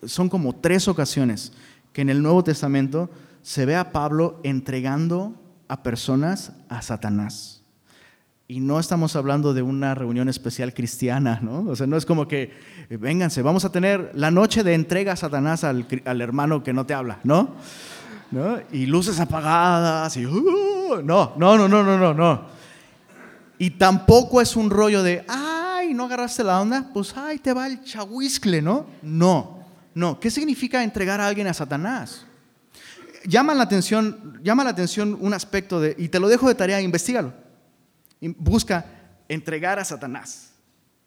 son 0.05 0.29
como 0.29 0.55
tres 0.55 0.87
ocasiones 0.87 1.53
que 1.93 2.01
en 2.01 2.09
el 2.09 2.21
Nuevo 2.21 2.43
Testamento 2.43 3.09
se 3.43 3.65
ve 3.65 3.75
a 3.75 3.91
Pablo 3.91 4.39
entregando 4.43 5.35
a 5.67 5.83
personas 5.83 6.53
a 6.69 6.81
Satanás. 6.81 7.60
Y 8.51 8.59
no 8.59 8.81
estamos 8.81 9.15
hablando 9.15 9.53
de 9.53 9.61
una 9.61 9.95
reunión 9.95 10.27
especial 10.27 10.73
cristiana, 10.73 11.39
¿no? 11.41 11.69
O 11.69 11.75
sea, 11.77 11.87
no 11.87 11.95
es 11.95 12.05
como 12.05 12.27
que, 12.27 12.51
vénganse, 12.89 13.41
vamos 13.41 13.63
a 13.63 13.71
tener 13.71 14.11
la 14.13 14.29
noche 14.29 14.61
de 14.61 14.73
entrega 14.73 15.13
a 15.13 15.15
Satanás 15.15 15.63
al, 15.63 15.87
hermano 16.19 16.61
que 16.61 16.73
no 16.73 16.85
te 16.85 16.93
habla, 16.93 17.19
¿no? 17.23 17.55
¿no? 18.29 18.59
Y 18.73 18.87
luces 18.87 19.21
apagadas 19.21 20.17
y... 20.17 20.25
Uh, 20.25 21.01
no, 21.01 21.31
no, 21.37 21.57
no, 21.57 21.69
no, 21.69 21.81
no, 21.81 21.97
no, 21.97 22.13
no. 22.13 22.41
Y 23.57 23.69
tampoco 23.69 24.41
es 24.41 24.57
un 24.57 24.69
rollo 24.69 25.01
de, 25.01 25.23
ay, 25.29 25.93
¿no 25.93 26.03
agarraste 26.03 26.43
la 26.43 26.59
onda? 26.59 26.89
Pues, 26.93 27.15
ay, 27.15 27.39
te 27.39 27.53
va 27.53 27.67
el 27.67 27.81
chahuiscle, 27.85 28.61
¿no? 28.61 28.85
No, 29.01 29.63
no. 29.93 30.19
¿Qué 30.19 30.29
significa 30.29 30.83
entregar 30.83 31.21
a 31.21 31.27
alguien 31.27 31.47
a 31.47 31.53
Satanás? 31.53 32.25
Llama 33.23 33.53
la 33.53 33.63
atención, 33.63 34.41
llama 34.43 34.65
la 34.65 34.71
atención 34.71 35.17
un 35.21 35.33
aspecto 35.33 35.79
de, 35.79 35.95
y 35.97 36.09
te 36.09 36.19
lo 36.19 36.27
dejo 36.27 36.49
de 36.49 36.55
tarea, 36.55 36.81
investigalo. 36.81 37.40
Busca 38.21 38.85
entregar 39.27 39.79
a 39.79 39.85
Satanás 39.85 40.51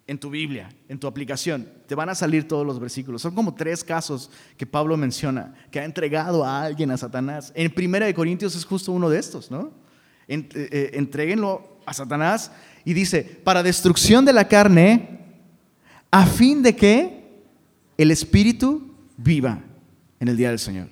en 0.06 0.18
tu 0.18 0.30
Biblia, 0.30 0.68
en 0.88 0.98
tu 0.98 1.06
aplicación, 1.06 1.68
te 1.86 1.94
van 1.94 2.08
a 2.08 2.14
salir 2.14 2.46
todos 2.46 2.66
los 2.66 2.78
versículos. 2.78 3.22
Son 3.22 3.34
como 3.34 3.54
tres 3.54 3.82
casos 3.82 4.30
que 4.56 4.66
Pablo 4.66 4.96
menciona, 4.96 5.54
que 5.70 5.80
ha 5.80 5.84
entregado 5.84 6.44
a 6.44 6.62
alguien 6.62 6.90
a 6.90 6.96
Satanás. 6.96 7.52
En 7.54 7.72
Primera 7.72 8.06
de 8.06 8.14
Corintios 8.14 8.54
es 8.54 8.64
justo 8.64 8.92
uno 8.92 9.08
de 9.08 9.18
estos, 9.18 9.50
¿no? 9.50 9.72
Eh, 10.28 10.48
eh, 10.54 10.90
entréguenlo 10.94 11.78
a 11.86 11.94
Satanás 11.94 12.50
y 12.84 12.92
dice, 12.92 13.22
para 13.22 13.62
destrucción 13.62 14.24
de 14.24 14.32
la 14.32 14.48
carne, 14.48 15.20
a 16.10 16.26
fin 16.26 16.62
de 16.62 16.76
que 16.76 17.42
el 17.96 18.10
Espíritu 18.10 18.94
viva 19.16 19.60
en 20.20 20.28
el 20.28 20.36
día 20.36 20.50
del 20.50 20.58
Señor. 20.58 20.88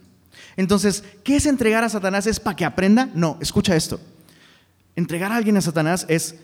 Entonces, 0.56 1.04
¿qué 1.22 1.36
es 1.36 1.46
entregar 1.46 1.84
a 1.84 1.88
Satanás? 1.88 2.26
¿Es 2.26 2.40
para 2.40 2.56
que 2.56 2.64
aprenda? 2.64 3.10
No, 3.14 3.38
escucha 3.40 3.76
esto. 3.76 4.00
Entregar 4.94 5.32
a 5.32 5.36
alguien 5.36 5.56
a 5.56 5.62
Satanás 5.62 6.04
es 6.08 6.36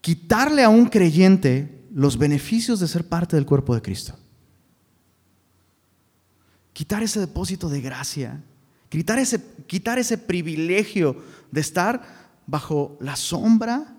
quitarle 0.00 0.64
a 0.64 0.68
un 0.68 0.86
creyente 0.86 1.86
los 1.92 2.18
beneficios 2.18 2.80
de 2.80 2.88
ser 2.88 3.08
parte 3.08 3.36
del 3.36 3.46
cuerpo 3.46 3.74
de 3.74 3.82
Cristo. 3.82 4.16
Quitar 6.72 7.02
ese 7.02 7.20
depósito 7.20 7.68
de 7.68 7.80
gracia, 7.80 8.42
quitar 8.88 9.18
ese, 9.18 9.42
quitar 9.66 9.98
ese 9.98 10.18
privilegio 10.18 11.22
de 11.50 11.60
estar 11.60 12.02
bajo 12.46 12.96
la 13.00 13.16
sombra 13.16 13.96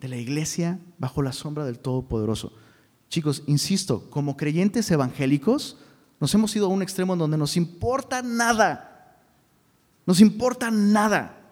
de 0.00 0.08
la 0.08 0.16
iglesia, 0.16 0.78
bajo 0.98 1.22
la 1.22 1.32
sombra 1.32 1.64
del 1.64 1.78
Todopoderoso. 1.78 2.52
Chicos, 3.08 3.42
insisto, 3.46 4.08
como 4.10 4.36
creyentes 4.36 4.90
evangélicos, 4.90 5.78
nos 6.20 6.34
hemos 6.34 6.54
ido 6.56 6.66
a 6.66 6.70
un 6.70 6.82
extremo 6.82 7.12
en 7.12 7.18
donde 7.20 7.38
nos 7.38 7.56
importa 7.56 8.22
nada, 8.22 9.20
nos 10.06 10.20
importa 10.20 10.70
nada 10.70 11.43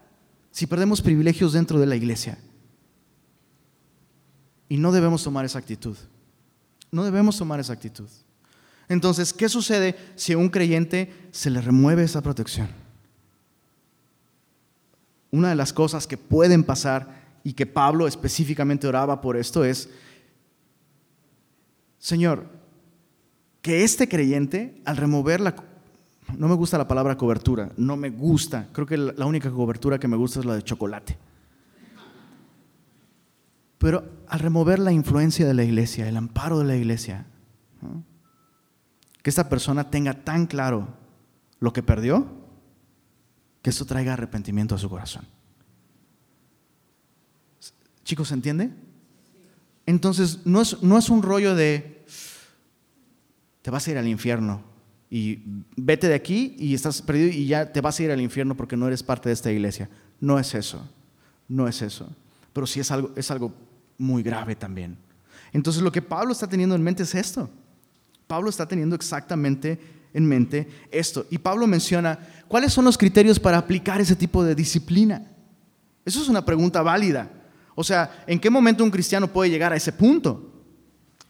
si 0.52 0.66
perdemos 0.66 1.02
privilegios 1.02 1.54
dentro 1.54 1.80
de 1.80 1.86
la 1.86 1.96
iglesia. 1.96 2.38
Y 4.68 4.76
no 4.76 4.92
debemos 4.92 5.24
tomar 5.24 5.44
esa 5.44 5.58
actitud. 5.58 5.96
No 6.92 7.04
debemos 7.04 7.36
tomar 7.36 7.58
esa 7.58 7.72
actitud. 7.72 8.08
Entonces, 8.88 9.32
¿qué 9.32 9.48
sucede 9.48 9.96
si 10.14 10.34
a 10.34 10.38
un 10.38 10.50
creyente 10.50 11.12
se 11.30 11.50
le 11.50 11.60
remueve 11.60 12.04
esa 12.04 12.20
protección? 12.20 12.68
Una 15.30 15.48
de 15.48 15.56
las 15.56 15.72
cosas 15.72 16.06
que 16.06 16.18
pueden 16.18 16.62
pasar 16.62 17.22
y 17.42 17.54
que 17.54 17.64
Pablo 17.64 18.06
específicamente 18.06 18.86
oraba 18.86 19.22
por 19.22 19.38
esto 19.38 19.64
es, 19.64 19.88
Señor, 21.98 22.46
que 23.62 23.84
este 23.84 24.08
creyente, 24.08 24.82
al 24.84 24.98
remover 24.98 25.40
la... 25.40 25.54
No 26.38 26.48
me 26.48 26.54
gusta 26.54 26.78
la 26.78 26.88
palabra 26.88 27.16
cobertura, 27.16 27.72
no 27.76 27.96
me 27.96 28.10
gusta. 28.10 28.68
Creo 28.72 28.86
que 28.86 28.96
la 28.96 29.26
única 29.26 29.50
cobertura 29.50 29.98
que 29.98 30.08
me 30.08 30.16
gusta 30.16 30.40
es 30.40 30.46
la 30.46 30.54
de 30.54 30.62
chocolate. 30.62 31.18
Pero 33.78 34.04
al 34.28 34.38
remover 34.38 34.78
la 34.78 34.92
influencia 34.92 35.46
de 35.46 35.54
la 35.54 35.64
iglesia, 35.64 36.08
el 36.08 36.16
amparo 36.16 36.58
de 36.58 36.64
la 36.64 36.76
iglesia, 36.76 37.26
que 39.22 39.30
esta 39.30 39.48
persona 39.48 39.90
tenga 39.90 40.24
tan 40.24 40.46
claro 40.46 40.88
lo 41.60 41.72
que 41.72 41.82
perdió, 41.82 42.26
que 43.60 43.70
eso 43.70 43.84
traiga 43.84 44.12
arrepentimiento 44.12 44.74
a 44.74 44.78
su 44.78 44.88
corazón. 44.88 45.24
Chicos, 48.04 48.28
¿se 48.28 48.34
entiende? 48.34 48.70
Entonces, 49.86 50.40
no 50.44 50.60
es, 50.60 50.82
no 50.82 50.98
es 50.98 51.08
un 51.08 51.22
rollo 51.22 51.54
de, 51.54 52.04
te 53.62 53.70
vas 53.70 53.86
a 53.86 53.90
ir 53.90 53.98
al 53.98 54.08
infierno 54.08 54.71
y 55.14 55.42
vete 55.76 56.08
de 56.08 56.14
aquí 56.14 56.56
y 56.58 56.72
estás 56.72 57.02
perdido 57.02 57.28
y 57.28 57.44
ya 57.44 57.70
te 57.70 57.82
vas 57.82 58.00
a 58.00 58.02
ir 58.02 58.10
al 58.10 58.20
infierno 58.22 58.56
porque 58.56 58.78
no 58.78 58.86
eres 58.86 59.02
parte 59.02 59.28
de 59.28 59.34
esta 59.34 59.52
iglesia. 59.52 59.90
No 60.18 60.38
es 60.38 60.54
eso, 60.54 60.88
no 61.48 61.68
es 61.68 61.82
eso. 61.82 62.10
Pero 62.54 62.66
sí 62.66 62.80
es 62.80 62.90
algo, 62.90 63.10
es 63.14 63.30
algo 63.30 63.52
muy 63.98 64.22
grave 64.22 64.56
también. 64.56 64.96
Entonces, 65.52 65.82
lo 65.82 65.92
que 65.92 66.00
Pablo 66.00 66.32
está 66.32 66.46
teniendo 66.46 66.74
en 66.74 66.82
mente 66.82 67.02
es 67.02 67.14
esto. 67.14 67.50
Pablo 68.26 68.48
está 68.48 68.64
teniendo 68.64 68.96
exactamente 68.96 69.78
en 70.14 70.24
mente 70.24 70.66
esto. 70.90 71.26
Y 71.28 71.36
Pablo 71.36 71.66
menciona, 71.66 72.18
¿cuáles 72.48 72.72
son 72.72 72.86
los 72.86 72.96
criterios 72.96 73.38
para 73.38 73.58
aplicar 73.58 74.00
ese 74.00 74.16
tipo 74.16 74.42
de 74.42 74.54
disciplina? 74.54 75.30
Eso 76.06 76.22
es 76.22 76.28
una 76.30 76.42
pregunta 76.42 76.80
válida. 76.80 77.30
O 77.74 77.84
sea, 77.84 78.24
¿en 78.26 78.40
qué 78.40 78.48
momento 78.48 78.82
un 78.82 78.90
cristiano 78.90 79.28
puede 79.28 79.50
llegar 79.50 79.74
a 79.74 79.76
ese 79.76 79.92
punto? 79.92 80.54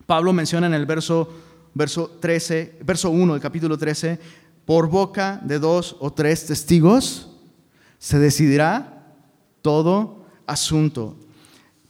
Pablo 0.06 0.32
menciona 0.32 0.68
en 0.68 0.74
el 0.74 0.86
verso, 0.86 1.34
verso 1.74 2.08
13, 2.20 2.80
verso 2.84 3.10
1 3.10 3.34
del 3.34 3.42
capítulo 3.42 3.78
13, 3.78 4.18
por 4.64 4.88
boca 4.88 5.40
de 5.44 5.58
dos 5.58 5.96
o 6.00 6.12
tres 6.12 6.46
testigos 6.46 7.30
se 7.98 8.18
decidirá 8.18 9.06
todo 9.62 10.24
asunto. 10.46 11.16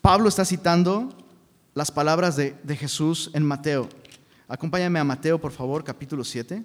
Pablo 0.00 0.28
está 0.28 0.44
citando 0.44 1.16
las 1.74 1.90
palabras 1.90 2.36
de, 2.36 2.56
de 2.62 2.76
Jesús 2.76 3.30
en 3.34 3.44
Mateo. 3.44 3.88
Acompáñame 4.48 4.98
a 4.98 5.04
Mateo, 5.04 5.40
por 5.40 5.52
favor, 5.52 5.84
capítulo 5.84 6.24
7. 6.24 6.62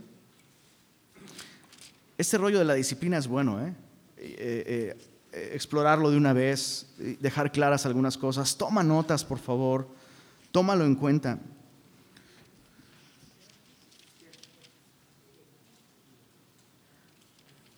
Este 2.18 2.38
rollo 2.38 2.60
de 2.60 2.66
la 2.66 2.74
disciplina 2.74 3.18
es 3.18 3.28
bueno, 3.28 3.66
¿eh? 3.66 3.74
Eh, 4.18 4.98
eh, 5.32 5.52
explorarlo 5.54 6.10
de 6.10 6.18
una 6.18 6.34
vez, 6.34 6.88
dejar 7.20 7.52
claras 7.52 7.86
algunas 7.86 8.18
cosas. 8.18 8.58
Toma 8.58 8.82
notas, 8.82 9.24
por 9.24 9.38
favor, 9.38 9.88
tómalo 10.52 10.86
en 10.86 10.96
cuenta. 10.96 11.40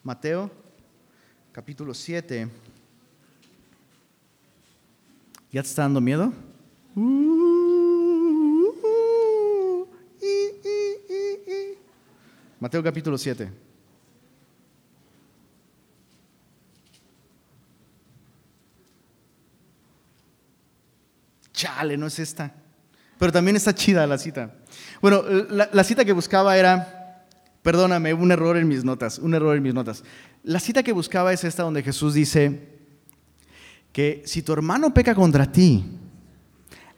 Mateo, 0.09 0.49
capítulo 1.51 1.93
7. 1.93 2.49
¿Ya 5.51 5.61
te 5.61 5.69
está 5.69 5.83
dando 5.83 6.01
miedo? 6.01 6.33
Mateo 12.59 12.81
capítulo 12.81 13.19
7. 13.19 13.51
Chale, 21.53 21.97
no 21.97 22.07
es 22.07 22.17
esta. 22.17 22.51
Pero 23.19 23.31
también 23.31 23.57
está 23.57 23.75
chida 23.75 24.07
la 24.07 24.17
cita. 24.17 24.55
Bueno, 25.03 25.21
la, 25.51 25.69
la 25.71 25.83
cita 25.83 26.03
que 26.03 26.13
buscaba 26.13 26.57
era, 26.57 26.98
perdóname, 27.61 28.13
un 28.13 28.31
error 28.31 28.57
en 28.57 28.67
mis 28.67 28.83
notas, 28.83 29.19
un 29.19 29.33
error 29.33 29.55
en 29.55 29.63
mis 29.63 29.73
notas. 29.73 30.03
La 30.43 30.59
cita 30.59 30.83
que 30.83 30.93
buscaba 30.93 31.33
es 31.33 31.43
esta 31.43 31.63
donde 31.63 31.83
Jesús 31.83 32.13
dice 32.13 32.67
que 33.91 34.21
si 34.25 34.41
tu 34.41 34.53
hermano 34.53 34.93
peca 34.93 35.15
contra 35.15 35.51
ti, 35.51 35.83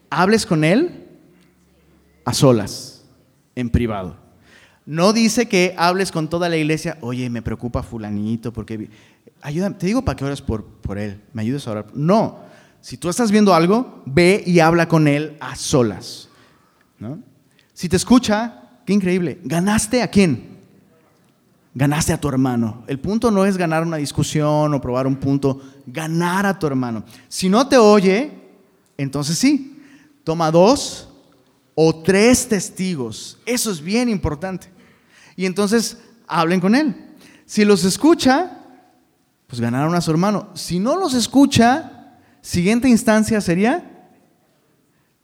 hables 0.10 0.46
con 0.46 0.64
él 0.64 1.08
a 2.26 2.34
solas, 2.34 3.04
en 3.56 3.70
privado. 3.70 4.18
No 4.86 5.14
dice 5.14 5.48
que 5.48 5.74
hables 5.78 6.12
con 6.12 6.30
toda 6.30 6.50
la 6.50 6.58
iglesia, 6.58 6.98
oye, 7.02 7.30
me 7.30 7.42
preocupa 7.42 7.84
fulanito, 7.84 8.52
porque 8.52 8.90
ayuda, 9.42 9.78
te 9.78 9.86
digo 9.86 10.04
para 10.04 10.16
que 10.16 10.26
ores 10.26 10.42
por, 10.42 10.66
por 10.66 10.98
él, 10.98 11.22
me 11.34 11.44
ayudes 11.44 11.68
a 11.68 11.72
orar. 11.72 11.88
No, 11.94 12.40
si 12.82 12.98
tú 12.98 13.10
estás 13.10 13.32
viendo 13.32 13.54
algo, 13.54 14.02
ve 14.06 14.44
y 14.46 14.60
habla 14.60 14.88
con 14.88 15.08
él 15.08 15.38
a 15.40 15.56
solas. 15.56 16.28
Si 17.74 17.88
te 17.90 17.96
escucha, 17.96 18.61
increíble, 18.94 19.40
¿ganaste 19.44 20.02
a 20.02 20.08
quién? 20.10 20.60
Ganaste 21.74 22.12
a 22.12 22.20
tu 22.20 22.28
hermano. 22.28 22.84
El 22.88 23.00
punto 23.00 23.32
no 23.32 23.46
es 23.46 23.58
ganar 23.58 23.84
una 23.84 23.98
discusión 23.98 24.74
o 24.74 24.82
probar 24.82 25.08
un 25.08 25.16
punto, 25.16 25.62
ganar 25.86 26.46
a 26.46 26.58
tu 26.58 26.68
hermano. 26.68 27.04
Si 27.28 27.48
no 27.48 27.68
te 27.68 27.78
oye, 27.78 28.32
entonces 28.98 29.38
sí, 29.38 29.82
toma 30.24 30.52
dos 30.52 31.10
o 31.76 32.04
tres 32.04 32.48
testigos. 32.48 33.40
Eso 33.46 33.72
es 33.72 33.82
bien 33.82 34.10
importante. 34.10 34.68
Y 35.36 35.46
entonces 35.46 35.98
hablen 36.28 36.60
con 36.60 36.76
él. 36.76 36.96
Si 37.46 37.66
los 37.66 37.84
escucha, 37.84 38.60
pues 39.48 39.60
ganaron 39.60 39.96
a 39.96 40.02
su 40.02 40.12
hermano. 40.12 40.50
Si 40.54 40.80
no 40.80 40.98
los 40.98 41.14
escucha, 41.14 42.18
siguiente 42.42 42.88
instancia 42.88 43.42
sería, 43.42 44.10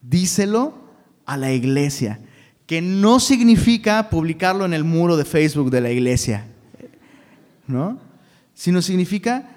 díselo 0.01 0.73
a 1.25 1.37
la 1.37 1.51
iglesia, 1.51 2.19
que 2.67 2.81
no 2.81 3.19
significa 3.19 4.09
publicarlo 4.09 4.65
en 4.65 4.73
el 4.73 4.83
muro 4.83 5.17
de 5.17 5.25
Facebook 5.25 5.71
de 5.71 5.81
la 5.81 5.89
iglesia, 5.89 6.45
¿no? 7.65 7.99
Sino 8.53 8.81
significa 8.81 9.49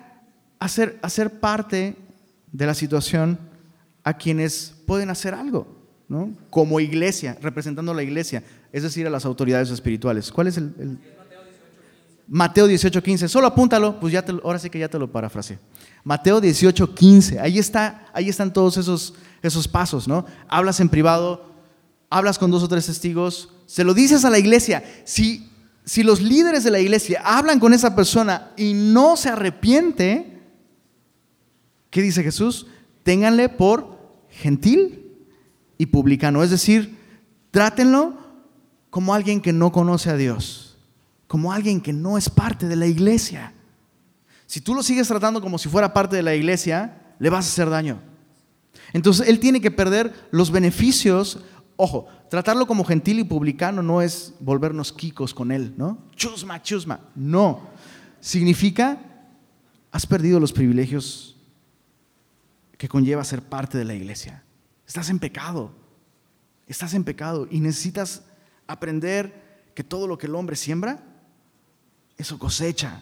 hacer, 0.58 0.98
hacer 1.02 1.40
parte 1.40 1.96
de 2.52 2.66
la 2.66 2.74
situación 2.74 3.38
a 4.04 4.14
quienes 4.14 4.74
pueden 4.86 5.10
hacer 5.10 5.34
algo 5.34 5.80
como 6.50 6.80
iglesia, 6.80 7.36
representando 7.40 7.92
a 7.92 7.94
la 7.94 8.02
iglesia, 8.02 8.42
es 8.72 8.82
decir, 8.82 9.06
a 9.06 9.10
las 9.10 9.24
autoridades 9.24 9.70
espirituales. 9.70 10.32
¿Cuál 10.32 10.48
es 10.48 10.56
el...? 10.56 10.98
Mateo 12.32 12.68
18:15, 12.68 13.26
solo 13.26 13.48
apúntalo, 13.48 13.98
pues 13.98 14.12
ya 14.12 14.24
ahora 14.44 14.60
sí 14.60 14.70
que 14.70 14.78
ya 14.78 14.88
te 14.88 15.00
lo 15.00 15.10
parafraseé. 15.10 15.58
Mateo 16.04 16.40
18:15, 16.40 17.40
ahí, 17.40 17.58
está, 17.58 18.06
ahí 18.12 18.28
están 18.28 18.52
todos 18.52 18.76
esos, 18.76 19.14
esos 19.42 19.66
pasos, 19.66 20.06
¿no? 20.06 20.24
Hablas 20.48 20.78
en 20.78 20.88
privado, 20.88 21.49
hablas 22.10 22.38
con 22.38 22.50
dos 22.50 22.62
o 22.62 22.68
tres 22.68 22.86
testigos, 22.86 23.50
se 23.66 23.84
lo 23.84 23.94
dices 23.94 24.24
a 24.24 24.30
la 24.30 24.38
iglesia. 24.38 24.82
Si, 25.04 25.48
si 25.84 26.02
los 26.02 26.20
líderes 26.20 26.64
de 26.64 26.72
la 26.72 26.80
iglesia 26.80 27.22
hablan 27.24 27.60
con 27.60 27.72
esa 27.72 27.94
persona 27.94 28.50
y 28.56 28.74
no 28.74 29.16
se 29.16 29.30
arrepiente, 29.30 30.42
¿qué 31.88 32.02
dice 32.02 32.22
Jesús? 32.22 32.66
Ténganle 33.04 33.48
por 33.48 33.98
gentil 34.28 35.16
y 35.78 35.86
publicano. 35.86 36.42
Es 36.42 36.50
decir, 36.50 36.98
trátenlo 37.52 38.18
como 38.90 39.14
alguien 39.14 39.40
que 39.40 39.52
no 39.52 39.70
conoce 39.70 40.10
a 40.10 40.16
Dios, 40.16 40.76
como 41.28 41.52
alguien 41.52 41.80
que 41.80 41.92
no 41.92 42.18
es 42.18 42.28
parte 42.28 42.66
de 42.66 42.76
la 42.76 42.86
iglesia. 42.86 43.54
Si 44.46 44.60
tú 44.60 44.74
lo 44.74 44.82
sigues 44.82 45.06
tratando 45.06 45.40
como 45.40 45.58
si 45.58 45.68
fuera 45.68 45.92
parte 45.92 46.16
de 46.16 46.22
la 46.22 46.34
iglesia, 46.34 47.14
le 47.20 47.30
vas 47.30 47.46
a 47.46 47.48
hacer 47.48 47.70
daño. 47.70 48.00
Entonces, 48.92 49.28
él 49.28 49.38
tiene 49.38 49.60
que 49.60 49.70
perder 49.70 50.12
los 50.32 50.50
beneficios. 50.50 51.38
Ojo, 51.82 52.06
tratarlo 52.28 52.66
como 52.66 52.84
gentil 52.84 53.20
y 53.20 53.24
publicano 53.24 53.82
no 53.82 54.02
es 54.02 54.34
volvernos 54.38 54.92
quicos 54.92 55.32
con 55.32 55.50
él, 55.50 55.72
¿no? 55.78 55.96
Chusma, 56.14 56.60
chusma. 56.62 57.00
No. 57.14 57.70
Significa, 58.20 58.98
has 59.90 60.04
perdido 60.04 60.38
los 60.38 60.52
privilegios 60.52 61.38
que 62.76 62.86
conlleva 62.86 63.24
ser 63.24 63.40
parte 63.40 63.78
de 63.78 63.86
la 63.86 63.94
iglesia. 63.94 64.44
Estás 64.86 65.08
en 65.08 65.18
pecado. 65.18 65.72
Estás 66.66 66.92
en 66.92 67.02
pecado 67.02 67.48
y 67.50 67.60
necesitas 67.60 68.24
aprender 68.66 69.70
que 69.74 69.82
todo 69.82 70.06
lo 70.06 70.18
que 70.18 70.26
el 70.26 70.34
hombre 70.34 70.56
siembra, 70.56 71.02
eso 72.18 72.38
cosecha. 72.38 73.00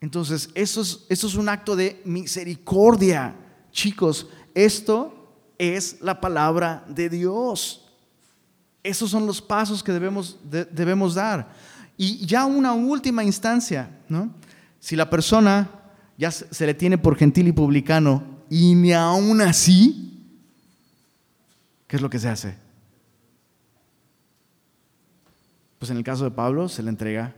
Entonces, 0.00 0.48
eso 0.54 0.80
es, 0.80 1.04
eso 1.10 1.26
es 1.26 1.34
un 1.34 1.50
acto 1.50 1.76
de 1.76 2.00
misericordia. 2.06 3.36
Chicos, 3.70 4.28
esto 4.54 5.34
es 5.58 6.00
la 6.00 6.22
palabra 6.22 6.86
de 6.88 7.10
Dios. 7.10 7.81
Esos 8.82 9.10
son 9.10 9.26
los 9.26 9.40
pasos 9.40 9.82
que 9.82 9.92
debemos, 9.92 10.38
debemos 10.42 11.14
dar. 11.14 11.52
Y 11.96 12.24
ya 12.26 12.44
una 12.46 12.72
última 12.72 13.22
instancia, 13.22 13.90
¿no? 14.08 14.34
Si 14.80 14.96
la 14.96 15.08
persona 15.08 15.70
ya 16.18 16.30
se 16.30 16.66
le 16.66 16.74
tiene 16.74 16.98
por 16.98 17.16
gentil 17.16 17.48
y 17.48 17.52
publicano 17.52 18.24
y 18.50 18.74
ni 18.74 18.92
aún 18.92 19.40
así 19.40 20.12
¿qué 21.92 21.96
es 21.96 22.02
lo 22.02 22.08
que 22.08 22.18
se 22.18 22.26
hace? 22.26 22.54
Pues 25.78 25.90
en 25.90 25.98
el 25.98 26.02
caso 26.02 26.24
de 26.24 26.30
Pablo 26.30 26.66
se 26.70 26.82
le 26.82 26.88
entrega, 26.88 27.34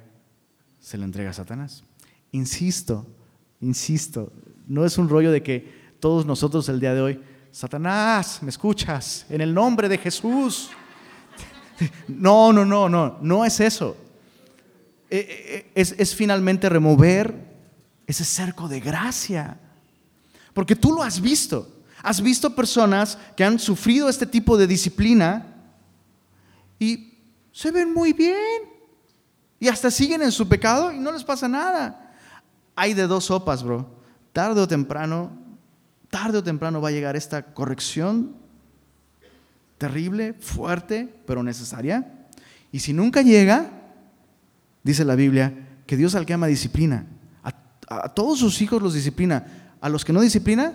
se 0.78 0.96
le 0.96 1.02
entrega 1.02 1.30
a 1.30 1.32
Satanás. 1.32 1.82
Insisto, 2.30 3.04
insisto, 3.60 4.32
no 4.68 4.84
es 4.84 4.96
un 4.96 5.08
rollo 5.08 5.32
de 5.32 5.42
que 5.42 5.96
todos 5.98 6.24
nosotros 6.24 6.68
el 6.68 6.78
día 6.78 6.94
de 6.94 7.00
hoy, 7.00 7.20
Satanás, 7.50 8.38
¿me 8.42 8.50
escuchas? 8.50 9.26
En 9.28 9.40
el 9.40 9.52
nombre 9.52 9.88
de 9.88 9.98
Jesús, 9.98 10.70
No, 12.08 12.52
no, 12.52 12.64
no, 12.64 12.88
no, 12.88 13.18
no 13.20 13.44
es 13.44 13.60
eso. 13.60 13.96
Eh, 15.10 15.26
eh, 15.28 15.70
es, 15.74 15.94
es 15.98 16.14
finalmente 16.14 16.68
remover 16.68 17.34
ese 18.06 18.24
cerco 18.24 18.68
de 18.68 18.80
gracia. 18.80 19.58
Porque 20.52 20.76
tú 20.76 20.92
lo 20.92 21.02
has 21.02 21.20
visto. 21.20 21.68
Has 22.02 22.20
visto 22.20 22.54
personas 22.54 23.18
que 23.36 23.44
han 23.44 23.58
sufrido 23.58 24.08
este 24.08 24.26
tipo 24.26 24.56
de 24.56 24.66
disciplina 24.66 25.46
y 26.78 27.14
se 27.52 27.70
ven 27.70 27.92
muy 27.92 28.12
bien. 28.12 28.72
Y 29.58 29.68
hasta 29.68 29.90
siguen 29.90 30.22
en 30.22 30.32
su 30.32 30.48
pecado 30.48 30.92
y 30.92 30.98
no 30.98 31.12
les 31.12 31.24
pasa 31.24 31.48
nada. 31.48 32.14
Hay 32.76 32.92
de 32.92 33.06
dos 33.06 33.26
sopas, 33.26 33.62
bro. 33.62 33.88
Tarde 34.32 34.60
o 34.60 34.68
temprano, 34.68 35.30
tarde 36.10 36.38
o 36.38 36.44
temprano 36.44 36.80
va 36.80 36.88
a 36.88 36.92
llegar 36.92 37.16
esta 37.16 37.54
corrección 37.54 38.43
terrible, 39.84 40.32
fuerte, 40.32 41.14
pero 41.26 41.42
necesaria. 41.42 42.26
Y 42.72 42.78
si 42.78 42.94
nunca 42.94 43.20
llega, 43.20 43.70
dice 44.82 45.04
la 45.04 45.14
Biblia, 45.14 45.82
que 45.86 45.94
Dios 45.94 46.14
al 46.14 46.24
que 46.24 46.32
ama 46.32 46.46
disciplina. 46.46 47.04
A, 47.42 48.08
todos 48.14 48.38
sus 48.38 48.62
hijos 48.62 48.80
los 48.80 48.94
disciplina. 48.94 49.74
A 49.82 49.90
los 49.90 50.02
que 50.02 50.14
no 50.14 50.22
disciplina, 50.22 50.72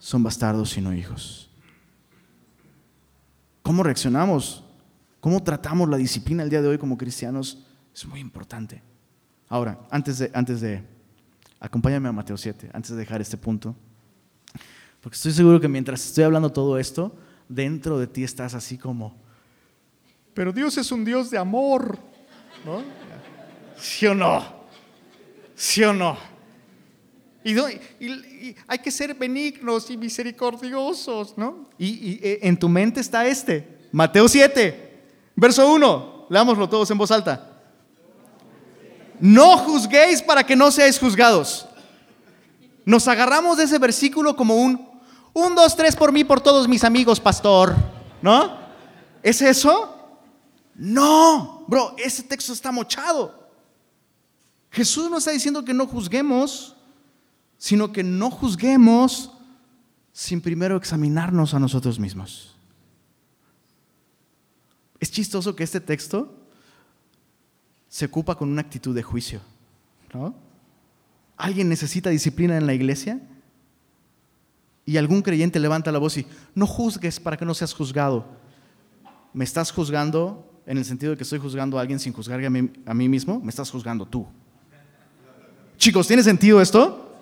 son 0.00 0.24
bastardos 0.24 0.76
y 0.76 0.80
no 0.80 0.92
hijos. 0.92 1.48
¿Cómo 3.62 3.84
reaccionamos? 3.84 4.64
¿Cómo 5.20 5.40
tratamos 5.44 5.88
la 5.88 5.96
disciplina 5.96 6.42
el 6.42 6.50
día 6.50 6.60
de 6.60 6.66
hoy 6.66 6.78
como 6.78 6.98
cristianos? 6.98 7.64
Es 7.94 8.04
muy 8.04 8.18
importante. 8.18 8.82
Ahora, 9.48 9.78
antes 9.92 10.18
de, 10.18 10.28
antes 10.34 10.60
de, 10.60 10.82
acompáñame 11.60 12.08
a 12.08 12.12
Mateo 12.12 12.36
7, 12.36 12.70
antes 12.72 12.90
de 12.90 12.96
dejar 12.96 13.20
este 13.20 13.36
punto, 13.36 13.76
porque 15.00 15.14
estoy 15.14 15.30
seguro 15.30 15.60
que 15.60 15.68
mientras 15.68 16.04
estoy 16.04 16.24
hablando 16.24 16.50
todo 16.50 16.80
esto, 16.80 17.16
dentro 17.54 17.98
de 17.98 18.06
ti 18.06 18.24
estás 18.24 18.54
así 18.54 18.78
como, 18.78 19.14
pero 20.34 20.52
Dios 20.52 20.76
es 20.78 20.90
un 20.90 21.04
Dios 21.04 21.30
de 21.30 21.38
amor, 21.38 21.98
¿no? 22.64 22.82
¿Sí 23.78 24.06
o 24.06 24.14
no? 24.14 24.44
¿Sí 25.54 25.82
o 25.84 25.92
no? 25.92 26.16
Y, 27.44 27.56
hay 28.66 28.78
que 28.78 28.90
ser 28.90 29.14
benignos 29.14 29.90
y 29.90 29.96
misericordiosos, 29.96 31.36
¿no? 31.36 31.68
Y, 31.76 31.88
y, 31.88 32.20
eh, 32.22 32.38
en 32.42 32.56
tu 32.56 32.68
mente 32.68 33.00
está 33.00 33.26
este, 33.26 33.88
Mateo 33.90 34.28
7, 34.28 35.00
verso 35.34 35.72
1, 35.72 36.26
leámoslo 36.30 36.68
todos 36.68 36.90
en 36.90 36.98
voz 36.98 37.10
alta. 37.10 37.48
No 39.20 39.58
juzguéis 39.58 40.22
para 40.22 40.44
que 40.44 40.56
no 40.56 40.70
seáis 40.70 40.98
juzgados. 40.98 41.66
Nos 42.84 43.06
agarramos 43.06 43.56
de 43.56 43.64
ese 43.64 43.78
versículo 43.78 44.34
como 44.34 44.56
un, 44.56 44.91
un, 45.32 45.54
dos, 45.54 45.76
tres 45.76 45.96
por 45.96 46.12
mí, 46.12 46.24
por 46.24 46.40
todos 46.40 46.68
mis 46.68 46.84
amigos, 46.84 47.20
pastor, 47.20 47.74
¿no? 48.20 48.56
¿Es 49.22 49.40
eso? 49.40 50.18
No, 50.74 51.64
bro, 51.68 51.94
ese 51.98 52.22
texto 52.22 52.52
está 52.52 52.72
mochado. 52.72 53.48
Jesús 54.70 55.10
no 55.10 55.18
está 55.18 55.30
diciendo 55.30 55.64
que 55.64 55.74
no 55.74 55.86
juzguemos, 55.86 56.74
sino 57.58 57.92
que 57.92 58.02
no 58.02 58.30
juzguemos 58.30 59.30
sin 60.12 60.40
primero 60.40 60.76
examinarnos 60.76 61.54
a 61.54 61.58
nosotros 61.58 61.98
mismos. 61.98 62.54
Es 64.98 65.10
chistoso 65.10 65.54
que 65.56 65.64
este 65.64 65.80
texto 65.80 66.32
se 67.88 68.06
ocupa 68.06 68.34
con 68.34 68.48
una 68.48 68.62
actitud 68.62 68.94
de 68.94 69.02
juicio. 69.02 69.40
¿Alguien 71.36 71.68
necesita 71.68 72.10
disciplina 72.10 72.56
en 72.56 72.66
la 72.66 72.74
iglesia? 72.74 73.20
Y 74.84 74.96
algún 74.96 75.22
creyente 75.22 75.60
levanta 75.60 75.92
la 75.92 75.98
voz 75.98 76.16
y 76.18 76.26
no 76.54 76.66
juzgues 76.66 77.20
para 77.20 77.36
que 77.36 77.44
no 77.44 77.54
seas 77.54 77.72
juzgado. 77.72 78.26
¿Me 79.32 79.44
estás 79.44 79.70
juzgando 79.70 80.60
en 80.66 80.78
el 80.78 80.84
sentido 80.84 81.10
de 81.10 81.16
que 81.16 81.22
estoy 81.22 81.38
juzgando 81.38 81.78
a 81.78 81.80
alguien 81.80 81.98
sin 81.98 82.12
juzgar 82.12 82.44
a 82.44 82.50
mí, 82.50 82.70
a 82.84 82.94
mí 82.94 83.08
mismo? 83.08 83.40
¿Me 83.40 83.50
estás 83.50 83.70
juzgando 83.70 84.04
tú? 84.06 84.26
Chicos, 85.76 86.06
¿tiene 86.06 86.22
sentido 86.22 86.60
esto? 86.60 87.18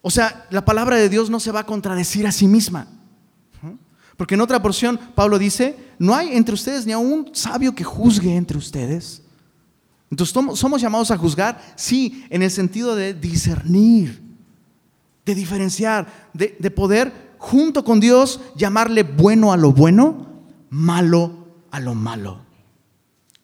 O 0.00 0.10
sea, 0.10 0.46
la 0.50 0.64
palabra 0.64 0.96
de 0.96 1.08
Dios 1.08 1.28
no 1.28 1.40
se 1.40 1.52
va 1.52 1.60
a 1.60 1.66
contradecir 1.66 2.26
a 2.26 2.32
sí 2.32 2.46
misma. 2.46 2.86
Porque 4.16 4.34
en 4.34 4.40
otra 4.40 4.60
porción 4.60 4.98
Pablo 5.14 5.38
dice, 5.38 5.76
no 5.98 6.12
hay 6.12 6.36
entre 6.36 6.54
ustedes 6.54 6.84
ni 6.84 6.92
a 6.92 6.98
un 6.98 7.30
sabio 7.34 7.72
que 7.72 7.84
juzgue 7.84 8.34
entre 8.34 8.58
ustedes. 8.58 9.22
Entonces 10.10 10.34
somos 10.58 10.80
llamados 10.80 11.12
a 11.12 11.16
juzgar, 11.16 11.60
sí, 11.76 12.24
en 12.28 12.42
el 12.42 12.50
sentido 12.50 12.96
de 12.96 13.14
discernir, 13.14 14.20
de 15.28 15.34
diferenciar, 15.34 16.30
de, 16.32 16.56
de 16.58 16.70
poder 16.70 17.12
junto 17.36 17.84
con 17.84 18.00
Dios 18.00 18.40
llamarle 18.56 19.02
bueno 19.02 19.52
a 19.52 19.58
lo 19.58 19.72
bueno, 19.72 20.26
malo 20.70 21.46
a 21.70 21.80
lo 21.80 21.94
malo. 21.94 22.40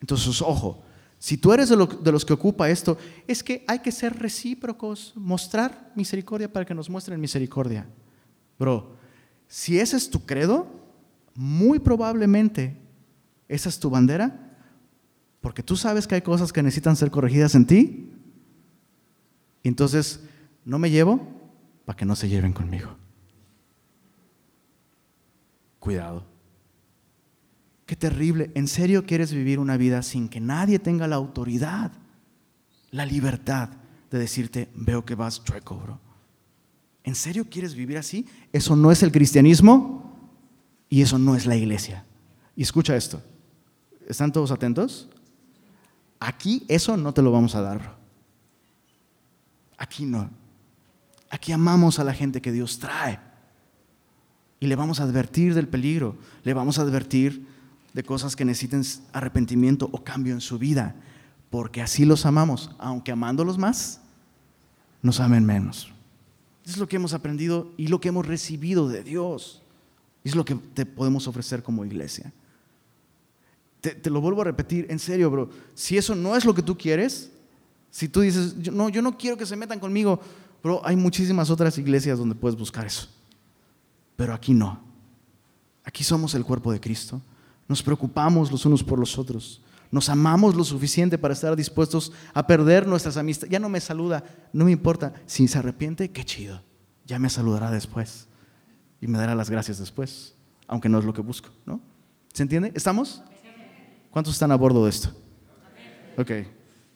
Entonces, 0.01 0.41
ojo, 0.41 0.83
si 1.19 1.37
tú 1.37 1.53
eres 1.53 1.69
de, 1.69 1.77
los 1.77 2.25
que 2.25 2.33
ocupa 2.33 2.69
esto, 2.69 2.99
es 3.27 3.43
que 3.43 3.65
hay 3.67 3.81
que 3.81 3.93
ser 3.93 4.19
recíprocos, 4.19 5.13
mostrar 5.15 5.93
misericordia 5.95 6.53
para 6.53 6.65
que 6.65 6.75
nos 6.75 6.91
muestren 6.91 7.21
misericordia. 7.21 7.87
Bro, 8.59 8.97
si 9.49 9.79
ese 9.79 9.97
es 9.97 10.11
tu 10.11 10.25
credo, 10.25 10.67
muy 11.35 11.79
probablemente 11.79 12.77
esa 13.49 13.69
es 13.69 13.79
tu 13.79 13.91
bandera, 13.91 14.57
porque 15.41 15.63
tú 15.63 15.77
sabes 15.77 16.07
que 16.07 16.15
hay 16.15 16.23
cosas 16.23 16.53
que 16.53 16.63
necesitan 16.63 16.97
ser 16.97 17.11
corregidas 17.11 17.55
en 17.55 17.67
ti. 17.67 18.11
Entonces, 19.63 20.21
no 20.65 20.79
me 20.79 20.91
llevo 20.91 21.34
para 21.85 21.97
que 21.97 22.05
no 22.05 22.17
se 22.17 22.29
lleven 22.29 22.53
conmigo. 22.53 22.97
Cuidado. 25.79 26.25
Qué 27.87 27.97
terrible. 27.97 28.51
¿En 28.55 28.69
serio 28.69 29.05
quieres 29.05 29.33
vivir 29.33 29.59
una 29.59 29.77
vida 29.77 30.03
sin 30.03 30.29
que 30.29 30.41
nadie 30.41 30.79
tenga 30.79 31.07
la 31.07 31.17
autoridad, 31.17 31.93
la 32.91 33.05
libertad 33.05 33.69
de 34.11 34.19
decirte, 34.19 34.69
veo 34.75 35.05
que 35.05 35.15
vas 35.15 35.45
chueco, 35.45 35.77
bro? 35.77 36.01
¿En 37.03 37.15
serio 37.15 37.47
quieres 37.51 37.75
vivir 37.75 37.99
así? 37.99 38.27
Eso 38.53 38.75
no 38.77 38.91
es 38.91 39.03
el 39.03 39.13
cristianismo 39.13 40.19
y 40.89 41.03
eso 41.03 41.19
no 41.19 41.37
es 41.37 41.45
la 41.45 41.57
iglesia. 41.57 42.07
Y 42.57 42.63
escucha 42.63 42.97
esto. 42.97 43.23
¿Están 44.09 44.33
todos 44.33 44.51
atentos? 44.51 45.11
Aquí 46.19 46.65
eso 46.69 46.97
no 46.97 47.13
te 47.13 47.21
lo 47.21 47.31
vamos 47.31 47.55
a 47.55 47.61
dar. 47.61 47.99
Aquí 49.77 50.07
no. 50.07 50.31
Aquí 51.35 51.51
amamos 51.51 51.99
a 51.99 52.05
la 52.05 52.15
gente 52.15 52.41
que 52.41 52.53
Dios 52.53 52.79
trae. 52.79 53.19
Y 54.61 54.69
le 54.69 54.77
vamos 54.77 55.01
a 55.01 55.03
advertir 55.03 55.53
del 55.53 55.67
peligro. 55.67 56.17
Le 56.45 56.55
vamos 56.55 56.79
a 56.79 56.83
advertir 56.83 57.45
de 57.93 58.05
cosas 58.05 58.37
que 58.37 58.45
necesiten 58.45 58.85
arrepentimiento 59.13 59.89
o 59.91 60.05
cambio 60.05 60.33
en 60.33 60.41
su 60.41 60.61
vida, 60.61 60.95
porque 61.51 61.83
así 61.83 62.05
los 62.05 62.25
amamos, 62.25 62.71
aunque 62.79 63.11
amándolos 63.11 63.59
más, 63.59 64.01
nos 65.03 65.19
amen 65.19 65.45
menos. 65.45 65.93
Es 66.65 66.79
lo 66.79 66.87
que 66.87 66.97
hemos 66.97 67.15
aprendido 67.15 67.73
y 67.77 67.89
lo 67.89 68.01
que 68.01 68.11
hemos 68.11 68.29
recibido 68.29 68.89
de 68.89 69.03
Dios. 69.03 69.61
Es 70.23 70.37
lo 70.37 70.45
que 70.45 70.55
te 70.55 70.87
podemos 70.87 71.27
ofrecer 71.27 71.65
como 71.65 71.85
iglesia. 71.85 72.33
Te, 73.81 74.09
lo 74.09 74.21
vuelvo 74.21 74.43
a 74.43 74.45
repetir, 74.45 74.87
en 74.89 75.01
serio, 75.01 75.33
bro. 75.33 75.51
Si 75.75 75.99
eso 75.99 76.15
no 76.15 76.37
es 76.37 76.45
lo 76.45 76.55
que 76.55 76.63
tú 76.63 76.79
quieres, 76.79 77.33
si 77.91 78.09
tú 78.09 78.21
dices, 78.21 78.55
no, 78.73 78.89
yo 78.89 79.03
no 79.03 79.19
quiero 79.19 79.37
que 79.37 79.47
se 79.47 79.57
metan 79.57 79.81
conmigo, 79.81 80.21
bro, 80.65 80.81
hay 80.85 80.97
muchísimas 80.97 81.51
otras 81.51 81.79
iglesias 81.79 82.19
donde 82.19 82.35
puedes 82.35 82.59
buscar 82.59 82.87
eso. 82.87 83.09
Pero 84.17 84.33
aquí 84.33 84.55
no. 84.55 84.81
Aquí 85.85 86.03
somos 86.03 86.35
el 86.35 86.45
cuerpo 86.45 86.73
de 86.73 86.81
Cristo. 86.81 87.21
Nos 87.69 87.83
preocupamos 87.83 88.51
los 88.51 88.65
unos 88.65 88.83
por 88.83 88.99
los 88.99 89.19
otros. 89.19 89.63
Nos 89.91 90.09
amamos 90.09 90.55
lo 90.55 90.65
suficiente 90.65 91.19
para 91.19 91.35
estar 91.35 91.55
dispuestos 91.55 92.11
a 92.33 92.47
perder 92.47 92.87
nuestras 92.87 93.17
amistades. 93.17 93.53
Ya 93.53 93.61
no 93.61 93.69
me 93.69 93.81
saluda, 93.81 94.25
no 94.53 94.65
me 94.65 94.73
importa. 94.73 95.13
Si 95.27 95.47
se 95.47 95.59
arrepiente, 95.59 96.11
qué 96.11 96.25
chido. 96.25 96.63
Ya 97.07 97.19
me 97.19 97.29
saludará 97.29 97.71
después. 97.71 98.27
Y 99.01 99.07
me 99.07 99.19
dará 99.19 99.35
las 99.35 99.51
gracias 99.51 99.79
después. 99.79 100.35
Aunque 100.67 100.89
no 100.89 100.99
es 100.99 101.05
lo 101.05 101.13
que 101.13 101.21
busco, 101.21 101.51
¿no? 101.67 101.81
¿Se 102.33 102.43
entiende? 102.43 102.73
¿Estamos? 102.75 103.23
¿Cuántos 104.11 104.33
están 104.33 104.51
a 104.51 104.57
bordo 104.57 104.85
de 104.85 104.91
esto? 104.91 105.11
Ok, 106.17 106.31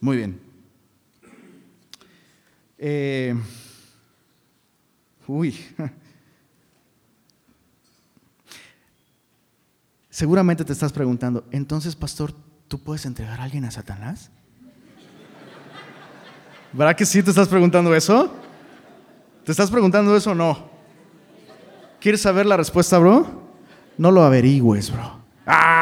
muy 0.00 0.16
bien. 0.16 0.47
Eh, 2.78 3.34
uy. 5.26 5.58
Seguramente 10.10 10.64
te 10.64 10.72
estás 10.72 10.92
preguntando, 10.92 11.46
entonces, 11.52 11.94
pastor, 11.94 12.32
¿tú 12.66 12.80
puedes 12.80 13.06
entregar 13.06 13.40
a 13.40 13.44
alguien 13.44 13.64
a 13.64 13.70
Satanás? 13.70 14.30
¿Verdad 16.72 16.96
que 16.96 17.06
sí 17.06 17.22
te 17.22 17.30
estás 17.30 17.46
preguntando 17.48 17.94
eso? 17.94 18.34
¿Te 19.44 19.52
estás 19.52 19.70
preguntando 19.70 20.16
eso 20.16 20.32
o 20.32 20.34
no? 20.34 20.70
¿Quieres 22.00 22.20
saber 22.20 22.46
la 22.46 22.56
respuesta, 22.56 22.98
bro? 22.98 23.48
No 23.96 24.10
lo 24.10 24.22
averigües, 24.22 24.92
bro. 24.92 25.20
¡Ah! 25.46 25.78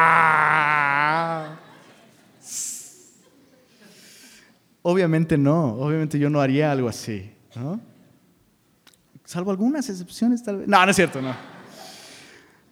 Obviamente 4.89 5.37
no, 5.37 5.73
obviamente 5.73 6.17
yo 6.17 6.29
no 6.29 6.39
haría 6.39 6.71
algo 6.71 6.87
así, 6.87 7.29
¿no? 7.57 7.77
Salvo 9.25 9.51
algunas 9.51 9.89
excepciones 9.89 10.41
tal 10.41 10.59
vez. 10.59 10.67
No, 10.69 10.81
no 10.85 10.89
es 10.89 10.95
cierto, 10.95 11.21
no. 11.21 11.35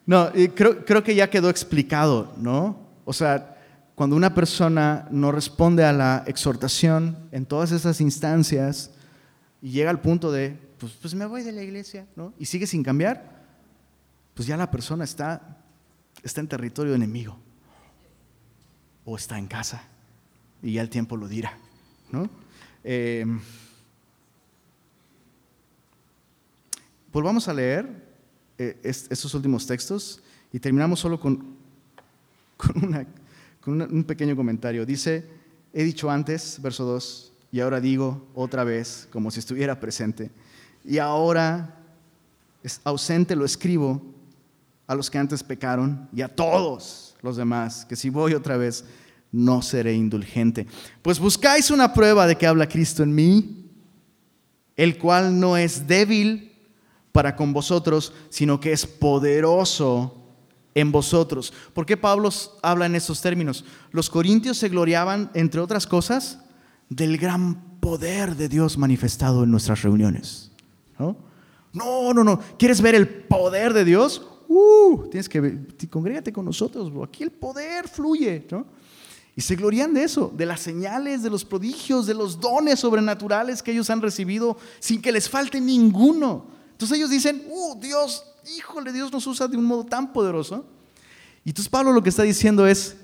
No, 0.06 0.32
creo, 0.54 0.82
creo 0.82 1.04
que 1.04 1.14
ya 1.14 1.28
quedó 1.28 1.50
explicado, 1.50 2.32
¿no? 2.38 2.78
O 3.04 3.12
sea, 3.12 3.58
cuando 3.94 4.16
una 4.16 4.32
persona 4.32 5.06
no 5.10 5.30
responde 5.30 5.84
a 5.84 5.92
la 5.92 6.24
exhortación 6.26 7.18
en 7.32 7.44
todas 7.44 7.70
esas 7.70 8.00
instancias 8.00 8.92
y 9.60 9.72
llega 9.72 9.90
al 9.90 10.00
punto 10.00 10.32
de, 10.32 10.58
pues, 10.78 10.92
pues 10.92 11.14
me 11.14 11.26
voy 11.26 11.42
de 11.42 11.52
la 11.52 11.62
iglesia, 11.62 12.06
¿no? 12.16 12.32
Y 12.38 12.46
sigue 12.46 12.66
sin 12.66 12.82
cambiar, 12.82 13.44
pues 14.32 14.48
ya 14.48 14.56
la 14.56 14.70
persona 14.70 15.04
está, 15.04 15.58
está 16.22 16.40
en 16.40 16.48
territorio 16.48 16.94
enemigo 16.94 17.36
o 19.04 19.16
está 19.16 19.36
en 19.36 19.48
casa 19.48 19.82
y 20.62 20.72
ya 20.72 20.80
el 20.80 20.88
tiempo 20.88 21.18
lo 21.18 21.28
dirá, 21.28 21.58
¿no? 22.10 22.28
Em, 22.84 23.40
volvamos 27.12 27.48
a 27.48 27.54
leer 27.54 27.88
eh, 28.58 28.78
estos 28.82 29.34
últimos 29.34 29.66
textos 29.66 30.22
y 30.52 30.58
terminamos 30.58 31.00
solo 31.00 31.18
con, 31.18 31.56
con, 33.60 33.82
un 33.82 34.04
pequeño 34.04 34.36
comentario. 34.36 34.86
Dice, 34.86 35.24
he 35.72 35.82
dicho 35.82 36.10
antes, 36.10 36.60
verso 36.62 36.84
2, 36.84 37.32
y 37.52 37.60
ahora 37.60 37.80
digo 37.80 38.26
otra 38.34 38.64
vez, 38.64 39.08
como 39.10 39.30
si 39.30 39.40
estuviera 39.40 39.80
presente, 39.80 40.30
y 40.84 40.98
ahora 40.98 41.76
ausente 42.84 43.36
lo 43.36 43.44
escribo 43.44 44.02
a 44.86 44.94
los 44.94 45.10
que 45.10 45.18
antes 45.18 45.42
pecaron 45.42 46.08
y 46.12 46.22
a 46.22 46.28
todos 46.28 47.16
los 47.22 47.36
demás, 47.36 47.84
que 47.84 47.96
si 47.96 48.10
voy 48.10 48.34
otra 48.34 48.56
vez, 48.56 48.84
no 49.32 49.62
seré 49.62 49.94
indulgente. 49.94 50.66
Pues 51.02 51.18
buscáis 51.18 51.70
una 51.70 51.92
prueba 51.92 52.26
de 52.26 52.36
que 52.36 52.46
habla 52.46 52.68
Cristo 52.68 53.02
en 53.02 53.14
mí, 53.14 53.70
el 54.76 54.98
cual 54.98 55.38
no 55.38 55.56
es 55.56 55.86
débil 55.86 56.52
para 57.12 57.34
con 57.34 57.52
vosotros, 57.52 58.12
sino 58.28 58.60
que 58.60 58.72
es 58.72 58.86
poderoso 58.86 60.22
en 60.74 60.92
vosotros. 60.92 61.52
¿Por 61.72 61.86
qué 61.86 61.96
Pablo 61.96 62.28
habla 62.62 62.86
en 62.86 62.94
esos 62.94 63.22
términos? 63.22 63.64
Los 63.90 64.10
corintios 64.10 64.58
se 64.58 64.68
gloriaban, 64.68 65.30
entre 65.32 65.60
otras 65.60 65.86
cosas, 65.86 66.40
del 66.90 67.16
gran 67.16 67.78
poder 67.80 68.36
de 68.36 68.48
Dios 68.48 68.76
manifestado 68.76 69.44
en 69.44 69.50
nuestras 69.50 69.82
reuniones. 69.82 70.52
¿no? 70.98 71.16
No, 71.72 72.12
no, 72.12 72.40
¿Quieres 72.58 72.80
ver 72.80 72.94
el 72.94 73.08
poder 73.08 73.72
de 73.72 73.84
Dios? 73.84 74.22
Uh, 74.48 75.08
tienes 75.10 75.28
que 75.28 75.66
congrégate 75.90 76.32
con 76.32 76.44
nosotros, 76.44 76.92
Aquí 77.02 77.22
el 77.22 77.30
poder 77.32 77.88
fluye, 77.88 78.46
¿no? 78.50 78.66
Y 79.36 79.42
se 79.42 79.54
glorían 79.54 79.92
de 79.92 80.02
eso, 80.02 80.32
de 80.34 80.46
las 80.46 80.60
señales, 80.60 81.22
de 81.22 81.28
los 81.28 81.44
prodigios, 81.44 82.06
de 82.06 82.14
los 82.14 82.40
dones 82.40 82.80
sobrenaturales 82.80 83.62
que 83.62 83.70
ellos 83.70 83.90
han 83.90 84.00
recibido 84.00 84.56
sin 84.80 85.02
que 85.02 85.12
les 85.12 85.28
falte 85.28 85.60
ninguno. 85.60 86.46
Entonces 86.72 86.96
ellos 86.96 87.10
dicen, 87.10 87.44
uh, 87.50 87.78
Dios, 87.78 88.24
híjole, 88.56 88.94
Dios 88.94 89.12
nos 89.12 89.26
usa 89.26 89.46
de 89.46 89.58
un 89.58 89.64
modo 89.64 89.84
tan 89.84 90.10
poderoso. 90.14 90.64
Y 91.44 91.50
entonces 91.50 91.68
Pablo 91.68 91.92
lo 91.92 92.02
que 92.02 92.08
está 92.08 92.22
diciendo 92.22 92.66
es, 92.66 92.96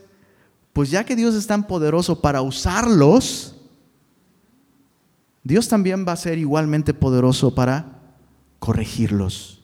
pues 0.73 0.91
ya 0.91 1.05
que 1.05 1.15
Dios 1.15 1.35
es 1.35 1.47
tan 1.47 1.67
poderoso 1.67 2.23
para 2.23 2.41
usarlos, 2.41 3.55
Dios 5.45 5.69
también 5.69 6.07
va 6.09 6.13
a 6.13 6.17
ser 6.17 6.39
igualmente 6.39 6.95
poderoso 6.95 7.55
para 7.55 8.01
corregirlos 8.59 9.61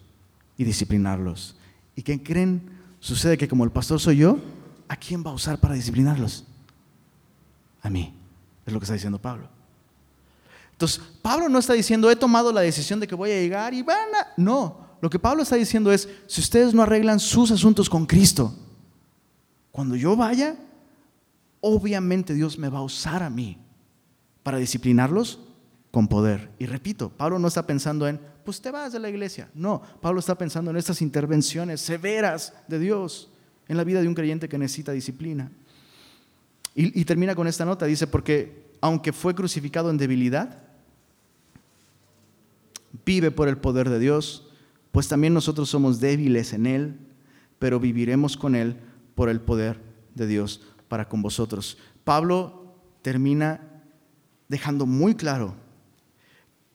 y 0.58 0.64
disciplinarlos. 0.64 1.56
¿Y 1.96 2.02
qué 2.02 2.22
creen? 2.22 2.70
Sucede 3.00 3.38
que 3.38 3.48
como 3.48 3.64
el 3.64 3.70
pastor 3.70 4.00
soy 4.00 4.18
yo, 4.18 4.38
¿a 4.86 4.96
quién 4.96 5.24
va 5.24 5.30
a 5.30 5.34
usar 5.34 5.58
para 5.60 5.74
disciplinarlos? 5.74 6.44
A 7.88 7.90
mí. 7.90 8.12
Es 8.66 8.72
lo 8.74 8.78
que 8.78 8.84
está 8.84 8.92
diciendo 8.92 9.18
Pablo. 9.18 9.48
Entonces, 10.72 11.00
Pablo 11.22 11.48
no 11.48 11.58
está 11.58 11.72
diciendo, 11.72 12.10
he 12.10 12.16
tomado 12.16 12.52
la 12.52 12.60
decisión 12.60 13.00
de 13.00 13.06
que 13.06 13.14
voy 13.14 13.30
a 13.30 13.40
llegar 13.40 13.72
y 13.72 13.82
van 13.82 14.14
a... 14.14 14.34
No, 14.36 14.88
lo 15.00 15.08
que 15.08 15.18
Pablo 15.18 15.42
está 15.42 15.56
diciendo 15.56 15.90
es, 15.90 16.06
si 16.26 16.42
ustedes 16.42 16.74
no 16.74 16.82
arreglan 16.82 17.18
sus 17.18 17.50
asuntos 17.50 17.88
con 17.88 18.04
Cristo, 18.04 18.54
cuando 19.72 19.96
yo 19.96 20.14
vaya, 20.16 20.54
obviamente 21.62 22.34
Dios 22.34 22.58
me 22.58 22.68
va 22.68 22.80
a 22.80 22.82
usar 22.82 23.22
a 23.22 23.30
mí 23.30 23.56
para 24.42 24.58
disciplinarlos 24.58 25.40
con 25.90 26.08
poder. 26.08 26.50
Y 26.58 26.66
repito, 26.66 27.08
Pablo 27.08 27.38
no 27.38 27.48
está 27.48 27.66
pensando 27.66 28.06
en, 28.06 28.20
pues 28.44 28.60
te 28.60 28.70
vas 28.70 28.92
de 28.92 29.00
la 29.00 29.08
iglesia. 29.08 29.48
No, 29.54 29.80
Pablo 30.02 30.20
está 30.20 30.36
pensando 30.36 30.70
en 30.70 30.76
estas 30.76 31.00
intervenciones 31.00 31.80
severas 31.80 32.52
de 32.68 32.78
Dios 32.78 33.30
en 33.66 33.78
la 33.78 33.84
vida 33.84 34.02
de 34.02 34.08
un 34.08 34.14
creyente 34.14 34.46
que 34.46 34.58
necesita 34.58 34.92
disciplina. 34.92 35.50
Y, 36.80 37.04
termina 37.04 37.34
con 37.34 37.48
esta 37.48 37.64
nota, 37.64 37.86
dice, 37.86 38.06
porque 38.06 38.70
aunque 38.80 39.12
fue 39.12 39.34
crucificado 39.34 39.90
en 39.90 39.98
debilidad, 39.98 40.62
vive 43.04 43.32
por 43.32 43.48
el 43.48 43.58
poder 43.58 43.90
de 43.90 43.98
Dios, 43.98 44.46
pues 44.92 45.08
también 45.08 45.34
nosotros 45.34 45.68
somos 45.68 45.98
débiles 45.98 46.52
en 46.52 46.66
Él, 46.66 47.00
pero 47.58 47.80
viviremos 47.80 48.36
con 48.36 48.54
Él 48.54 48.76
por 49.16 49.28
el 49.28 49.40
poder 49.40 49.80
de 50.14 50.28
Dios 50.28 50.62
para 50.86 51.08
con 51.08 51.20
vosotros. 51.20 51.78
Pablo 52.04 52.76
termina 53.02 53.82
dejando 54.46 54.86
muy 54.86 55.16
claro 55.16 55.56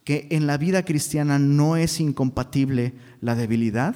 que 0.04 0.28
en 0.32 0.47
la 0.47 0.58
vida 0.58 0.84
cristiana 0.84 1.39
no 1.39 1.78
es 1.78 2.01
incompatible 2.01 2.93
la 3.22 3.36
debilidad 3.36 3.95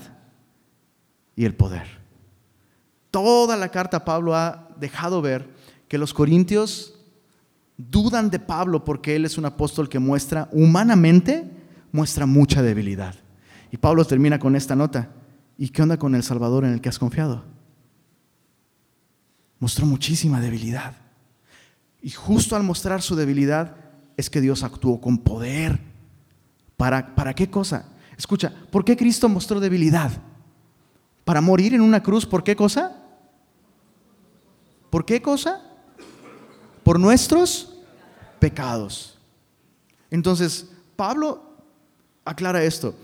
y 1.35 1.43
el 1.43 1.53
poder. 1.53 1.99
Toda 3.11 3.57
la 3.57 3.71
carta 3.71 4.05
Pablo 4.05 4.35
ha 4.35 4.69
dejado 4.79 5.21
ver 5.21 5.56
que 5.87 5.97
los 5.97 6.13
corintios 6.13 6.95
dudan 7.77 8.29
de 8.29 8.39
Pablo 8.39 8.83
porque 8.83 9.15
él 9.15 9.25
es 9.25 9.37
un 9.37 9.45
apóstol 9.45 9.87
que 9.87 9.99
muestra 9.99 10.49
humanamente 10.51 11.57
muestra 11.91 12.25
mucha 12.25 12.61
debilidad. 12.61 13.15
Y 13.71 13.77
Pablo 13.77 14.05
termina 14.05 14.39
con 14.39 14.55
esta 14.55 14.75
nota. 14.75 15.09
¿Y 15.57 15.69
qué 15.69 15.81
onda 15.81 15.97
con 15.97 16.15
el 16.15 16.23
Salvador 16.23 16.65
en 16.65 16.73
el 16.73 16.81
que 16.81 16.89
has 16.89 16.99
confiado? 16.99 17.45
Mostró 19.59 19.85
muchísima 19.85 20.39
debilidad. 20.39 20.95
Y 22.01 22.11
justo 22.11 22.55
al 22.55 22.63
mostrar 22.63 23.01
su 23.01 23.15
debilidad 23.15 23.75
es 24.15 24.29
que 24.29 24.41
Dios 24.41 24.63
actuó 24.63 25.01
con 25.01 25.17
poder. 25.17 25.79
¿Para, 26.75 27.15
¿Para 27.15 27.33
qué 27.33 27.49
cosa? 27.49 27.89
Escucha, 28.17 28.53
¿por 28.71 28.85
qué 28.85 28.95
Cristo 28.95 29.27
mostró 29.29 29.59
debilidad? 29.59 30.11
¿Para 31.25 31.41
morir 31.41 31.73
en 31.73 31.81
una 31.81 32.03
cruz? 32.03 32.25
¿Por 32.25 32.43
qué 32.43 32.55
cosa? 32.55 33.03
¿Por 34.89 35.05
qué 35.05 35.21
cosa? 35.21 35.66
Por 36.87 37.01
nuestros 37.01 37.73
pecados. 38.39 39.17
Entonces, 40.09 40.69
Pablo 40.95 41.43
aclara 42.23 42.63
esto. 42.63 42.95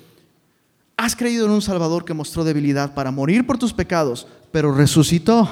Has 0.95 1.17
creído 1.17 1.47
en 1.47 1.51
un 1.51 1.61
Salvador 1.61 2.05
que 2.05 2.13
mostró 2.13 2.45
debilidad 2.45 2.93
para 2.93 3.11
morir 3.11 3.45
por 3.45 3.57
tus 3.57 3.73
pecados, 3.73 4.25
pero 4.53 4.73
resucitó. 4.73 5.49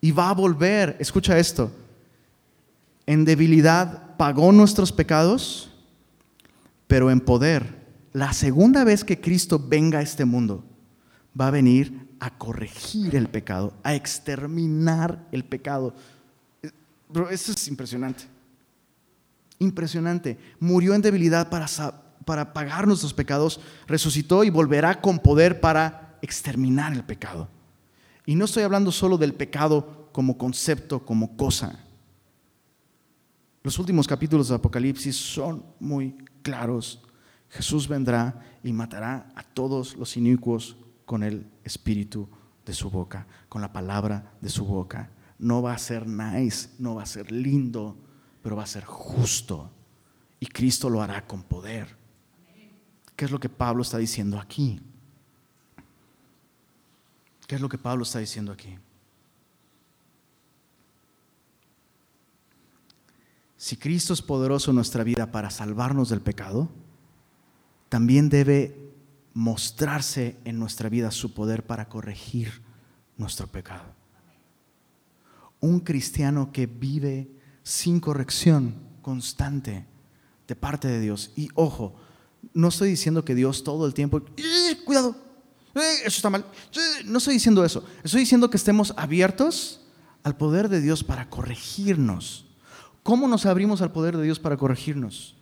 Y 0.00 0.12
va 0.12 0.30
a 0.30 0.34
volver, 0.34 0.96
escucha 1.00 1.40
esto, 1.40 1.72
en 3.04 3.24
debilidad 3.24 4.16
pagó 4.16 4.52
nuestros 4.52 4.92
pecados, 4.92 5.72
pero 6.86 7.10
en 7.10 7.18
poder. 7.18 7.84
La 8.12 8.32
segunda 8.32 8.84
vez 8.84 9.02
que 9.02 9.20
Cristo 9.20 9.58
venga 9.58 9.98
a 9.98 10.02
este 10.02 10.24
mundo, 10.24 10.62
va 11.36 11.48
a 11.48 11.50
venir 11.50 12.06
a 12.20 12.30
corregir 12.38 13.16
el 13.16 13.26
pecado, 13.26 13.74
a 13.82 13.96
exterminar 13.96 15.26
el 15.32 15.44
pecado. 15.44 15.94
Eso 17.30 17.52
es 17.52 17.68
impresionante 17.68 18.26
impresionante. 19.58 20.38
Murió 20.60 20.94
en 20.94 21.02
debilidad 21.02 21.48
para, 21.48 21.66
para 22.24 22.52
pagar 22.52 22.86
nuestros 22.86 23.12
pecados, 23.12 23.60
resucitó 23.86 24.44
y 24.44 24.50
volverá 24.50 25.00
con 25.00 25.18
poder 25.18 25.60
para 25.60 26.18
exterminar 26.22 26.92
el 26.92 27.04
pecado. 27.04 27.48
Y 28.26 28.34
no 28.34 28.46
estoy 28.46 28.62
hablando 28.62 28.90
solo 28.90 29.18
del 29.18 29.34
pecado 29.34 30.08
como 30.12 30.38
concepto, 30.38 31.04
como 31.04 31.36
cosa. 31.36 31.78
Los 33.62 33.78
últimos 33.78 34.06
capítulos 34.06 34.48
de 34.48 34.54
Apocalipsis 34.54 35.16
son 35.16 35.64
muy 35.80 36.16
claros. 36.42 37.02
Jesús 37.48 37.88
vendrá 37.88 38.40
y 38.62 38.72
matará 38.72 39.30
a 39.34 39.42
todos 39.42 39.96
los 39.96 40.16
inicuos 40.16 40.76
con 41.04 41.22
el 41.22 41.46
espíritu 41.64 42.28
de 42.64 42.72
su 42.72 42.90
boca, 42.90 43.26
con 43.48 43.60
la 43.60 43.72
palabra 43.72 44.32
de 44.40 44.48
su 44.48 44.64
boca. 44.64 45.10
No 45.38 45.62
va 45.62 45.74
a 45.74 45.78
ser 45.78 46.06
nice, 46.06 46.70
no 46.78 46.94
va 46.94 47.02
a 47.02 47.06
ser 47.06 47.30
lindo, 47.32 47.96
pero 48.42 48.56
va 48.56 48.62
a 48.64 48.66
ser 48.66 48.84
justo. 48.84 49.70
Y 50.40 50.46
Cristo 50.46 50.90
lo 50.90 51.02
hará 51.02 51.26
con 51.26 51.42
poder. 51.42 51.96
¿Qué 53.16 53.24
es 53.24 53.30
lo 53.30 53.40
que 53.40 53.48
Pablo 53.48 53.82
está 53.82 53.98
diciendo 53.98 54.38
aquí? 54.38 54.80
¿Qué 57.46 57.54
es 57.54 57.60
lo 57.60 57.68
que 57.68 57.78
Pablo 57.78 58.02
está 58.02 58.18
diciendo 58.18 58.52
aquí? 58.52 58.76
Si 63.56 63.76
Cristo 63.76 64.12
es 64.12 64.20
poderoso 64.20 64.70
en 64.70 64.76
nuestra 64.76 65.04
vida 65.04 65.32
para 65.32 65.50
salvarnos 65.50 66.10
del 66.10 66.20
pecado, 66.20 66.68
también 67.88 68.28
debe 68.28 68.92
mostrarse 69.32 70.36
en 70.44 70.58
nuestra 70.58 70.88
vida 70.88 71.10
su 71.10 71.32
poder 71.32 71.64
para 71.64 71.88
corregir 71.88 72.60
nuestro 73.16 73.46
pecado. 73.46 73.93
Un 75.64 75.80
cristiano 75.80 76.52
que 76.52 76.66
vive 76.66 77.30
sin 77.62 77.98
corrección 77.98 78.74
constante 79.00 79.86
de 80.46 80.54
parte 80.54 80.88
de 80.88 81.00
Dios. 81.00 81.32
Y 81.36 81.48
ojo, 81.54 81.96
no 82.52 82.68
estoy 82.68 82.90
diciendo 82.90 83.24
que 83.24 83.34
Dios 83.34 83.64
todo 83.64 83.86
el 83.86 83.94
tiempo, 83.94 84.20
¡Eh, 84.36 84.76
cuidado, 84.84 85.16
Eh, 85.74 86.02
eso 86.04 86.16
está 86.18 86.28
mal. 86.28 86.44
No 87.06 87.16
estoy 87.16 87.34
diciendo 87.34 87.64
eso. 87.64 87.82
Estoy 88.02 88.20
diciendo 88.20 88.50
que 88.50 88.58
estemos 88.58 88.92
abiertos 88.96 89.80
al 90.22 90.36
poder 90.36 90.68
de 90.68 90.82
Dios 90.82 91.02
para 91.02 91.30
corregirnos. 91.30 92.44
¿Cómo 93.02 93.26
nos 93.26 93.46
abrimos 93.46 93.80
al 93.80 93.90
poder 93.90 94.18
de 94.18 94.22
Dios 94.22 94.38
para 94.38 94.58
corregirnos? 94.58 95.34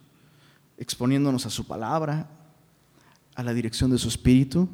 Exponiéndonos 0.77 1.45
a 1.45 1.49
su 1.49 1.65
palabra, 1.65 2.29
a 3.35 3.43
la 3.43 3.53
dirección 3.53 3.91
de 3.91 3.97
su 3.97 4.07
espíritu, 4.07 4.69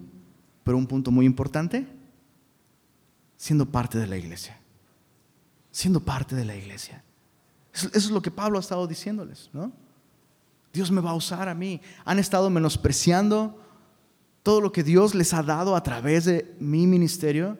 pero 0.63 0.77
un 0.77 0.87
punto 0.87 1.09
muy 1.09 1.25
importante, 1.25 1.87
siendo 3.35 3.65
parte 3.65 3.97
de 3.97 4.07
la 4.07 4.17
iglesia. 4.17 4.59
Siendo 5.71 5.99
parte 5.99 6.35
de 6.35 6.45
la 6.45 6.55
iglesia. 6.55 7.03
Eso 7.73 7.89
es 7.93 8.09
lo 8.11 8.21
que 8.21 8.31
Pablo 8.31 8.57
ha 8.57 8.61
estado 8.61 8.87
diciéndoles, 8.87 9.49
¿no? 9.53 9.71
Dios 10.73 10.91
me 10.91 11.01
va 11.01 11.11
a 11.11 11.15
usar 11.15 11.49
a 11.49 11.55
mí. 11.55 11.81
Han 12.05 12.19
estado 12.19 12.49
menospreciando 12.49 13.59
todo 14.43 14.61
lo 14.61 14.71
que 14.71 14.83
Dios 14.83 15.15
les 15.15 15.33
ha 15.33 15.43
dado 15.43 15.75
a 15.75 15.83
través 15.83 16.25
de 16.25 16.55
mi 16.59 16.87
ministerio 16.87 17.57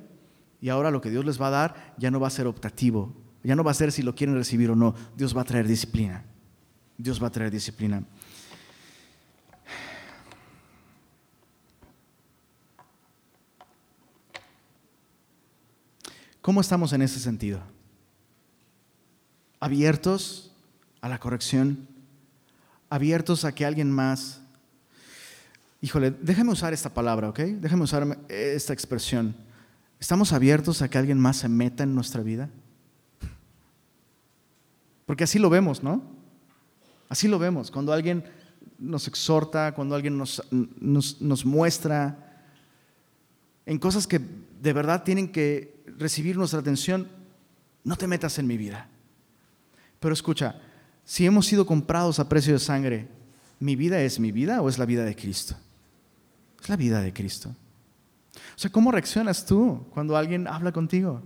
y 0.62 0.70
ahora 0.70 0.92
lo 0.92 1.02
que 1.02 1.10
Dios 1.10 1.26
les 1.26 1.42
va 1.42 1.48
a 1.48 1.52
dar 1.52 1.96
ya 1.98 2.12
no 2.12 2.20
va 2.20 2.28
a 2.28 2.32
ser 2.32 2.48
optativo, 2.48 3.14
ya 3.44 3.56
no 3.56 3.64
va 3.64 3.72
a 3.72 3.76
ser 3.76 3.92
si 3.92 4.02
lo 4.02 4.16
quieren 4.16 4.36
recibir 4.36 4.70
o 4.72 4.76
no, 4.76 4.94
Dios 5.16 5.36
va 5.36 5.42
a 5.42 5.46
traer 5.46 5.68
disciplina. 5.68 6.26
Dios 6.98 7.22
va 7.22 7.28
a 7.28 7.32
traer 7.32 7.52
disciplina. 7.52 8.04
¿Cómo 16.42 16.62
estamos 16.62 16.92
en 16.94 17.02
ese 17.02 17.20
sentido? 17.20 17.62
¿Abiertos 19.60 20.52
a 21.02 21.10
la 21.10 21.20
corrección? 21.20 21.88
¿Abiertos 22.90 23.46
a 23.46 23.54
que 23.54 23.66
alguien 23.66 23.92
más... 23.92 24.42
Híjole, 25.82 26.12
déjame 26.12 26.52
usar 26.52 26.74
esta 26.74 26.94
palabra, 26.94 27.30
¿ok? 27.30 27.40
Déjame 27.40 27.84
usar 27.84 28.20
esta 28.30 28.74
expresión. 28.74 29.36
¿Estamos 30.00 30.34
abiertos 30.34 30.82
a 30.82 30.90
que 30.90 30.98
alguien 30.98 31.20
más 31.20 31.38
se 31.38 31.50
meta 31.50 31.84
en 31.84 31.94
nuestra 31.94 32.22
vida? 32.22 32.50
Porque 35.06 35.24
así 35.24 35.40
lo 35.40 35.50
vemos, 35.50 35.84
¿no? 35.84 36.04
Así 37.08 37.28
lo 37.28 37.40
vemos. 37.40 37.72
Cuando 37.72 37.92
alguien 37.94 38.24
nos 38.78 39.08
exhorta, 39.08 39.74
cuando 39.74 39.96
alguien 39.96 40.18
nos, 40.18 40.42
nos, 40.52 41.22
nos 41.22 41.46
muestra 41.46 42.46
en 43.66 43.78
cosas 43.78 44.08
que 44.08 44.20
de 44.62 44.74
verdad 44.74 45.04
tienen 45.04 45.32
que 45.32 45.84
recibir 45.98 46.38
nuestra 46.38 46.60
atención, 46.60 47.08
no 47.84 47.96
te 47.96 48.08
metas 48.08 48.40
en 48.40 48.48
mi 48.48 48.58
vida. 48.58 48.90
Pero 50.00 50.14
escucha, 50.14 50.56
si 51.04 51.26
hemos 51.26 51.46
sido 51.46 51.66
comprados 51.66 52.20
a 52.20 52.30
precio 52.30 52.54
de 52.54 52.60
sangre, 52.60 53.08
¿mi 53.60 53.76
vida 53.76 54.02
es 54.02 54.20
mi 54.20 54.32
vida 54.32 54.62
o 54.62 54.70
es 54.70 54.78
la 54.78 54.86
vida 54.86 55.04
de 55.04 55.16
Cristo? 55.16 55.56
Es 56.62 56.70
la 56.70 56.76
vida 56.76 57.02
de 57.02 57.14
Cristo. 57.14 57.50
O 58.56 58.60
sea, 58.60 58.72
¿cómo 58.72 58.92
reaccionas 58.92 59.46
tú 59.46 59.86
cuando 59.92 60.16
alguien 60.16 60.48
habla 60.48 60.72
contigo? 60.72 61.22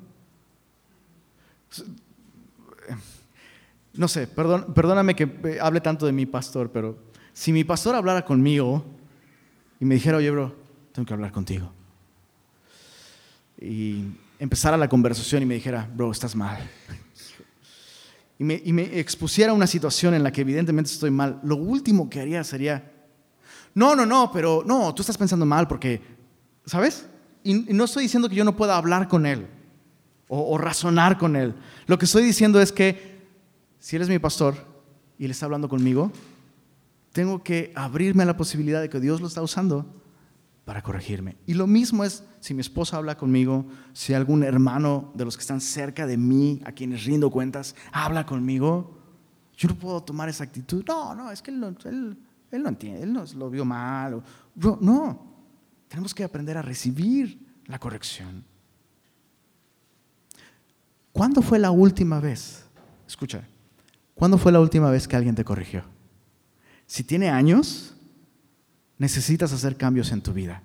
No 3.94 4.08
sé, 4.08 4.28
perdóname 4.28 5.16
que 5.16 5.60
hable 5.62 5.82
tanto 5.82 6.06
de 6.06 6.12
mi 6.12 6.26
pastor, 6.26 6.72
pero 6.72 6.98
si 7.34 7.52
mi 7.52 7.64
pastor 7.64 7.96
hablara 7.96 8.24
conmigo 8.24 8.86
y 9.80 9.86
me 9.86 9.96
dijera, 9.96 10.18
oye, 10.18 10.32
bro, 10.32 10.56
tengo 10.92 11.06
que 11.06 11.14
hablar 11.14 11.32
contigo. 11.32 11.72
Y 13.60 14.06
empezara 14.40 14.78
la 14.78 14.88
conversación 14.88 15.44
y 15.44 15.46
me 15.46 15.56
dijera, 15.56 15.90
bro, 15.94 16.12
estás 16.12 16.36
mal. 16.36 16.60
Y 18.44 18.74
me, 18.74 19.00
expusiera 19.00 19.54
una 19.54 19.68
situación 19.68 20.14
en 20.14 20.24
la 20.24 20.32
que 20.32 20.42
evidentemente 20.42 20.92
estoy 20.92 21.12
mal, 21.12 21.40
lo 21.44 21.56
último 21.56 22.10
que 22.10 22.20
haría 22.20 22.44
sería, 22.44 22.92
no, 23.74 23.96
no, 23.96 24.06
no, 24.06 24.32
pero 24.34 24.64
no, 24.66 24.94
tú 24.94 25.02
estás 25.02 25.18
pensando 25.18 25.46
mal 25.46 25.68
porque, 25.68 26.02
¿sabes? 26.66 27.08
Y, 27.44 27.54
no 27.54 27.86
estoy 27.86 28.04
diciendo 28.04 28.28
que 28.28 28.36
yo 28.36 28.44
no 28.44 28.58
pueda 28.58 28.76
hablar 28.76 29.08
con 29.08 29.26
él 29.26 29.48
o, 30.28 30.54
o 30.54 30.58
razonar 30.58 31.18
con 31.18 31.36
él. 31.36 31.56
Lo 31.88 31.98
que 31.98 32.06
estoy 32.06 32.24
diciendo 32.24 32.62
es 32.62 32.72
que 32.72 33.22
si 33.80 33.96
él 33.96 34.02
es 34.02 34.10
mi 34.10 34.20
pastor 34.20 34.56
y 35.18 35.26
él 35.26 35.32
está 35.32 35.46
hablando 35.46 35.70
conmigo, 35.70 36.12
tengo 37.14 37.44
que 37.44 37.72
abrirme 37.76 38.24
a 38.24 38.26
la 38.26 38.36
posibilidad 38.36 38.82
de 38.82 38.90
que 38.90 39.00
Dios 39.00 39.22
lo 39.22 39.28
está 39.28 39.42
usando 39.42 39.86
para 40.66 40.82
corregirme. 40.82 41.38
Y 41.46 41.54
lo 41.56 41.68
mismo 41.68 42.04
es 42.04 42.24
si 42.40 42.54
mi 42.54 42.62
esposa 42.62 42.98
habla 42.98 43.18
conmigo, 43.18 43.66
si 43.92 44.14
algún 44.14 44.44
hermano 44.44 45.12
de 45.14 45.26
los 45.26 45.36
que 45.36 45.42
están 45.42 45.62
cerca 45.62 46.08
de 46.08 46.18
mí, 46.18 46.62
a 46.66 46.72
quienes 46.72 47.04
rindo 47.04 47.30
cuentas, 47.30 47.76
habla 47.92 48.26
conmigo, 48.26 48.98
yo 49.58 49.70
no 49.70 49.76
puedo 49.76 50.02
tomar 50.04 50.30
esa 50.30 50.44
actitud. 50.44 50.84
No, 50.88 51.14
no, 51.16 51.32
es 51.32 51.42
que 51.42 51.52
él 51.52 51.60
no, 51.60 51.68
él, 51.86 52.18
no 52.52 52.70
entiende, 52.70 53.04
él 53.04 53.14
no 53.14 53.26
lo 53.36 53.50
vio 53.50 53.66
mal. 53.66 54.24
No, 54.56 54.78
no, 54.82 55.34
tenemos 55.88 56.14
que 56.14 56.24
aprender 56.24 56.58
a 56.58 56.62
recibir 56.62 57.40
la 57.66 57.80
corrección. 57.80 58.44
¿Cuándo 61.12 61.42
fue 61.42 61.60
la 61.60 61.72
última 61.72 62.20
vez? 62.20 62.66
Escucha, 63.08 63.48
¿cuándo 64.16 64.38
fue 64.38 64.52
la 64.52 64.60
última 64.60 64.90
vez 64.90 65.08
que 65.08 65.16
alguien 65.16 65.36
te 65.36 65.44
corrigió? 65.44 65.84
Si 66.88 67.04
tiene 67.04 67.30
años, 67.30 67.96
necesitas 69.04 69.52
hacer 69.52 69.76
cambios 69.76 70.14
en 70.14 70.22
tu 70.22 70.32
vida. 70.32 70.64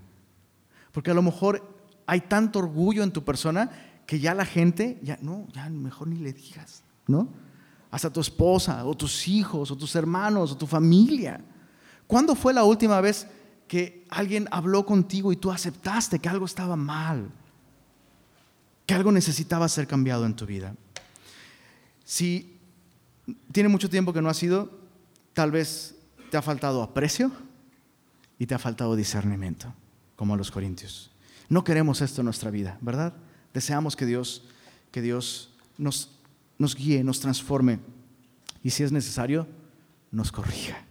Porque 0.93 1.11
a 1.11 1.15
lo 1.15 1.23
mejor 1.23 1.61
hay 2.07 2.21
tanto 2.21 2.61
orgullo 2.61 3.03
en 3.03 3.11
tu 3.11 3.25
persona 3.25 3.69
que 4.07 4.21
ya 4.21 4.33
la 4.33 4.45
gente, 4.45 5.01
ya 5.03 5.19
no, 5.21 5.49
ya 5.53 5.69
mejor 5.69 6.07
ni 6.07 6.21
le 6.21 6.33
digas, 6.33 6.85
¿no? 7.09 7.29
Hasta 7.91 8.13
tu 8.13 8.21
esposa, 8.21 8.85
o 8.85 8.97
tus 8.97 9.27
hijos, 9.27 9.73
o 9.73 9.77
tus 9.77 9.93
hermanos, 9.97 10.53
o 10.53 10.57
tu 10.57 10.69
familia. 10.69 11.41
¿Cuándo 12.07 12.37
fue 12.37 12.55
la 12.55 12.63
última 12.63 13.01
vez 13.01 13.27
que 13.67 14.07
alguien 14.09 14.47
habló 14.53 14.87
contigo 14.87 15.33
y 15.33 15.37
tú 15.37 15.51
aceptaste 15.51 16.21
que 16.21 16.29
algo 16.29 16.47
estaba 16.47 16.77
mal? 16.77 17.33
Que 18.87 18.95
algo 18.95 19.11
necesitaba 19.11 19.69
ser 19.69 19.89
cambiado 19.89 20.25
en 20.27 20.37
tu 20.37 20.47
vida. 20.47 20.77
Si 22.05 22.57
tiene 23.51 23.69
mucho 23.69 23.91
tiempo 23.91 24.13
que 24.13 24.23
no 24.23 24.29
ha 24.29 24.35
sido, 24.35 24.71
tal 25.33 25.51
vez 25.51 25.97
te 26.31 26.37
ha 26.37 26.43
faltado 26.43 26.85
aprecio 26.85 27.33
y 28.39 28.47
te 28.47 28.55
ha 28.55 28.59
faltado 28.59 28.97
discernimiento, 28.97 29.73
como 30.17 30.35
a 30.35 30.37
los 30.37 30.51
corintios. 30.51 31.11
No 31.49 31.65
queremos 31.65 32.01
esto 32.01 32.21
en 32.21 32.27
nuestra 32.27 32.51
vida, 32.51 32.79
¿verdad? 32.81 33.15
Deseamos 33.55 33.97
que 33.97 34.07
Dios, 34.07 34.45
que 34.91 35.03
Dios 35.03 35.55
nos, 35.77 36.19
nos 36.59 36.75
guíe, 36.75 37.03
nos 37.03 37.21
transforme 37.21 37.81
y 38.63 38.71
si 38.71 38.83
es 38.83 38.93
necesario, 38.93 39.47
nos 40.11 40.33
corrija. 40.33 40.85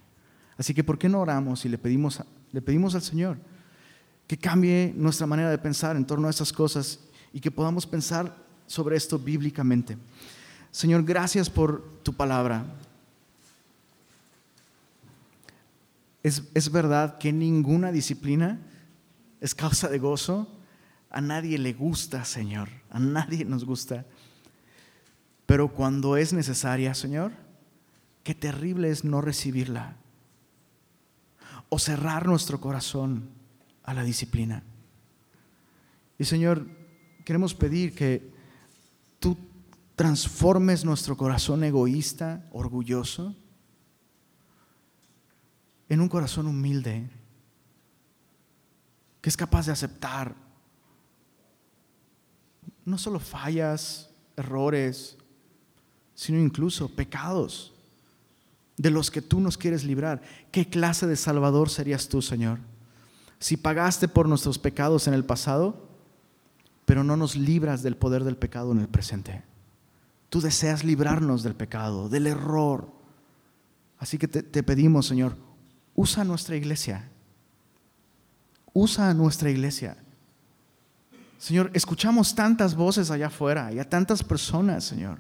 Así 0.58 0.74
que, 0.74 0.84
¿por 0.84 0.98
qué 0.98 1.10
no 1.10 1.22
oramos 1.22 1.66
y 1.66 1.70
le 1.70 1.78
pedimos, 1.78 2.22
le 2.52 2.62
pedimos 2.62 2.96
al 2.96 3.02
Señor 3.02 3.38
que 4.26 4.38
cambie 4.38 4.94
nuestra 4.96 5.28
manera 5.28 5.50
de 5.50 5.58
pensar 5.58 5.96
en 5.96 6.06
torno 6.06 6.28
a 6.28 6.32
estas 6.32 6.52
cosas 6.52 7.00
y 7.32 7.40
que 7.40 7.52
podamos 7.52 7.86
pensar 7.86 8.36
sobre 8.66 8.98
esto 8.98 9.20
bíblicamente? 9.20 9.98
Señor, 10.72 11.04
gracias 11.04 11.50
por 11.50 12.00
tu 12.04 12.14
palabra. 12.14 12.66
Es, 16.24 16.72
verdad 16.72 17.18
que 17.18 17.32
ninguna 17.32 17.92
disciplina 17.92 18.60
es 19.40 19.56
causa 19.56 19.88
de 19.88 20.00
gozo. 20.00 20.60
A 21.10 21.22
nadie 21.22 21.58
le 21.58 21.74
gusta, 21.74 22.26
Señor. 22.26 22.70
A 22.90 23.00
nadie 23.00 23.46
nos 23.46 23.64
gusta. 23.64 24.06
Pero 25.46 25.74
cuando 25.74 26.18
es 26.18 26.34
necesaria, 26.34 26.94
Señor, 26.94 27.32
qué 28.24 28.36
terrible 28.36 28.90
es 28.90 29.06
no 29.06 29.22
recibirla. 29.22 29.96
O 31.70 31.80
cerrar 31.80 32.26
nuestro 32.26 32.60
corazón 32.60 33.30
a 33.84 33.94
la 33.94 34.04
disciplina. 34.04 34.64
Y 36.20 36.26
Señor, 36.26 36.68
queremos 37.24 37.54
pedir 37.54 37.94
que 37.94 38.32
tú 39.20 39.38
transformes 39.96 40.84
nuestro 40.84 41.16
corazón 41.16 41.64
egoísta, 41.64 42.46
orgulloso, 42.52 43.36
en 45.90 46.02
un 46.02 46.10
corazón 46.10 46.48
humilde, 46.48 47.10
que 49.22 49.30
es 49.30 49.38
capaz 49.38 49.66
de 49.66 49.72
aceptar 49.72 50.36
no 52.86 52.98
solo 52.98 53.20
fallas, 53.20 54.10
errores, 54.38 55.18
sino 56.16 56.40
incluso 56.40 56.88
pecados 56.96 57.74
de 58.78 58.92
los 58.92 59.12
que 59.12 59.22
tú 59.22 59.42
nos 59.42 59.58
quieres 59.58 59.84
librar. 59.84 60.22
¿Qué 60.52 60.70
clase 60.70 61.06
de 61.06 61.18
Salvador 61.18 61.70
serías 61.70 62.08
tú, 62.08 62.22
Señor? 62.22 62.60
Si 63.40 63.58
pagaste 63.58 64.08
por 64.08 64.30
nuestros 64.30 64.58
pecados 64.58 65.08
en 65.08 65.14
el 65.14 65.26
pasado, 65.26 65.90
pero 66.86 67.04
no 67.04 67.18
nos 67.18 67.36
libras 67.36 67.84
del 67.84 67.98
poder 67.98 68.24
del 68.24 68.38
pecado 68.38 68.72
en 68.72 68.80
el 68.80 68.88
presente. 68.88 69.44
Tú 70.30 70.40
deseas 70.40 70.86
librarnos 70.86 71.44
del 71.44 71.56
pecado, 71.56 72.08
del 72.08 72.28
error. 72.28 72.90
Así 73.98 74.18
que 74.18 74.30
te, 74.30 74.64
pedimos, 74.64 75.06
Señor, 75.06 75.36
usa 75.98 76.24
nuestra 76.24 76.56
iglesia. 76.56 77.10
Usa 78.72 79.14
nuestra 79.16 79.50
iglesia. 79.50 79.98
Señor, 81.40 81.72
escuchamos 81.74 82.36
tantas 82.36 82.76
voces 82.76 83.12
allá 83.12 83.28
afuera 83.28 83.74
y 83.74 83.80
a 83.80 83.90
tantas 83.90 84.24
personas, 84.24 84.86
Señor. 84.86 85.18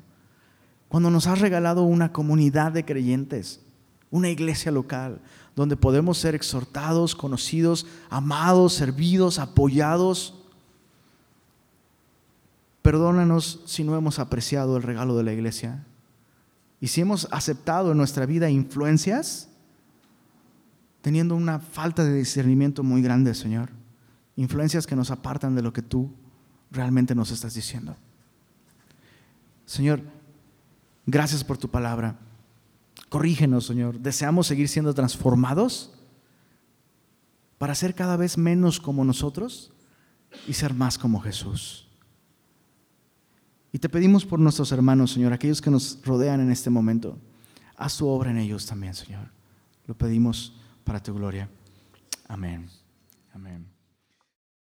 Cuando 0.87 1.09
nos 1.09 1.27
has 1.27 1.41
regalado 1.41 1.83
una 1.83 2.13
comunidad 2.13 2.71
de 2.71 2.85
creyentes, 2.85 3.59
una 4.11 4.29
iglesia 4.29 4.71
local, 4.71 5.19
donde 5.55 5.75
podemos 5.75 6.19
ser 6.19 6.35
exhortados, 6.35 7.15
conocidos, 7.15 7.87
amados, 8.09 8.73
servidos, 8.73 9.39
apoyados. 9.39 10.35
Perdónanos 12.83 13.61
si 13.65 13.83
no 13.83 13.97
hemos 13.97 14.19
apreciado 14.19 14.77
el 14.77 14.83
regalo 14.83 15.17
de 15.17 15.23
la 15.23 15.33
iglesia 15.33 15.83
y 16.79 16.87
si 16.87 17.01
hemos 17.01 17.27
aceptado 17.31 17.91
en 17.91 17.97
nuestra 17.97 18.27
vida 18.27 18.51
influencias 18.51 19.46
teniendo 21.07 21.37
una 21.37 21.59
falta 21.59 22.03
de 22.03 22.13
discernimiento 22.15 22.83
muy 22.83 23.01
grande, 23.01 23.33
Señor. 23.33 23.69
Influencias 24.35 24.85
que 24.85 24.93
nos 24.93 25.09
apartan 25.09 25.55
de 25.55 25.61
lo 25.61 25.71
que 25.71 25.81
tú 25.81 26.11
realmente 26.69 27.15
nos 27.15 27.31
estás 27.31 27.53
diciendo. 27.53 27.95
Señor, 29.65 30.01
gracias 31.05 31.45
por 31.45 31.57
tu 31.57 31.69
palabra. 31.69 32.19
Corrígenos, 33.07 33.67
Señor. 33.67 34.01
Deseamos 34.01 34.47
seguir 34.47 34.67
siendo 34.67 34.93
transformados 34.93 35.93
para 37.57 37.73
ser 37.73 37.95
cada 37.95 38.17
vez 38.17 38.37
menos 38.37 38.81
como 38.81 39.05
nosotros 39.05 39.71
y 40.45 40.51
ser 40.51 40.73
más 40.73 40.97
como 40.97 41.21
Jesús. 41.21 41.87
Y 43.71 43.79
te 43.79 43.87
pedimos 43.87 44.25
por 44.25 44.39
nuestros 44.39 44.73
hermanos, 44.73 45.13
Señor, 45.13 45.31
aquellos 45.31 45.61
que 45.61 45.71
nos 45.71 45.99
rodean 46.03 46.41
en 46.41 46.51
este 46.51 46.69
momento. 46.69 47.17
Haz 47.77 47.95
tu 47.95 48.09
obra 48.09 48.29
en 48.29 48.39
ellos 48.39 48.65
también, 48.65 48.93
Señor. 48.93 49.29
Lo 49.85 49.97
pedimos 49.97 50.51
para 50.87 51.01
tu 51.01 51.13
gloria. 51.13 51.49
Amén. 52.29 52.69
Amén. 53.33 53.76